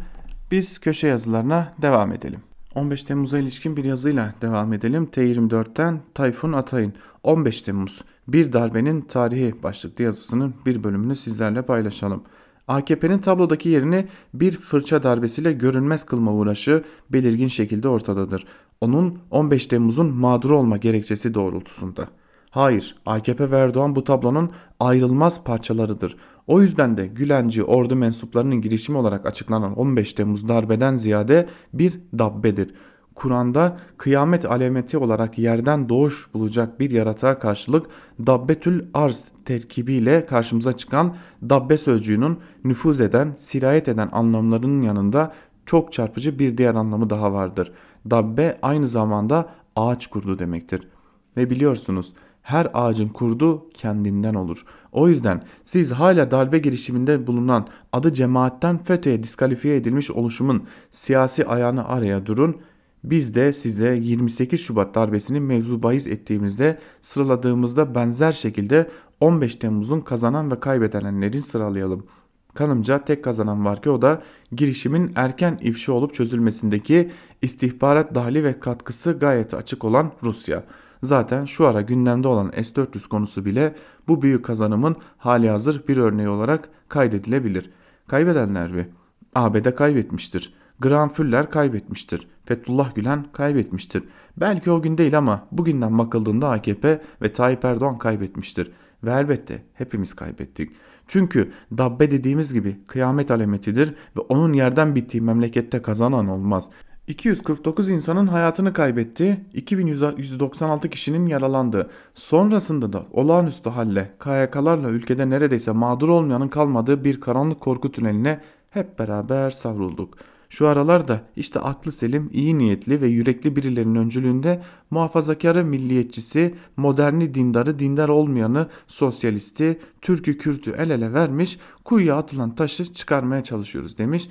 Biz 0.51 0.79
köşe 0.79 1.07
yazılarına 1.07 1.75
devam 1.83 2.13
edelim. 2.13 2.41
15 2.75 3.03
Temmuz'a 3.03 3.39
ilişkin 3.39 3.77
bir 3.77 3.85
yazıyla 3.85 4.35
devam 4.43 4.73
edelim. 4.73 5.09
T24'ten 5.13 6.01
Tayfun 6.15 6.53
Atay'ın 6.53 6.93
15 7.23 7.63
Temmuz 7.63 8.03
bir 8.29 8.53
darbenin 8.53 9.01
tarihi 9.01 9.63
başlıklı 9.63 10.05
yazısının 10.05 10.55
bir 10.67 10.85
bölümünü 10.85 11.17
sizlerle 11.17 11.63
paylaşalım. 11.63 12.23
AKP'nin 12.69 13.19
tablodaki 13.19 13.69
yerini 13.69 14.07
bir 14.35 14.53
fırça 14.57 15.03
darbesiyle 15.03 15.53
görünmez 15.53 16.07
kılma 16.07 16.33
uğraşı 16.33 16.85
belirgin 17.11 17.49
şekilde 17.49 17.89
ortadadır. 17.89 18.45
Onun 18.81 19.19
15 19.31 19.67
Temmuz'un 19.67 20.15
mağduru 20.15 20.59
olma 20.59 20.77
gerekçesi 20.77 21.35
doğrultusunda. 21.35 22.09
Hayır, 22.51 22.97
AKP 23.07 23.51
ve 23.51 23.57
Erdoğan 23.57 23.97
bu 23.97 24.05
tablonun 24.05 24.51
ayrılmaz 24.81 25.45
parçalarıdır. 25.45 26.17
O 26.47 26.61
yüzden 26.61 26.97
de 26.97 27.07
Gülenci 27.07 27.65
ordu 27.65 27.97
mensuplarının 27.97 28.61
girişimi 28.61 28.99
olarak 28.99 29.27
açıklanan 29.27 29.79
15 29.79 30.13
Temmuz 30.13 30.49
darbeden 30.49 30.97
ziyade 30.97 31.49
bir 31.73 32.01
dabbedir. 32.19 32.75
Kur'an'da 33.15 33.79
kıyamet 33.97 34.45
alameti 34.45 34.99
olarak 34.99 35.39
yerden 35.39 35.89
doğuş 35.89 36.35
bulacak 36.35 36.81
bir 36.81 36.91
yaratığa 36.91 37.39
karşılık 37.39 37.87
dabbetül 38.27 38.85
arz 38.95 39.25
terkibiyle 39.45 40.27
karşımıza 40.27 40.77
çıkan 40.77 41.17
dabbe 41.43 41.79
sözcüğünün 41.79 42.39
nüfuz 42.65 43.01
eden, 43.01 43.35
sirayet 43.39 43.89
eden 43.89 44.09
anlamlarının 44.13 44.83
yanında 44.83 45.33
çok 45.67 45.93
çarpıcı 45.93 46.39
bir 46.39 46.59
diğer 46.59 46.75
anlamı 46.75 47.11
daha 47.11 47.33
vardır. 47.33 47.73
Dabbe 48.11 48.59
aynı 48.63 48.89
zamanda 48.89 49.49
ağaç 49.77 50.07
kurdu 50.07 50.39
demektir. 50.39 50.89
Ve 51.37 51.51
biliyorsunuz 51.51 52.13
her 52.43 52.69
ağacın 52.75 53.09
kurdu 53.09 53.71
kendinden 53.75 54.35
olur. 54.35 54.65
O 54.93 55.09
yüzden 55.09 55.43
siz 55.65 55.91
hala 55.91 56.31
darbe 56.31 56.59
girişiminde 56.59 57.27
bulunan 57.27 57.69
adı 57.93 58.15
cemaatten 58.15 58.79
FETÖ'ye 58.79 59.23
diskalifiye 59.23 59.77
edilmiş 59.77 60.11
oluşumun 60.11 60.65
siyasi 60.91 61.47
ayağını 61.47 61.89
araya 61.89 62.27
durun. 62.27 62.57
Biz 63.05 63.35
de 63.35 63.53
size 63.53 63.95
28 64.03 64.61
Şubat 64.61 64.95
darbesini 64.95 65.41
mevzu 65.41 65.83
bahis 65.83 66.07
ettiğimizde 66.07 66.79
sıraladığımızda 67.03 67.95
benzer 67.95 68.33
şekilde 68.33 68.91
15 69.21 69.55
Temmuz'un 69.55 70.01
kazanan 70.01 70.51
ve 70.51 70.61
kaybedenlerin 70.61 71.41
sıralayalım. 71.41 72.07
Kanımca 72.55 73.05
tek 73.05 73.25
kazanan 73.25 73.65
var 73.65 73.83
ki 73.83 73.91
o 73.91 74.03
da 74.03 74.23
girişimin 74.53 75.13
erken 75.17 75.59
ifşa 75.63 75.93
olup 75.93 76.15
çözülmesindeki 76.15 77.11
istihbarat 77.43 78.15
dahili 78.15 78.45
ve 78.45 78.61
katkısı 78.61 79.13
gayet 79.13 79.55
açık 79.55 79.85
olan 79.85 80.13
Rusya. 80.23 80.65
Zaten 81.03 81.45
şu 81.45 81.67
ara 81.67 81.81
gündemde 81.81 82.29
olan 82.29 82.51
S-400 82.51 83.09
konusu 83.09 83.45
bile 83.45 83.75
bu 84.09 84.23
büyük 84.23 84.45
kazanımın 84.45 84.97
hali 85.19 85.51
hazır 85.51 85.89
bir 85.89 85.97
örneği 85.97 86.29
olarak 86.29 86.69
kaydedilebilir. 86.89 87.71
Kaybedenler 88.07 88.73
mi? 88.73 88.89
ABD 89.35 89.75
kaybetmiştir. 89.75 90.55
Graham 90.81 91.09
Fuller 91.09 91.51
kaybetmiştir. 91.51 92.29
Fethullah 92.45 92.95
Gülen 92.95 93.25
kaybetmiştir. 93.33 94.05
Belki 94.37 94.71
o 94.71 94.83
gün 94.83 94.99
değil 94.99 95.19
ama 95.19 95.47
bugünden 95.53 95.99
bakıldığında 95.99 96.51
AKP 96.51 97.03
ve 97.23 97.33
Tayyip 97.33 97.65
Erdoğan 97.65 97.99
kaybetmiştir. 97.99 98.73
Ve 99.05 99.11
elbette 99.11 99.63
hepimiz 99.75 100.15
kaybettik. 100.15 100.71
Çünkü 101.07 101.53
dabbe 101.79 102.11
dediğimiz 102.11 102.53
gibi 102.53 102.77
kıyamet 102.87 103.31
alametidir 103.31 103.95
ve 104.17 104.21
onun 104.21 104.53
yerden 104.53 104.95
bittiği 104.95 105.21
memlekette 105.21 105.83
kazanan 105.83 106.29
olmaz. 106.29 106.69
249 107.11 107.89
insanın 107.89 108.27
hayatını 108.27 108.73
kaybetti, 108.73 109.41
2196 109.55 110.91
kişinin 110.91 111.27
yaralandı. 111.27 111.91
Sonrasında 112.15 112.93
da 112.93 113.07
olağanüstü 113.13 113.71
halle 113.71 114.13
KYK'larla 114.25 114.91
ülkede 114.91 115.31
neredeyse 115.31 115.73
mağdur 115.73 116.09
olmayanın 116.09 116.49
kalmadığı 116.49 117.05
bir 117.05 117.21
karanlık 117.21 117.61
korku 117.61 117.93
tüneline 117.93 118.41
hep 118.71 118.99
beraber 118.99 119.51
savrulduk. 119.51 120.15
Şu 120.49 120.69
aralarda 120.69 121.21
işte 121.37 121.61
aklı 121.61 121.93
selim, 121.93 122.31
iyi 122.33 122.59
niyetli 122.59 123.01
ve 123.01 123.07
yürekli 123.07 123.57
birilerinin 123.57 123.95
öncülüğünde 123.95 124.63
muhafazakarı 124.91 125.65
milliyetçisi, 125.65 126.55
moderni 126.77 127.35
dindarı, 127.35 127.79
dindar 127.79 128.09
olmayanı, 128.09 128.69
sosyalisti, 128.87 129.81
Türk'ü 130.03 130.39
Kürt'ü 130.39 130.71
el 130.71 130.91
ele 130.91 131.13
vermiş, 131.13 131.59
kuyuya 131.85 132.17
atılan 132.17 132.55
taşı 132.55 132.95
çıkarmaya 132.95 133.45
çalışıyoruz 133.45 133.99
demiş. 133.99 134.29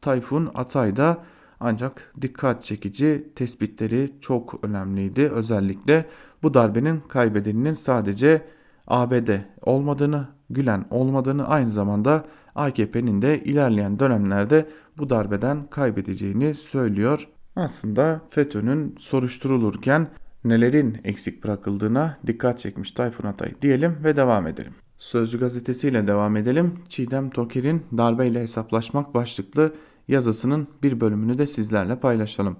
Tayfun 0.00 0.50
Atay 0.54 0.96
da 0.96 1.18
ancak 1.62 2.12
dikkat 2.20 2.62
çekici 2.62 3.32
tespitleri 3.34 4.10
çok 4.20 4.64
önemliydi. 4.64 5.28
Özellikle 5.28 6.06
bu 6.42 6.54
darbenin 6.54 7.00
kaybedeninin 7.00 7.74
sadece 7.74 8.42
ABD 8.86 9.28
olmadığını, 9.62 10.28
Gülen 10.50 10.84
olmadığını 10.90 11.48
aynı 11.48 11.72
zamanda 11.72 12.24
AKP'nin 12.54 13.22
de 13.22 13.44
ilerleyen 13.44 13.98
dönemlerde 13.98 14.68
bu 14.98 15.10
darbeden 15.10 15.66
kaybedeceğini 15.70 16.54
söylüyor. 16.54 17.28
Aslında 17.56 18.20
FETÖ'nün 18.30 18.96
soruşturulurken 18.98 20.08
nelerin 20.44 20.96
eksik 21.04 21.44
bırakıldığına 21.44 22.18
dikkat 22.26 22.60
çekmiş 22.60 22.90
Tayfun 22.90 23.28
Atay 23.28 23.52
diyelim 23.62 23.96
ve 24.04 24.16
devam 24.16 24.46
edelim. 24.46 24.72
Sözcü 24.98 25.40
gazetesiyle 25.40 26.06
devam 26.06 26.36
edelim. 26.36 26.74
Çiğdem 26.88 27.30
Toker'in 27.30 27.82
darbeyle 27.96 28.40
hesaplaşmak 28.40 29.14
başlıklı 29.14 29.74
yazısının 30.08 30.68
bir 30.82 31.00
bölümünü 31.00 31.38
de 31.38 31.46
sizlerle 31.46 32.00
paylaşalım. 32.00 32.56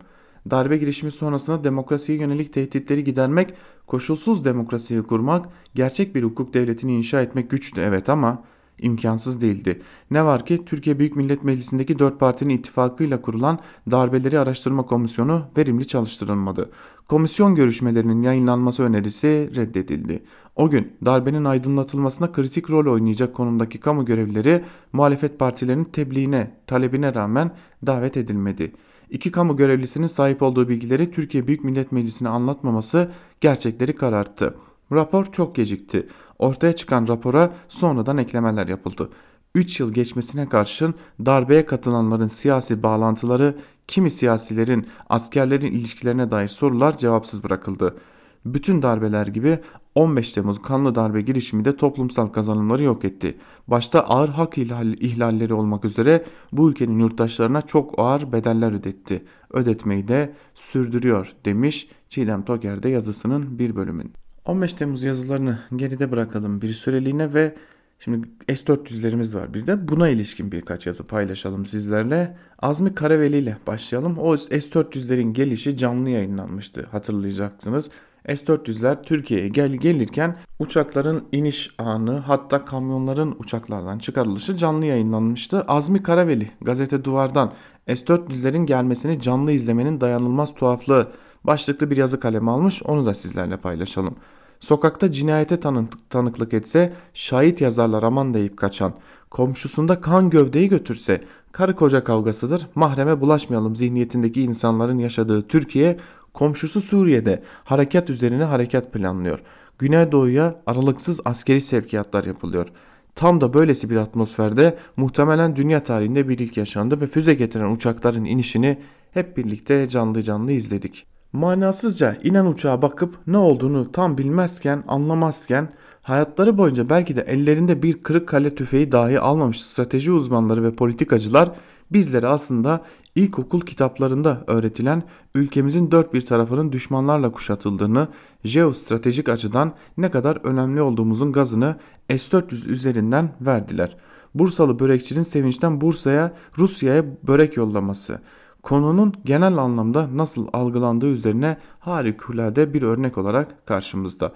Darbe 0.50 0.76
girişimi 0.76 1.12
sonrasında 1.12 1.64
demokrasiye 1.64 2.18
yönelik 2.18 2.52
tehditleri 2.52 3.04
gidermek, 3.04 3.54
koşulsuz 3.86 4.44
demokrasiyi 4.44 5.02
kurmak, 5.02 5.46
gerçek 5.74 6.14
bir 6.14 6.22
hukuk 6.22 6.54
devletini 6.54 6.96
inşa 6.96 7.22
etmek 7.22 7.50
güçtü 7.50 7.80
evet 7.80 8.08
ama 8.08 8.42
imkansız 8.78 9.40
değildi. 9.40 9.82
Ne 10.10 10.24
var 10.24 10.46
ki 10.46 10.64
Türkiye 10.64 10.98
Büyük 10.98 11.16
Millet 11.16 11.44
Meclisi'ndeki 11.44 11.98
dört 11.98 12.20
partinin 12.20 12.54
ittifakıyla 12.58 13.22
kurulan 13.22 13.58
darbeleri 13.90 14.38
araştırma 14.38 14.86
komisyonu 14.86 15.42
verimli 15.56 15.86
çalıştırılmadı. 15.86 16.70
Komisyon 17.08 17.54
görüşmelerinin 17.54 18.22
yayınlanması 18.22 18.82
önerisi 18.82 19.50
reddedildi. 19.56 20.22
O 20.56 20.70
gün 20.70 20.92
darbenin 21.04 21.44
aydınlatılmasına 21.44 22.32
kritik 22.32 22.70
rol 22.70 22.92
oynayacak 22.92 23.34
konumdaki 23.34 23.80
kamu 23.80 24.04
görevlileri 24.04 24.64
muhalefet 24.92 25.38
partilerinin 25.38 25.84
tebliğine, 25.84 26.50
talebine 26.66 27.14
rağmen 27.14 27.50
davet 27.86 28.16
edilmedi. 28.16 28.72
İki 29.10 29.32
kamu 29.32 29.56
görevlisinin 29.56 30.06
sahip 30.06 30.42
olduğu 30.42 30.68
bilgileri 30.68 31.10
Türkiye 31.10 31.46
Büyük 31.46 31.64
Millet 31.64 31.92
Meclisi'ne 31.92 32.28
anlatmaması 32.28 33.10
gerçekleri 33.40 33.96
kararttı. 33.96 34.54
Rapor 34.92 35.32
çok 35.32 35.54
gecikti. 35.56 36.08
Ortaya 36.38 36.72
çıkan 36.72 37.08
rapora 37.08 37.52
sonradan 37.68 38.18
eklemeler 38.18 38.68
yapıldı. 38.68 39.08
3 39.54 39.80
yıl 39.80 39.92
geçmesine 39.92 40.48
karşın 40.48 40.94
darbeye 41.26 41.66
katılanların 41.66 42.26
siyasi 42.26 42.82
bağlantıları, 42.82 43.56
kimi 43.88 44.10
siyasilerin 44.10 44.86
askerlerin 45.08 45.72
ilişkilerine 45.72 46.30
dair 46.30 46.48
sorular 46.48 46.98
cevapsız 46.98 47.44
bırakıldı. 47.44 47.96
Bütün 48.44 48.82
darbeler 48.82 49.26
gibi 49.26 49.58
15 49.94 50.30
Temmuz 50.30 50.62
kanlı 50.62 50.94
darbe 50.94 51.20
girişimi 51.20 51.64
de 51.64 51.76
toplumsal 51.76 52.26
kazanımları 52.26 52.82
yok 52.82 53.04
etti. 53.04 53.38
Başta 53.68 54.00
ağır 54.00 54.28
hak 54.28 54.58
ihlalleri 54.58 55.54
olmak 55.54 55.84
üzere 55.84 56.24
bu 56.52 56.70
ülkenin 56.70 56.98
yurttaşlarına 56.98 57.62
çok 57.62 57.98
ağır 57.98 58.32
bedeller 58.32 58.72
ödetti. 58.72 59.24
Ödetmeyi 59.50 60.08
de 60.08 60.34
sürdürüyor 60.54 61.32
demiş 61.44 61.88
Çiğdem 62.08 62.44
Toker 62.44 62.82
de 62.82 62.88
yazısının 62.88 63.58
bir 63.58 63.76
bölümün. 63.76 64.12
15 64.44 64.74
Temmuz 64.74 65.02
yazılarını 65.02 65.58
geride 65.76 66.10
bırakalım 66.10 66.62
bir 66.62 66.68
süreliğine 66.68 67.34
ve 67.34 67.54
şimdi 67.98 68.28
S-400'lerimiz 68.48 69.36
var 69.36 69.54
bir 69.54 69.66
de 69.66 69.88
buna 69.88 70.08
ilişkin 70.08 70.52
birkaç 70.52 70.86
yazı 70.86 71.04
paylaşalım 71.04 71.66
sizlerle. 71.66 72.36
Azmi 72.58 72.94
Karaveli 72.94 73.36
ile 73.36 73.56
başlayalım. 73.66 74.18
O 74.18 74.36
S-400'lerin 74.36 75.32
gelişi 75.32 75.76
canlı 75.76 76.10
yayınlanmıştı 76.10 76.86
hatırlayacaksınız. 76.90 77.90
S-400'ler 78.26 79.02
Türkiye'ye 79.02 79.48
gel 79.48 79.72
gelirken 79.72 80.36
uçakların 80.58 81.24
iniş 81.32 81.70
anı 81.78 82.18
hatta 82.18 82.64
kamyonların 82.64 83.36
uçaklardan 83.38 83.98
çıkarılışı 83.98 84.56
canlı 84.56 84.86
yayınlanmıştı. 84.86 85.60
Azmi 85.60 86.02
Karaveli 86.02 86.50
gazete 86.60 87.04
duvardan 87.04 87.52
S-400'lerin 87.86 88.66
gelmesini 88.66 89.20
canlı 89.20 89.52
izlemenin 89.52 90.00
dayanılmaz 90.00 90.54
tuhaflığı 90.54 91.08
başlıklı 91.44 91.90
bir 91.90 91.96
yazı 91.96 92.20
kalemi 92.20 92.50
almış 92.50 92.82
onu 92.82 93.06
da 93.06 93.14
sizlerle 93.14 93.56
paylaşalım. 93.56 94.16
Sokakta 94.60 95.12
cinayete 95.12 95.60
tanık, 95.60 96.10
tanıklık 96.10 96.54
etse 96.54 96.92
şahit 97.14 97.60
yazarlar 97.60 98.02
aman 98.02 98.34
deyip 98.34 98.56
kaçan, 98.56 98.94
komşusunda 99.30 100.00
kan 100.00 100.30
gövdeyi 100.30 100.68
götürse 100.68 101.24
karı 101.52 101.76
koca 101.76 102.04
kavgasıdır 102.04 102.66
mahreme 102.74 103.20
bulaşmayalım 103.20 103.76
zihniyetindeki 103.76 104.42
insanların 104.42 104.98
yaşadığı 104.98 105.42
Türkiye 105.42 105.98
komşusu 106.34 106.80
Suriye'de 106.80 107.42
harekat 107.64 108.10
üzerine 108.10 108.44
harekat 108.44 108.92
planlıyor. 108.92 109.38
Güneydoğu'ya 109.78 110.60
aralıksız 110.66 111.20
askeri 111.24 111.60
sevkiyatlar 111.60 112.24
yapılıyor. 112.24 112.68
Tam 113.14 113.40
da 113.40 113.54
böylesi 113.54 113.90
bir 113.90 113.96
atmosferde 113.96 114.78
muhtemelen 114.96 115.56
dünya 115.56 115.84
tarihinde 115.84 116.28
bir 116.28 116.38
ilk 116.38 116.56
yaşandı 116.56 117.00
ve 117.00 117.06
füze 117.06 117.34
getiren 117.34 117.70
uçakların 117.70 118.24
inişini 118.24 118.78
hep 119.10 119.36
birlikte 119.36 119.88
canlı 119.88 120.22
canlı 120.22 120.52
izledik. 120.52 121.06
Manasızca 121.32 122.16
inen 122.22 122.46
uçağa 122.46 122.82
bakıp 122.82 123.18
ne 123.26 123.36
olduğunu 123.36 123.92
tam 123.92 124.18
bilmezken, 124.18 124.84
anlamazken 124.88 125.68
hayatları 126.02 126.58
boyunca 126.58 126.90
belki 126.90 127.16
de 127.16 127.20
ellerinde 127.20 127.82
bir 127.82 128.02
kırık 128.02 128.28
kale 128.28 128.54
tüfeği 128.54 128.92
dahi 128.92 129.20
almamış 129.20 129.62
strateji 129.62 130.12
uzmanları 130.12 130.62
ve 130.62 130.74
politikacılar 130.74 131.50
bizlere 131.92 132.26
aslında 132.26 132.84
ilkokul 133.14 133.60
kitaplarında 133.60 134.44
öğretilen 134.46 135.02
ülkemizin 135.34 135.90
dört 135.90 136.14
bir 136.14 136.26
tarafının 136.26 136.72
düşmanlarla 136.72 137.32
kuşatıldığını, 137.32 138.08
jeostratejik 138.44 139.28
açıdan 139.28 139.72
ne 139.96 140.10
kadar 140.10 140.36
önemli 140.44 140.82
olduğumuzun 140.82 141.32
gazını 141.32 141.76
S-400 142.08 142.68
üzerinden 142.68 143.30
verdiler. 143.40 143.96
Bursalı 144.34 144.78
börekçinin 144.78 145.22
sevinçten 145.22 145.80
Bursa'ya, 145.80 146.32
Rusya'ya 146.58 147.04
börek 147.22 147.56
yollaması, 147.56 148.20
konunun 148.62 149.14
genel 149.24 149.56
anlamda 149.56 150.08
nasıl 150.16 150.48
algılandığı 150.52 151.06
üzerine 151.06 151.56
harikulade 151.80 152.74
bir 152.74 152.82
örnek 152.82 153.18
olarak 153.18 153.66
karşımızda. 153.66 154.32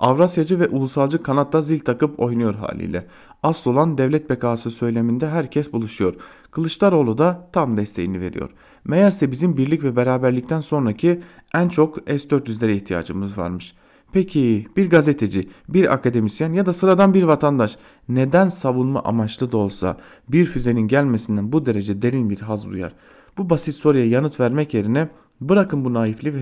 Avrasyacı 0.00 0.60
ve 0.60 0.68
ulusalcı 0.68 1.22
kanatta 1.22 1.62
zil 1.62 1.78
takıp 1.78 2.20
oynuyor 2.20 2.54
haliyle. 2.54 3.06
Asıl 3.42 3.70
olan 3.70 3.98
devlet 3.98 4.30
bekası 4.30 4.70
söyleminde 4.70 5.28
herkes 5.28 5.72
buluşuyor. 5.72 6.14
Kılıçdaroğlu 6.50 7.18
da 7.18 7.48
tam 7.52 7.76
desteğini 7.76 8.20
veriyor. 8.20 8.50
Meğerse 8.84 9.32
bizim 9.32 9.56
birlik 9.56 9.82
ve 9.82 9.96
beraberlikten 9.96 10.60
sonraki 10.60 11.20
en 11.54 11.68
çok 11.68 11.96
S-400'lere 11.96 12.70
ihtiyacımız 12.70 13.38
varmış. 13.38 13.74
Peki 14.12 14.66
bir 14.76 14.90
gazeteci, 14.90 15.48
bir 15.68 15.92
akademisyen 15.92 16.52
ya 16.52 16.66
da 16.66 16.72
sıradan 16.72 17.14
bir 17.14 17.22
vatandaş 17.22 17.76
neden 18.08 18.48
savunma 18.48 19.02
amaçlı 19.02 19.52
da 19.52 19.56
olsa 19.56 19.96
bir 20.28 20.44
füzenin 20.44 20.88
gelmesinden 20.88 21.52
bu 21.52 21.66
derece 21.66 22.02
derin 22.02 22.30
bir 22.30 22.40
haz 22.40 22.70
duyar? 22.70 22.92
Bu 23.38 23.50
basit 23.50 23.74
soruya 23.74 24.06
yanıt 24.06 24.40
vermek 24.40 24.74
yerine 24.74 25.08
Bırakın 25.40 25.84
bu 25.84 25.94
naifliği 25.94 26.34
ve 26.34 26.40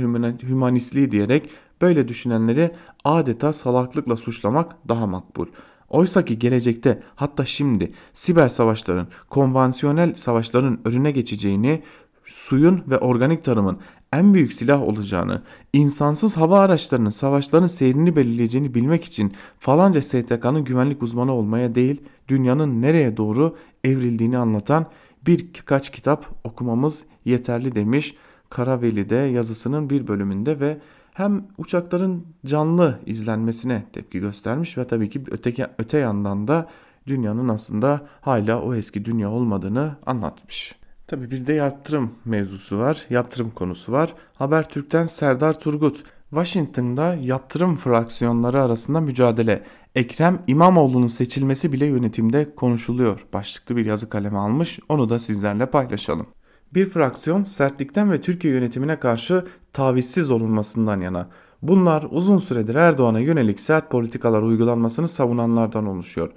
hümanistliği 0.49 1.11
diyerek 1.11 1.51
böyle 1.83 2.09
düşünenleri 2.09 2.71
adeta 3.05 3.53
salaklıkla 3.53 4.17
suçlamak 4.17 4.89
daha 4.89 5.07
makbul. 5.07 5.47
Oysa 5.89 6.25
ki 6.25 6.39
gelecekte 6.39 7.03
hatta 7.15 7.45
şimdi 7.45 7.93
siber 8.13 8.49
savaşların, 8.49 9.09
konvansiyonel 9.31 10.15
savaşların 10.15 10.79
önüne 10.85 11.11
geçeceğini, 11.11 11.83
suyun 12.25 12.83
ve 12.87 12.99
organik 12.99 13.45
tarımın 13.45 13.79
en 14.13 14.35
büyük 14.35 14.53
silah 14.53 14.83
olacağını, 14.83 15.43
insansız 15.73 16.37
hava 16.37 16.61
araçlarının 16.61 17.11
savaşların 17.11 17.67
seyrini 17.67 18.17
belirleyeceğini 18.17 18.75
bilmek 18.75 19.05
için 19.05 19.33
falanca 19.59 20.03
STK'nın 20.03 20.65
güvenlik 20.65 21.03
uzmanı 21.03 21.33
olmaya 21.33 21.75
değil, 21.75 22.03
dünyanın 22.29 22.83
nereye 22.83 23.17
doğru 23.17 23.57
evrildiğini 23.85 24.39
anlatan 24.39 24.87
birkaç 25.27 25.91
kitap 25.91 26.27
okumamız 26.45 27.05
yeterli 27.25 27.75
demiş 27.75 28.15
Karaveli'de 28.51 29.17
yazısının 29.17 29.91
bir 29.91 30.09
bölümünde 30.09 30.61
ve 30.61 30.79
hem 31.19 31.45
uçakların 31.59 32.27
canlı 32.47 32.99
izlenmesine 33.07 33.85
tepki 33.93 34.21
göstermiş 34.21 34.79
ve 34.79 34.85
tabii 34.85 35.11
ki 35.11 35.23
öteki, 35.31 35.67
öte 35.79 35.99
yandan 35.99 36.49
da 36.49 36.69
dünyanın 37.07 37.49
aslında 37.49 38.07
hala 38.21 38.63
o 38.63 38.75
eski 38.75 39.05
dünya 39.05 39.31
olmadığını 39.31 39.97
anlatmış. 40.07 40.75
Tabii 41.07 41.31
bir 41.31 41.47
de 41.47 41.53
yaptırım 41.53 42.15
mevzusu 42.25 42.79
var, 42.79 43.07
yaptırım 43.11 43.51
konusu 43.51 43.93
var. 43.93 44.15
Habertürk'ten 44.35 45.07
Serdar 45.07 45.61
Turgut, 45.61 46.05
Washington'da 46.31 47.15
yaptırım 47.15 47.77
fraksiyonları 47.77 48.63
arasında 48.63 49.01
mücadele. 49.01 49.63
Ekrem 49.95 50.43
İmamoğlu'nun 50.47 51.07
seçilmesi 51.07 51.73
bile 51.73 51.87
yönetimde 51.87 52.55
konuşuluyor. 52.55 53.27
Başlıklı 53.33 53.77
bir 53.77 53.87
yazı 53.87 54.09
kaleme 54.09 54.39
almış, 54.39 54.81
onu 54.89 55.09
da 55.09 55.19
sizlerle 55.19 55.67
paylaşalım. 55.67 56.27
Bir 56.75 56.87
fraksiyon 56.87 57.43
sertlikten 57.43 58.11
ve 58.13 58.21
Türkiye 58.21 58.55
yönetimine 58.55 59.01
karşı 59.01 59.45
tavizsiz 59.73 60.31
olunmasından 60.31 61.01
yana. 61.01 61.29
Bunlar 61.63 62.07
uzun 62.11 62.39
süredir 62.39 62.75
Erdoğan'a 62.75 63.21
yönelik 63.21 63.61
sert 63.61 63.91
politikalar 63.91 64.43
uygulanmasını 64.43 65.09
savunanlardan 65.09 65.87
oluşuyor. 65.87 66.31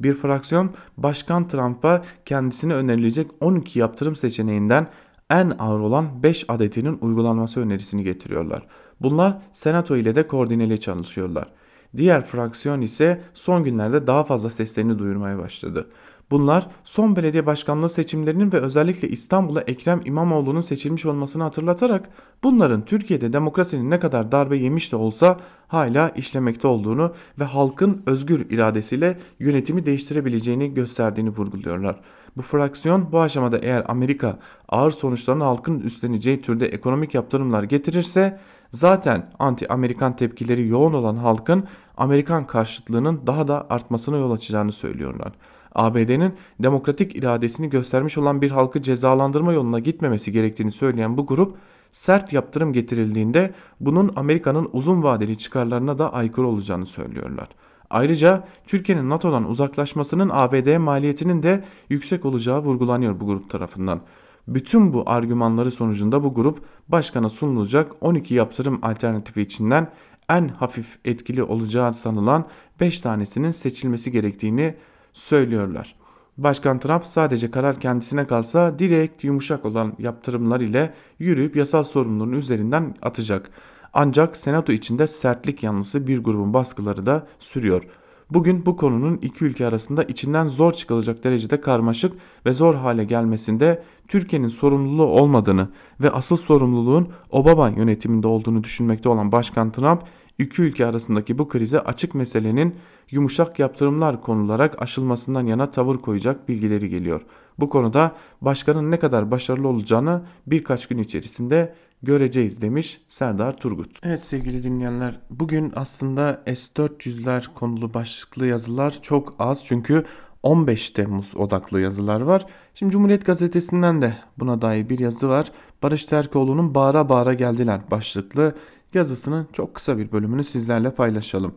Bir 0.00 0.14
fraksiyon 0.14 0.70
Başkan 0.96 1.48
Trump'a 1.48 2.02
kendisine 2.24 2.74
önerilecek 2.74 3.30
12 3.40 3.78
yaptırım 3.78 4.16
seçeneğinden 4.16 4.86
en 5.30 5.52
ağır 5.58 5.80
olan 5.80 6.22
5 6.22 6.44
adetinin 6.48 6.98
uygulanması 7.00 7.60
önerisini 7.60 8.04
getiriyorlar. 8.04 8.66
Bunlar 9.00 9.38
Senato 9.52 9.96
ile 9.96 10.14
de 10.14 10.26
koordineli 10.26 10.80
çalışıyorlar. 10.80 11.52
Diğer 11.96 12.24
fraksiyon 12.24 12.80
ise 12.80 13.20
son 13.34 13.64
günlerde 13.64 14.06
daha 14.06 14.24
fazla 14.24 14.50
seslerini 14.50 14.98
duyurmaya 14.98 15.38
başladı. 15.38 15.88
Bunlar 16.30 16.66
son 16.84 17.16
belediye 17.16 17.46
başkanlığı 17.46 17.88
seçimlerinin 17.88 18.52
ve 18.52 18.60
özellikle 18.60 19.08
İstanbul'a 19.08 19.60
Ekrem 19.60 20.00
İmamoğlu'nun 20.04 20.60
seçilmiş 20.60 21.06
olmasını 21.06 21.42
hatırlatarak 21.42 22.08
bunların 22.42 22.84
Türkiye'de 22.84 23.32
demokrasinin 23.32 23.90
ne 23.90 24.00
kadar 24.00 24.32
darbe 24.32 24.56
yemiş 24.56 24.92
de 24.92 24.96
olsa 24.96 25.36
hala 25.68 26.08
işlemekte 26.08 26.68
olduğunu 26.68 27.12
ve 27.38 27.44
halkın 27.44 28.02
özgür 28.06 28.50
iradesiyle 28.50 29.18
yönetimi 29.38 29.86
değiştirebileceğini 29.86 30.74
gösterdiğini 30.74 31.30
vurguluyorlar. 31.30 32.00
Bu 32.36 32.42
fraksiyon 32.42 33.12
bu 33.12 33.20
aşamada 33.20 33.58
eğer 33.58 33.84
Amerika 33.88 34.38
ağır 34.68 34.90
sonuçlarını 34.90 35.44
halkın 35.44 35.80
üstleneceği 35.80 36.42
türde 36.42 36.66
ekonomik 36.66 37.14
yaptırımlar 37.14 37.62
getirirse 37.62 38.40
zaten 38.70 39.30
anti-Amerikan 39.38 40.16
tepkileri 40.16 40.68
yoğun 40.68 40.92
olan 40.92 41.16
halkın 41.16 41.64
Amerikan 41.96 42.46
karşıtlığının 42.46 43.20
daha 43.26 43.48
da 43.48 43.66
artmasına 43.70 44.16
yol 44.16 44.30
açacağını 44.30 44.72
söylüyorlar. 44.72 45.32
ABD'nin 45.78 46.32
demokratik 46.60 47.16
iradesini 47.16 47.70
göstermiş 47.70 48.18
olan 48.18 48.42
bir 48.42 48.50
halkı 48.50 48.82
cezalandırma 48.82 49.52
yoluna 49.52 49.78
gitmemesi 49.78 50.32
gerektiğini 50.32 50.72
söyleyen 50.72 51.16
bu 51.16 51.26
grup 51.26 51.56
sert 51.92 52.32
yaptırım 52.32 52.72
getirildiğinde 52.72 53.54
bunun 53.80 54.12
Amerika'nın 54.16 54.68
uzun 54.72 55.02
vadeli 55.02 55.38
çıkarlarına 55.38 55.98
da 55.98 56.12
aykırı 56.12 56.46
olacağını 56.46 56.86
söylüyorlar. 56.86 57.48
Ayrıca 57.90 58.44
Türkiye'nin 58.66 59.10
NATO'dan 59.10 59.48
uzaklaşmasının 59.48 60.30
ABD 60.32 60.76
maliyetinin 60.76 61.42
de 61.42 61.64
yüksek 61.88 62.24
olacağı 62.24 62.58
vurgulanıyor 62.58 63.20
bu 63.20 63.26
grup 63.26 63.50
tarafından. 63.50 64.00
Bütün 64.48 64.92
bu 64.92 65.02
argümanları 65.06 65.70
sonucunda 65.70 66.24
bu 66.24 66.34
grup 66.34 66.64
başkana 66.88 67.28
sunulacak 67.28 67.92
12 68.00 68.34
yaptırım 68.34 68.78
alternatifi 68.82 69.40
içinden 69.40 69.90
en 70.28 70.48
hafif 70.48 70.98
etkili 71.04 71.42
olacağı 71.42 71.94
sanılan 71.94 72.44
5 72.80 73.00
tanesinin 73.00 73.50
seçilmesi 73.50 74.12
gerektiğini 74.12 74.74
söylüyorlar. 75.18 75.94
Başkan 76.38 76.78
Trump 76.78 77.06
sadece 77.06 77.50
karar 77.50 77.80
kendisine 77.80 78.24
kalsa 78.24 78.78
direkt 78.78 79.24
yumuşak 79.24 79.64
olan 79.64 79.92
yaptırımlar 79.98 80.60
ile 80.60 80.94
yürüyüp 81.18 81.56
yasal 81.56 81.82
sorumluluğun 81.82 82.32
üzerinden 82.32 82.94
atacak. 83.02 83.50
Ancak 83.92 84.36
senato 84.36 84.72
içinde 84.72 85.06
sertlik 85.06 85.62
yanlısı 85.62 86.06
bir 86.06 86.18
grubun 86.18 86.54
baskıları 86.54 87.06
da 87.06 87.26
sürüyor. 87.38 87.82
Bugün 88.30 88.66
bu 88.66 88.76
konunun 88.76 89.18
iki 89.22 89.44
ülke 89.44 89.66
arasında 89.66 90.02
içinden 90.02 90.46
zor 90.46 90.72
çıkılacak 90.72 91.24
derecede 91.24 91.60
karmaşık 91.60 92.12
ve 92.46 92.52
zor 92.52 92.74
hale 92.74 93.04
gelmesinde 93.04 93.82
Türkiye'nin 94.08 94.48
sorumluluğu 94.48 95.06
olmadığını 95.06 95.68
ve 96.00 96.10
asıl 96.10 96.36
sorumluluğun 96.36 97.08
Obama 97.30 97.68
yönetiminde 97.68 98.26
olduğunu 98.28 98.64
düşünmekte 98.64 99.08
olan 99.08 99.32
Başkan 99.32 99.72
Trump 99.72 100.02
iki 100.38 100.62
ülke 100.62 100.86
arasındaki 100.86 101.38
bu 101.38 101.48
krize 101.48 101.80
açık 101.80 102.14
meselenin 102.14 102.74
yumuşak 103.10 103.58
yaptırımlar 103.58 104.22
konularak 104.22 104.82
aşılmasından 104.82 105.46
yana 105.46 105.70
tavır 105.70 105.98
koyacak 105.98 106.48
bilgileri 106.48 106.88
geliyor. 106.88 107.20
Bu 107.58 107.68
konuda 107.68 108.12
başkanın 108.40 108.90
ne 108.90 108.98
kadar 108.98 109.30
başarılı 109.30 109.68
olacağını 109.68 110.22
birkaç 110.46 110.86
gün 110.86 110.98
içerisinde 110.98 111.74
göreceğiz 112.02 112.60
demiş 112.60 113.00
Serdar 113.08 113.56
Turgut. 113.56 113.98
Evet 114.02 114.22
sevgili 114.22 114.62
dinleyenler 114.62 115.20
bugün 115.30 115.72
aslında 115.76 116.42
S-400'ler 116.46 117.54
konulu 117.54 117.94
başlıklı 117.94 118.46
yazılar 118.46 118.98
çok 119.02 119.34
az 119.38 119.64
çünkü 119.64 120.04
15 120.42 120.90
Temmuz 120.90 121.36
odaklı 121.36 121.80
yazılar 121.80 122.20
var. 122.20 122.46
Şimdi 122.74 122.92
Cumhuriyet 122.92 123.26
Gazetesi'nden 123.26 124.02
de 124.02 124.14
buna 124.38 124.62
dair 124.62 124.88
bir 124.88 124.98
yazı 124.98 125.28
var. 125.28 125.52
Barış 125.82 126.04
Terkoğlu'nun 126.04 126.74
Bağıra 126.74 127.08
Bağıra 127.08 127.34
Geldiler 127.34 127.80
başlıklı 127.90 128.54
yazısının 128.94 129.48
çok 129.52 129.74
kısa 129.74 129.98
bir 129.98 130.12
bölümünü 130.12 130.44
sizlerle 130.44 130.90
paylaşalım. 130.94 131.54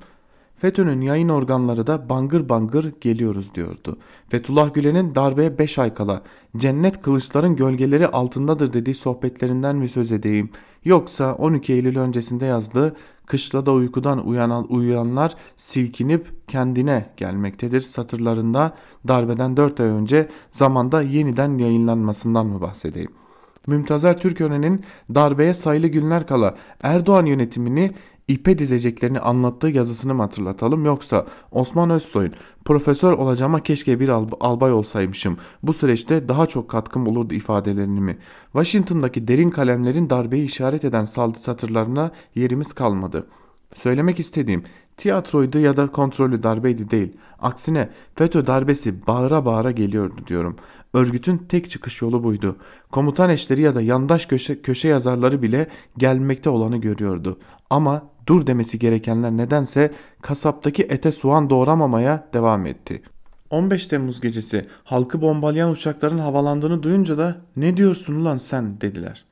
FETÖ'nün 0.62 1.02
yayın 1.02 1.30
organları 1.30 1.88
da 1.88 2.10
bangır 2.10 2.50
bangır 2.50 2.94
geliyoruz 3.02 3.56
diyordu. 3.56 3.98
Fethullah 4.30 4.74
Gülen'in 4.74 5.16
darbeye 5.16 5.58
5 5.58 5.80
ay 5.80 5.94
kala 5.94 6.22
cennet 6.58 7.02
kılıçların 7.02 7.56
gölgeleri 7.56 8.08
altındadır 8.08 8.74
dediği 8.74 8.96
sohbetlerinden 8.96 9.76
mi 9.76 9.90
söz 9.90 10.12
edeyim. 10.12 10.50
Yoksa 10.86 11.36
12 11.36 11.74
Eylül 11.74 11.98
öncesinde 11.98 12.46
yazdığı 12.46 12.96
kışlada 13.26 13.72
uykudan 13.72 14.28
uyanan 14.28 14.74
uyanlar 14.74 15.36
silkinip 15.58 16.28
kendine 16.48 17.10
gelmektedir 17.18 17.82
satırlarında 17.82 18.76
darbeden 19.08 19.58
4 19.58 19.80
ay 19.80 19.88
önce 19.88 20.30
zamanda 20.52 21.02
yeniden 21.02 21.58
yayınlanmasından 21.58 22.46
mı 22.46 22.62
bahsedeyim? 22.62 23.21
Mümtazer 23.68 24.20
Türkören'in 24.20 24.86
darbeye 25.16 25.54
sayılı 25.54 25.88
günler 25.88 26.28
kala 26.28 26.56
Erdoğan 26.84 27.26
yönetimini 27.26 27.92
ipe 28.28 28.58
dizeceklerini 28.58 29.20
anlattığı 29.20 29.68
yazısını 29.68 30.14
mı 30.14 30.22
hatırlatalım 30.22 30.86
yoksa 30.86 31.26
Osman 31.52 31.90
Özsoy'un 31.90 32.34
profesör 32.66 33.12
olacağıma 33.12 33.64
keşke 33.64 34.00
bir 34.00 34.10
albay 34.40 34.72
olsaymışım 34.72 35.38
bu 35.64 35.74
süreçte 35.74 36.28
daha 36.28 36.48
çok 36.48 36.70
katkım 36.70 37.08
olurdu 37.08 37.34
ifadelerini 37.34 38.02
mi? 38.02 38.18
Washington'daki 38.52 39.28
derin 39.28 39.50
kalemlerin 39.50 40.10
darbeyi 40.10 40.46
işaret 40.46 40.86
eden 40.86 41.06
saldı 41.06 41.40
satırlarına 41.40 42.12
yerimiz 42.36 42.74
kalmadı. 42.74 43.28
Söylemek 43.76 44.20
istediğim 44.20 44.64
tiyatroydu 44.98 45.60
ya 45.60 45.78
da 45.78 45.88
kontrollü 45.88 46.44
darbeydi 46.44 46.92
değil. 46.92 47.18
Aksine 47.40 47.90
FETÖ 48.16 48.48
darbesi 48.48 49.08
bağıra 49.08 49.46
bağıra 49.46 49.72
geliyordu 49.72 50.22
diyorum. 50.28 50.56
Örgütün 50.94 51.38
tek 51.38 51.70
çıkış 51.70 52.02
yolu 52.02 52.24
buydu. 52.24 52.58
Komutan 52.92 53.30
eşleri 53.30 53.62
ya 53.62 53.76
da 53.76 53.82
yandaş 53.82 54.26
köşe, 54.26 54.62
köşe 54.62 54.88
yazarları 54.88 55.42
bile 55.42 55.68
gelmekte 55.98 56.50
olanı 56.50 56.78
görüyordu. 56.78 57.40
Ama 57.70 58.10
dur 58.28 58.48
demesi 58.48 58.80
gerekenler 58.80 59.32
nedense 59.32 59.92
kasaptaki 60.22 60.84
ete 60.84 61.12
soğan 61.12 61.50
doğramamaya 61.50 62.28
devam 62.34 62.66
etti. 62.66 63.02
15 63.50 63.88
Temmuz 63.88 64.22
gecesi 64.22 64.66
halkı 64.84 65.22
bombalayan 65.22 65.72
uçakların 65.72 66.18
havalandığını 66.18 66.84
duyunca 66.84 67.18
da 67.18 67.42
ne 67.56 67.78
diyorsun 67.78 68.16
ulan 68.16 68.38
sen 68.38 68.82
dediler. 68.82 69.26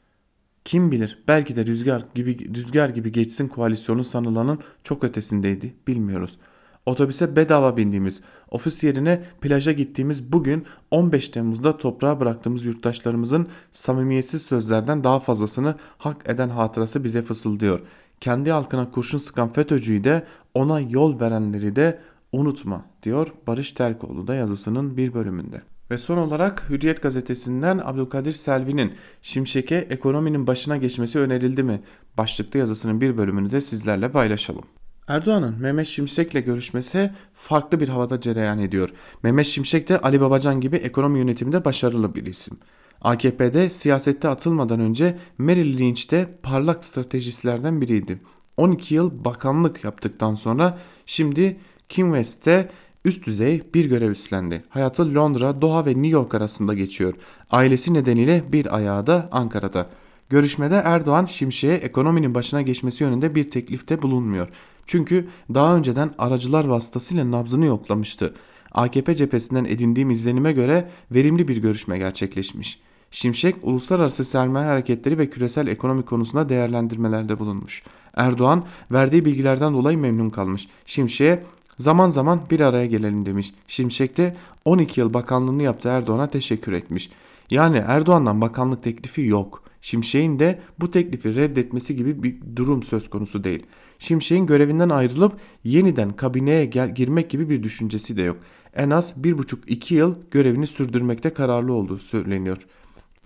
Kim 0.66 0.92
bilir 0.92 1.24
belki 1.28 1.56
de 1.56 1.66
rüzgar 1.66 2.06
gibi 2.16 2.56
rüzgar 2.56 2.90
gibi 2.90 3.12
geçsin 3.12 3.48
koalisyonu 3.48 4.04
sanılanın 4.04 4.60
çok 4.84 5.04
ötesindeydi 5.04 5.74
bilmiyoruz. 5.88 6.38
Otobüse 6.86 7.36
bedava 7.36 7.78
bindiğimiz, 7.78 8.22
ofis 8.52 8.84
yerine 8.84 9.24
plaja 9.42 9.72
gittiğimiz 9.72 10.32
bugün 10.32 10.66
15 10.92 11.30
Temmuz'da 11.30 11.78
toprağa 11.78 12.20
bıraktığımız 12.20 12.66
yurttaşlarımızın 12.66 13.48
samimiyetsiz 13.72 14.42
sözlerden 14.42 15.04
daha 15.04 15.20
fazlasını 15.20 15.76
hak 15.98 16.30
eden 16.30 16.50
hatırası 16.50 17.04
bize 17.04 17.22
fısıldıyor. 17.22 17.80
Kendi 18.22 18.52
halkına 18.52 18.92
kurşun 18.92 19.18
sıkan 19.18 19.52
FETÖ'cüyü 19.52 20.04
de 20.04 20.24
ona 20.54 20.80
yol 20.80 21.20
verenleri 21.20 21.76
de 21.76 22.00
unutma 22.32 22.86
diyor 23.04 23.34
Barış 23.48 23.72
Terkoğlu 23.72 24.28
da 24.28 24.36
yazısının 24.36 24.98
bir 24.98 25.14
bölümünde. 25.14 25.62
Ve 25.92 25.98
son 25.98 26.18
olarak 26.18 26.70
Hürriyet 26.70 27.02
gazetesinden 27.02 27.82
Abdülkadir 27.84 28.32
Selvi'nin 28.32 28.94
Şimşek'e 29.22 29.76
ekonominin 29.76 30.48
başına 30.48 30.78
geçmesi 30.78 31.20
önerildi 31.20 31.64
mi? 31.64 31.82
Başlıklı 32.18 32.60
yazısının 32.60 33.02
bir 33.02 33.18
bölümünü 33.18 33.52
de 33.52 33.62
sizlerle 33.62 34.12
paylaşalım. 34.12 34.64
Erdoğan'ın 35.10 35.56
Mehmet 35.60 35.88
Şimşek'le 35.88 36.46
görüşmesi 36.46 37.12
farklı 37.34 37.80
bir 37.80 37.90
havada 37.90 38.22
cereyan 38.22 38.60
ediyor. 38.60 38.90
Mehmet 39.24 39.46
Şimşek 39.46 39.90
de 39.90 40.00
Ali 40.00 40.22
Babacan 40.22 40.62
gibi 40.62 40.76
ekonomi 40.76 41.20
yönetiminde 41.20 41.66
başarılı 41.66 42.16
bir 42.16 42.26
isim. 42.26 42.58
AKP'de 43.02 43.70
siyasette 43.70 44.30
atılmadan 44.30 44.80
önce 44.80 45.18
Merrill 45.38 45.78
Lynch'te 45.78 46.38
parlak 46.44 46.86
stratejistlerden 46.86 47.82
biriydi. 47.82 48.22
12 48.58 48.96
yıl 48.96 49.26
bakanlık 49.26 49.84
yaptıktan 49.84 50.36
sonra 50.36 50.78
şimdi 51.06 51.60
Kim 51.90 52.08
West'te 52.08 52.70
üst 53.06 53.26
düzey 53.26 53.64
bir 53.74 53.86
görev 53.86 54.12
üstlendi. 54.12 54.64
Hayatı 54.70 55.16
Londra, 55.16 55.62
Doha 55.62 55.86
ve 55.86 55.90
New 55.90 56.08
York 56.08 56.36
arasında 56.36 56.74
geçiyor. 56.74 57.14
Ailesi 57.52 57.94
nedeniyle 57.94 58.44
bir 58.52 58.76
ayağı 58.76 59.08
da 59.08 59.30
Ankara'da. 59.32 59.90
Görüşmede 60.30 60.82
Erdoğan 60.86 61.26
Şimşek'e 61.26 61.74
ekonominin 61.74 62.34
başına 62.34 62.62
geçmesi 62.62 63.04
yönünde 63.04 63.36
bir 63.36 63.50
teklifte 63.50 64.02
bulunmuyor. 64.02 64.48
Çünkü 64.86 65.28
daha 65.54 65.76
önceden 65.76 66.14
aracılar 66.18 66.66
vasıtasıyla 66.66 67.32
nabzını 67.32 67.66
yoklamıştı. 67.66 68.34
AKP 68.72 69.16
cephesinden 69.16 69.66
edindiğim 69.66 70.10
izlenime 70.10 70.52
göre 70.52 70.90
verimli 71.12 71.48
bir 71.48 71.58
görüşme 71.58 71.98
gerçekleşmiş. 71.98 72.80
Şimşek 73.12 73.56
uluslararası 73.64 74.26
sermaye 74.26 74.68
hareketleri 74.68 75.18
ve 75.18 75.30
küresel 75.30 75.68
ekonomi 75.68 76.06
konusunda 76.06 76.50
değerlendirmelerde 76.50 77.40
bulunmuş. 77.40 77.84
Erdoğan 78.16 78.64
verdiği 78.92 79.26
bilgilerden 79.26 79.74
dolayı 79.74 79.98
memnun 79.98 80.30
kalmış. 80.30 80.68
Şimşek'e 80.86 81.44
zaman 81.80 82.10
zaman 82.10 82.42
bir 82.52 82.60
araya 82.60 82.86
gelelim 82.86 83.26
demiş. 83.26 83.54
Şimşek 83.68 84.18
de 84.18 84.36
12 84.66 85.00
yıl 85.00 85.14
bakanlığını 85.14 85.64
yaptığı 85.64 85.90
Erdoğan'a 85.90 86.30
teşekkür 86.30 86.74
etmiş. 86.74 87.10
Yani 87.50 87.78
Erdoğan'dan 87.78 88.42
bakanlık 88.42 88.84
teklifi 88.84 89.22
yok. 89.22 89.69
Şimşek'in 89.82 90.40
de 90.40 90.60
bu 90.80 90.92
teklifi 90.92 91.36
reddetmesi 91.36 91.96
gibi 91.96 92.24
bir 92.24 92.36
durum 92.56 92.84
söz 92.84 93.10
konusu 93.10 93.44
değil. 93.44 93.64
Şimşek'in 94.00 94.46
görevinden 94.46 94.90
ayrılıp 94.90 95.34
yeniden 95.64 96.16
kabineye 96.16 96.66
gel 96.66 96.96
girmek 96.96 97.30
gibi 97.30 97.50
bir 97.50 97.64
düşüncesi 97.64 98.18
de 98.18 98.22
yok. 98.22 98.38
En 98.76 98.90
az 98.90 99.14
1,5-2 99.22 99.94
yıl 99.94 100.16
görevini 100.32 100.68
sürdürmekte 100.68 101.34
kararlı 101.34 101.74
olduğu 101.74 101.98
söyleniyor. 101.98 102.58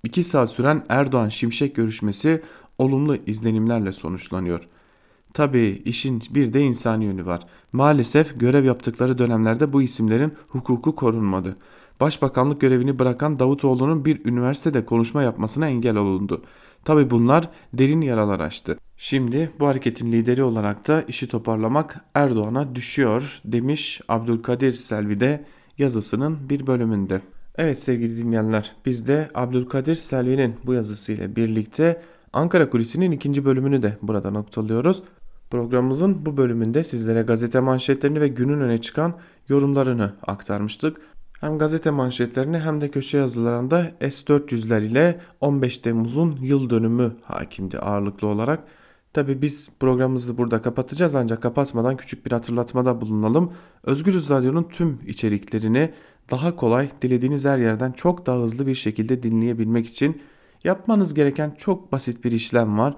2 0.04 0.24
saat 0.24 0.51
süren 0.51 0.86
Erdoğan-Şimşek 0.89 1.76
görüşmesi 1.76 2.41
olumlu 2.78 3.18
izlenimlerle 3.28 3.91
sonuçlanıyor. 3.91 4.68
Tabii 5.34 5.82
işin 5.86 6.24
bir 6.30 6.54
de 6.54 6.62
insani 6.62 7.06
yönü 7.06 7.26
var. 7.26 7.41
Maalesef 7.72 8.39
görev 8.39 8.66
yaptıkları 8.66 9.18
dönemlerde 9.18 9.74
bu 9.74 9.82
isimlerin 9.82 10.34
hukuku 10.47 10.95
korunmadı. 10.95 11.58
Başbakanlık 12.04 12.62
görevini 12.62 12.99
bırakan 12.99 13.39
Davutoğlu'nun 13.39 14.06
bir 14.06 14.26
üniversitede 14.26 14.86
konuşma 14.86 15.24
yapmasına 15.24 15.68
engel 15.68 15.95
olundu. 15.95 16.41
Tabi 16.86 17.10
bunlar 17.10 17.49
derin 17.74 18.01
yaralar 18.01 18.39
açtı. 18.39 18.78
Şimdi 18.97 19.51
bu 19.60 19.68
hareketin 19.68 20.12
lideri 20.12 20.43
olarak 20.43 20.88
da 20.88 21.01
işi 21.01 21.28
toparlamak 21.28 22.06
Erdoğan'a 22.14 22.76
düşüyor 22.76 23.41
demiş 23.45 24.01
Abdülkadir 24.08 24.74
Selvi 24.74 25.20
de 25.20 25.45
yazısının 25.78 26.49
bir 26.49 26.68
bölümünde. 26.68 27.22
Evet 27.56 27.80
sevgili 27.80 28.18
dinleyenler 28.18 28.76
biz 28.86 29.08
de 29.08 29.30
Abdülkadir 29.36 29.95
Selvi'nin 29.95 30.56
bu 30.66 30.74
yazısıyla 30.74 31.36
birlikte 31.36 32.01
Ankara 32.34 32.70
Kulisi'nin 32.70 33.12
ikinci 33.12 33.45
bölümünü 33.45 33.84
de 33.84 33.97
burada 34.01 34.32
noktalıyoruz. 34.32 35.04
Programımızın 35.49 36.26
bu 36.26 36.38
bölümünde 36.38 36.84
sizlere 36.84 37.22
gazete 37.22 37.60
manşetlerini 37.60 38.22
ve 38.22 38.28
günün 38.28 38.62
öne 38.62 38.82
çıkan 38.82 39.14
yorumlarını 39.49 40.14
aktarmıştık. 40.28 41.12
Hem 41.44 41.58
gazete 41.58 41.91
manşetlerini 41.91 42.60
hem 42.60 42.82
de 42.82 42.91
köşe 42.91 43.18
yazılarında 43.18 43.91
S-400'ler 44.00 44.86
ile 44.86 45.20
15 45.41 45.78
Temmuz'un 45.78 46.38
yıl 46.41 46.70
dönümü 46.70 47.16
hakimdi 47.24 47.80
ağırlıklı 47.80 48.28
olarak. 48.28 48.64
Tabi 49.14 49.41
biz 49.41 49.70
programımızı 49.80 50.38
burada 50.38 50.62
kapatacağız 50.62 51.16
ancak 51.16 51.41
kapatmadan 51.44 51.98
küçük 51.98 52.26
bir 52.26 52.32
hatırlatmada 52.32 53.02
bulunalım. 53.02 53.54
Özgürüz 53.84 54.30
Radyo'nun 54.30 54.64
tüm 54.64 55.00
içeriklerini 55.08 55.94
daha 56.32 56.56
kolay 56.56 56.89
dilediğiniz 57.02 57.46
her 57.46 57.58
yerden 57.58 57.91
çok 57.91 58.26
daha 58.26 58.38
hızlı 58.38 58.68
bir 58.68 58.76
şekilde 58.76 59.24
dinleyebilmek 59.24 59.88
için 59.88 60.22
yapmanız 60.64 61.14
gereken 61.14 61.56
çok 61.58 61.91
basit 61.91 62.24
bir 62.24 62.32
işlem 62.32 62.78
var. 62.78 62.96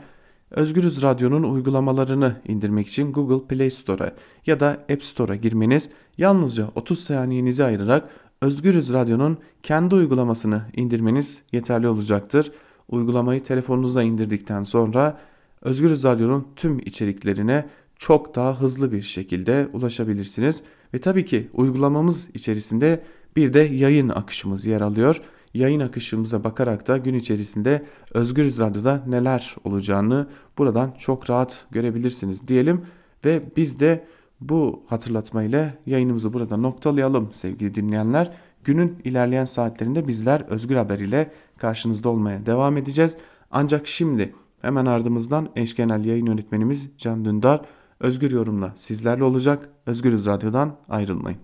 Özgürüz 0.52 1.04
Radyo'nun 1.04 1.44
uygulamalarını 1.44 2.36
indirmek 2.48 2.88
için 2.88 3.14
Google 3.14 3.48
Play 3.48 3.70
Store'a 3.70 4.12
ya 4.46 4.60
da 4.60 4.68
App 4.68 5.04
Store'a 5.04 5.36
girmeniz 5.36 5.90
yalnızca 6.18 6.68
30 6.76 7.00
saniyenizi 7.00 7.64
ayırarak 7.64 8.10
Özgürüz 8.42 8.94
Radyo'nun 8.94 9.38
kendi 9.64 9.96
uygulamasını 9.96 10.62
indirmeniz 10.76 11.42
yeterli 11.52 11.88
olacaktır. 11.88 12.52
Uygulamayı 12.90 13.44
telefonunuza 13.44 14.04
indirdikten 14.04 14.64
sonra 14.64 15.20
Özgürüz 15.62 16.04
Radyo'nun 16.04 16.48
tüm 16.56 16.80
içeriklerine 16.80 17.70
çok 17.96 18.36
daha 18.36 18.62
hızlı 18.62 18.92
bir 18.92 19.02
şekilde 19.02 19.68
ulaşabilirsiniz. 19.74 20.64
Ve 20.94 20.98
tabii 20.98 21.26
ki 21.26 21.50
uygulamamız 21.54 22.30
içerisinde 22.34 23.04
bir 23.36 23.54
de 23.54 23.60
yayın 23.60 24.10
akışımız 24.10 24.66
yer 24.66 24.82
alıyor. 24.82 25.22
Yayın 25.54 25.80
akışımıza 25.80 26.44
bakarak 26.44 26.88
da 26.88 26.98
gün 26.98 27.14
içerisinde 27.14 27.86
Özgürüz 28.14 28.60
Radyo'da 28.60 29.04
neler 29.08 29.56
olacağını 29.64 30.28
buradan 30.58 30.96
çok 31.00 31.30
rahat 31.30 31.66
görebilirsiniz 31.72 32.48
diyelim. 32.48 32.82
Ve 33.26 33.44
biz 33.58 33.80
de 33.80 34.06
bu 34.42 34.84
hatırlatmayla 34.88 35.74
yayınımızı 35.86 36.34
burada 36.34 36.58
noktalayalım 36.58 37.30
sevgili 37.34 37.76
dinleyenler. 37.76 38.32
Günün 38.64 38.98
ilerleyen 39.04 39.46
saatlerinde 39.46 40.08
bizler 40.08 40.42
Özgür 40.42 40.76
Haber 40.76 41.00
ile 41.00 41.32
karşınızda 41.58 42.10
olmaya 42.10 42.46
devam 42.46 42.78
edeceğiz. 42.78 43.18
Ancak 43.52 43.88
şimdi 43.88 44.36
hemen 44.62 44.86
ardımızdan 44.86 45.50
eş 45.56 45.76
genel 45.76 46.06
yayın 46.06 46.26
yönetmenimiz 46.26 46.90
Can 46.98 47.26
Dündar 47.26 47.62
Özgür 48.00 48.32
Yorum'la 48.32 48.74
sizlerle 48.76 49.24
olacak. 49.24 49.70
Özgürüz 49.86 50.26
Radyo'dan 50.26 50.76
ayrılmayın. 50.90 51.26